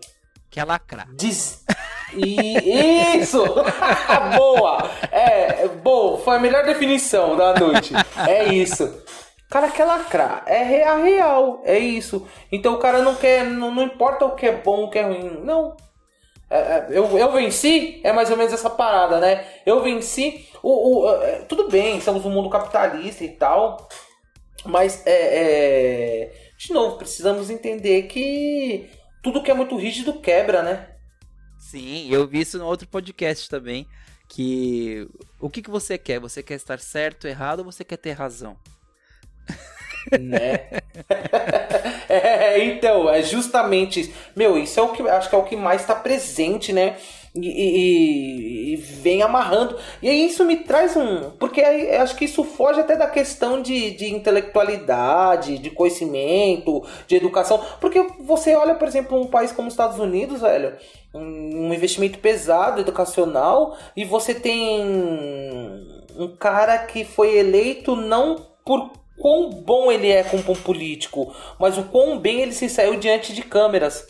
[0.51, 1.09] Que é lacrar.
[1.15, 1.65] Diz...
[2.13, 3.45] E isso!
[4.37, 4.91] boa!
[5.13, 7.95] É, boa, foi a melhor definição da noite.
[8.27, 9.03] É isso.
[9.51, 10.45] Cara quer lacrar.
[10.47, 11.61] É a real.
[11.65, 12.27] É isso.
[12.51, 13.45] Então o cara não quer.
[13.45, 15.43] Não, não importa o que é bom, o que é ruim.
[15.45, 15.77] Não.
[16.49, 19.47] É, é, eu, eu venci, é mais ou menos essa parada, né?
[19.67, 20.49] Eu venci.
[20.63, 23.89] O, o, é, tudo bem, estamos num mundo capitalista e tal.
[24.65, 28.91] Mas é, é, de novo, precisamos entender que
[29.23, 30.89] tudo que é muito rígido quebra, né?
[31.59, 33.87] Sim, eu vi isso no outro podcast também.
[34.29, 35.09] Que
[35.41, 36.21] o que, que você quer?
[36.21, 38.57] Você quer estar certo, errado ou você quer ter razão?
[40.21, 40.61] Né?
[42.09, 44.13] é, então, é justamente.
[44.35, 46.97] Meu, isso é o que acho que é o que mais está presente, né?
[47.35, 49.77] e, e, e, vem amarrando.
[50.03, 51.31] E aí isso me traz um.
[51.31, 57.63] Porque acho que isso foge até da questão de, de intelectualidade, de conhecimento, de educação.
[57.81, 60.75] Porque você olha, por exemplo, um país como os Estados Unidos, velho,
[61.15, 64.83] um investimento pesado educacional, e você tem
[66.17, 68.91] um cara que foi eleito não por
[69.21, 73.33] quão bom ele é como um político, mas o quão bem ele se saiu diante
[73.33, 74.07] de câmeras.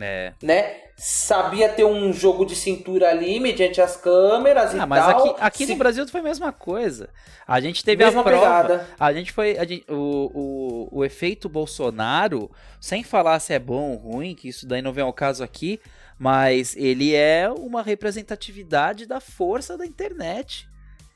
[0.00, 0.32] É.
[0.42, 0.88] Né?
[0.98, 5.30] sabia ter um jogo de cintura ali mediante as câmeras ah, e mas tal.
[5.30, 5.72] Aqui, aqui Se...
[5.72, 7.08] no Brasil foi a mesma coisa.
[7.46, 8.44] A gente teve mesma a prova.
[8.44, 8.88] Pegada.
[8.98, 9.56] A gente foi.
[9.56, 12.50] A gente, o, o, o efeito Bolsonaro,
[12.80, 15.80] sem falar se é bom ou ruim, que isso daí não vem ao caso aqui,
[16.18, 20.68] mas ele é uma representatividade da força da internet.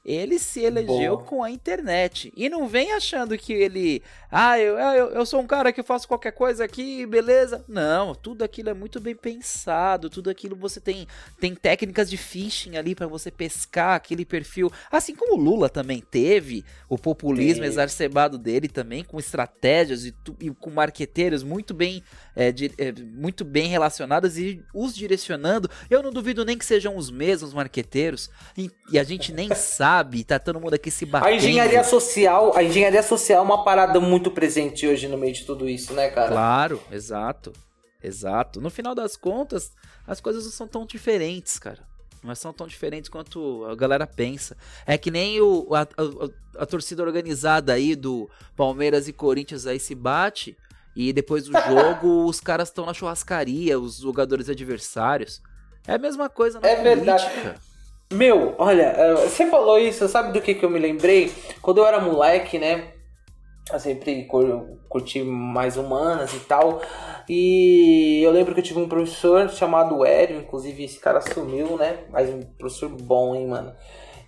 [0.05, 1.23] Ele se elegeu Boa.
[1.23, 2.33] com a internet.
[2.37, 4.03] E não vem achando que ele.
[4.31, 7.65] Ah, eu, eu, eu sou um cara que faço qualquer coisa aqui, beleza.
[7.69, 10.11] Não, tudo aquilo é muito bem pensado.
[10.11, 11.07] Tudo aquilo você tem,
[11.39, 14.73] tem técnicas de phishing ali para você pescar aquele perfil.
[14.91, 20.51] Assim como o Lula também teve o populismo exacerbado dele também, com estratégias e, e
[20.51, 22.03] com marqueteiros muito bem,
[22.35, 25.71] é, de, é, muito bem relacionados e os direcionando.
[25.89, 28.29] Eu não duvido nem que sejam os mesmos marqueteiros.
[28.59, 30.25] E, e a gente nem sabe sabe?
[30.25, 31.29] Tá todo mundo aqui se batendo.
[31.29, 35.45] A engenharia social, a engenharia social é uma parada muito presente hoje no meio de
[35.45, 36.29] tudo isso, né, cara?
[36.29, 37.53] Claro, exato.
[38.03, 38.61] Exato.
[38.61, 39.73] No final das contas,
[40.07, 41.81] as coisas não são tão diferentes, cara.
[42.23, 44.57] Não são tão diferentes quanto a galera pensa.
[44.87, 49.79] É que nem o, a, a, a torcida organizada aí do Palmeiras e Corinthians aí
[49.79, 50.57] se bate
[50.97, 55.43] e depois do jogo os caras estão na churrascaria, os jogadores adversários.
[55.87, 57.19] É a mesma coisa na é política.
[57.19, 57.72] Verdade.
[58.13, 61.33] Meu, olha, é, você falou isso, sabe do que, que eu me lembrei?
[61.61, 62.93] Quando eu era moleque, né?
[63.73, 64.29] Eu sempre
[64.89, 66.83] curti mais humanas e tal.
[67.29, 72.01] E eu lembro que eu tive um professor chamado Hélio, inclusive esse cara sumiu, né?
[72.11, 73.73] Mas um professor bom, hein, mano.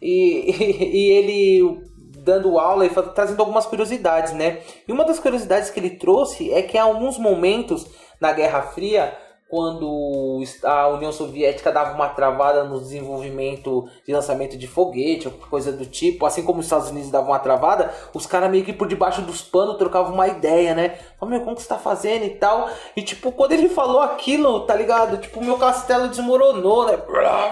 [0.01, 1.83] E, e, e ele
[2.19, 4.61] dando aula e trazendo algumas curiosidades, né?
[4.89, 7.87] E uma das curiosidades que ele trouxe é que em alguns momentos
[8.19, 9.15] na Guerra Fria
[9.49, 15.87] quando a União Soviética dava uma travada no desenvolvimento de lançamento de foguete, coisa do
[15.87, 19.23] tipo, assim como os Estados Unidos davam uma travada, os caras meio que por debaixo
[19.23, 20.99] dos panos trocavam uma ideia, né?
[21.21, 22.69] Falaram, meu, como que você tá fazendo e tal?
[22.97, 25.19] E tipo, quando ele falou aquilo, tá ligado?
[25.19, 26.99] Tipo, meu castelo desmoronou, né?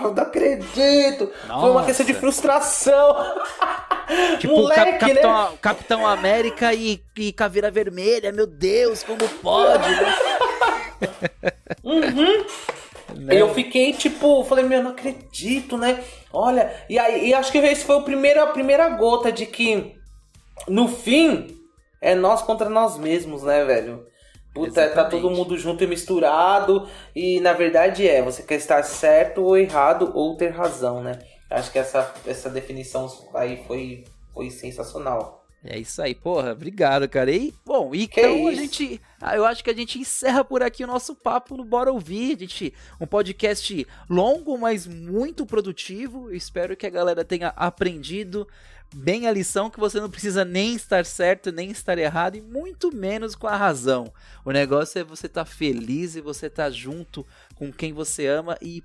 [0.03, 1.31] Eu não acredito!
[1.47, 1.61] Nossa.
[1.61, 3.17] Foi uma questão de frustração.
[4.41, 5.59] Tipo, Moleque, Cap Capitão, né?
[5.63, 10.15] Capitão América e, e Caveira Vermelha, meu Deus, como pode, né?
[11.85, 12.47] uhum.
[13.15, 13.41] Né?
[13.41, 16.03] Eu fiquei tipo, falei, meu, não acredito, né?
[16.33, 19.95] Olha, e aí e acho que esse foi o primeiro, a primeira gota de que
[20.67, 21.59] no fim
[22.01, 24.07] é nós contra nós mesmos, né, velho?
[24.55, 24.95] Puta, Exatamente.
[24.95, 26.89] tá todo mundo junto e misturado.
[27.15, 31.19] E na verdade é, você quer estar certo ou errado ou ter razão, né?
[31.51, 35.42] Acho que essa, essa definição aí foi, foi sensacional.
[35.65, 37.31] É isso aí, porra, obrigado, cara.
[37.31, 39.01] E, bom, e então a gente.
[39.21, 42.37] Ah, eu acho que a gente encerra por aqui o nosso papo no Bora Ouvir.
[42.37, 46.31] A gente, um podcast longo, mas muito produtivo.
[46.31, 48.49] Eu espero que a galera tenha aprendido
[48.95, 52.95] bem a lição que você não precisa nem estar certo, nem estar errado, e muito
[52.95, 54.13] menos com a razão.
[54.45, 58.27] O negócio é você estar tá feliz e você estar tá junto com quem você
[58.27, 58.83] ama e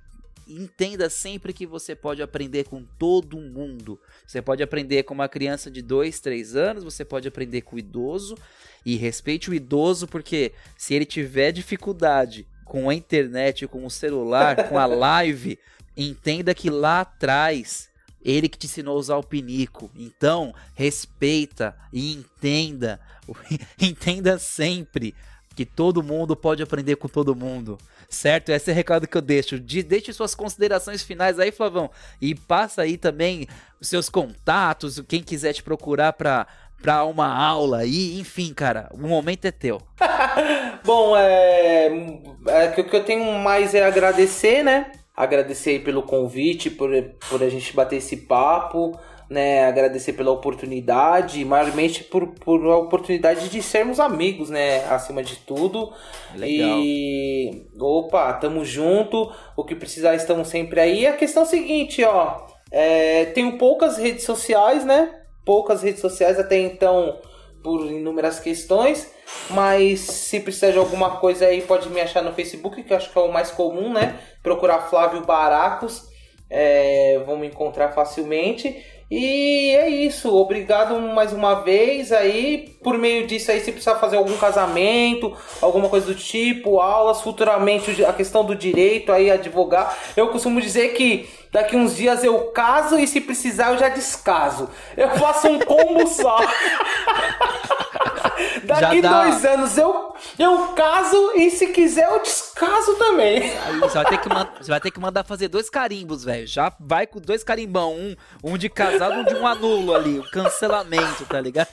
[0.48, 4.00] entenda sempre que você pode aprender com todo mundo.
[4.26, 7.80] Você pode aprender com uma criança de 2, 3 anos, você pode aprender com o
[7.80, 8.38] idoso
[8.86, 14.68] e respeite o idoso porque se ele tiver dificuldade com a internet, com o celular,
[14.70, 15.60] com a live,
[15.96, 17.90] entenda que lá atrás
[18.22, 19.90] ele que te ensinou a usar o pinico.
[19.96, 23.00] Então, respeita e entenda.
[23.80, 25.16] entenda sempre
[25.58, 27.80] que todo mundo pode aprender com todo mundo.
[28.08, 28.52] Certo?
[28.52, 29.60] Esse é o recado que eu deixo.
[29.60, 31.90] De, deixe suas considerações finais aí, Flavão.
[32.22, 33.48] E passa aí também
[33.82, 36.46] os seus contatos, quem quiser te procurar para
[36.80, 39.82] para uma aula aí, enfim, cara, o momento é teu.
[40.86, 44.92] Bom, é, é o que eu tenho mais é agradecer, né?
[45.16, 46.92] Agradecer pelo convite, por,
[47.28, 48.96] por a gente bater esse papo
[49.30, 55.36] né, agradecer pela oportunidade, maiormente por, por a oportunidade de sermos amigos, né, acima de
[55.38, 55.92] tudo.
[56.36, 56.80] Legal.
[56.80, 59.32] E opa, tamo junto.
[59.56, 61.06] O que precisar estamos sempre aí.
[61.06, 65.14] A questão é a seguinte, ó, é, tenho poucas redes sociais, né?
[65.46, 67.20] Poucas redes sociais até então
[67.64, 69.12] por inúmeras questões,
[69.50, 73.12] mas se precisar de alguma coisa aí pode me achar no Facebook, que eu acho
[73.12, 74.18] que é o mais comum, né?
[74.42, 76.08] Procurar Flávio Baracos,
[76.50, 78.84] é, vão me encontrar facilmente.
[79.10, 82.76] E é isso, obrigado mais uma vez aí.
[82.84, 88.04] Por meio disso aí, se precisar fazer algum casamento, alguma coisa do tipo, aulas, futuramente
[88.04, 89.98] a questão do direito aí, advogar.
[90.16, 94.70] Eu costumo dizer que daqui uns dias eu caso e se precisar eu já descaso.
[94.98, 96.40] Eu faço um combo só.
[98.64, 103.40] Daqui dois anos eu, eu caso e se quiser eu descaso também.
[103.60, 106.48] Aí, você, vai ter que você vai ter que mandar fazer dois carimbos, velho.
[106.48, 107.94] Já vai com dois carimbão.
[107.94, 110.20] Um, um de casado e um de um anulo ali.
[110.20, 111.70] O cancelamento, tá ligado?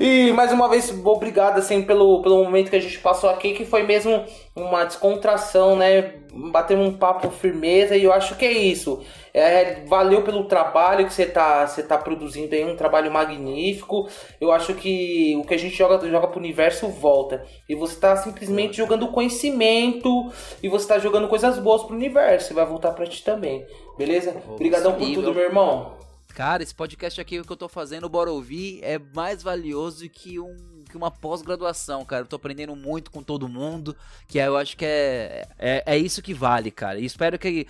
[0.00, 3.64] e mais uma vez, obrigado assim pelo, pelo momento que a gente passou aqui, que
[3.64, 4.24] foi mesmo
[4.54, 6.14] uma descontração, né?
[6.32, 9.02] Bater um papo firmeza e eu acho que é isso.
[9.36, 14.08] É, valeu pelo trabalho que você tá, você tá produzindo aí, um trabalho magnífico.
[14.40, 17.44] Eu acho que o que a gente joga, joga pro universo volta.
[17.68, 20.30] E você tá simplesmente jogando conhecimento
[20.62, 22.52] e você tá jogando coisas boas pro universo.
[22.52, 23.66] E vai voltar pra ti também.
[23.98, 24.40] Beleza?
[24.48, 25.96] Obrigadão por tudo, meu irmão.
[26.28, 30.73] Cara, esse podcast aqui que eu tô fazendo, bora ouvir, é mais valioso que um
[30.94, 32.22] que uma pós-graduação, cara.
[32.22, 33.96] Eu tô aprendendo muito com todo mundo,
[34.28, 37.00] que eu acho que é, é, é isso que vale, cara.
[37.00, 37.66] E espero que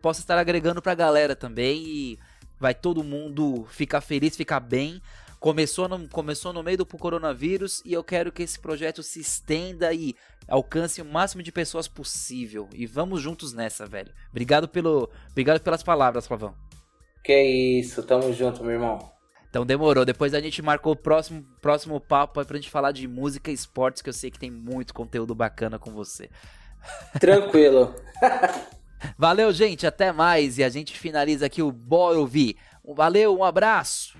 [0.00, 2.18] possa estar agregando pra galera também e
[2.58, 5.02] vai todo mundo ficar feliz, ficar bem.
[5.40, 9.92] Começou no, começou no meio do coronavírus e eu quero que esse projeto se estenda
[9.92, 10.14] e
[10.48, 12.68] alcance o máximo de pessoas possível.
[12.72, 14.12] E vamos juntos nessa, velho.
[14.30, 16.54] Obrigado, pelo, obrigado pelas palavras, Flavão.
[17.24, 19.17] Que isso, tamo junto, meu irmão.
[19.50, 20.04] Então demorou.
[20.04, 24.02] Depois a gente marcou o próximo, próximo papo pra gente falar de música e esportes,
[24.02, 26.28] que eu sei que tem muito conteúdo bacana com você.
[27.18, 27.94] Tranquilo.
[29.16, 29.86] Valeu, gente.
[29.86, 30.58] Até mais.
[30.58, 32.56] E a gente finaliza aqui o Bora Ouvir.
[32.84, 34.16] Valeu, um abraço.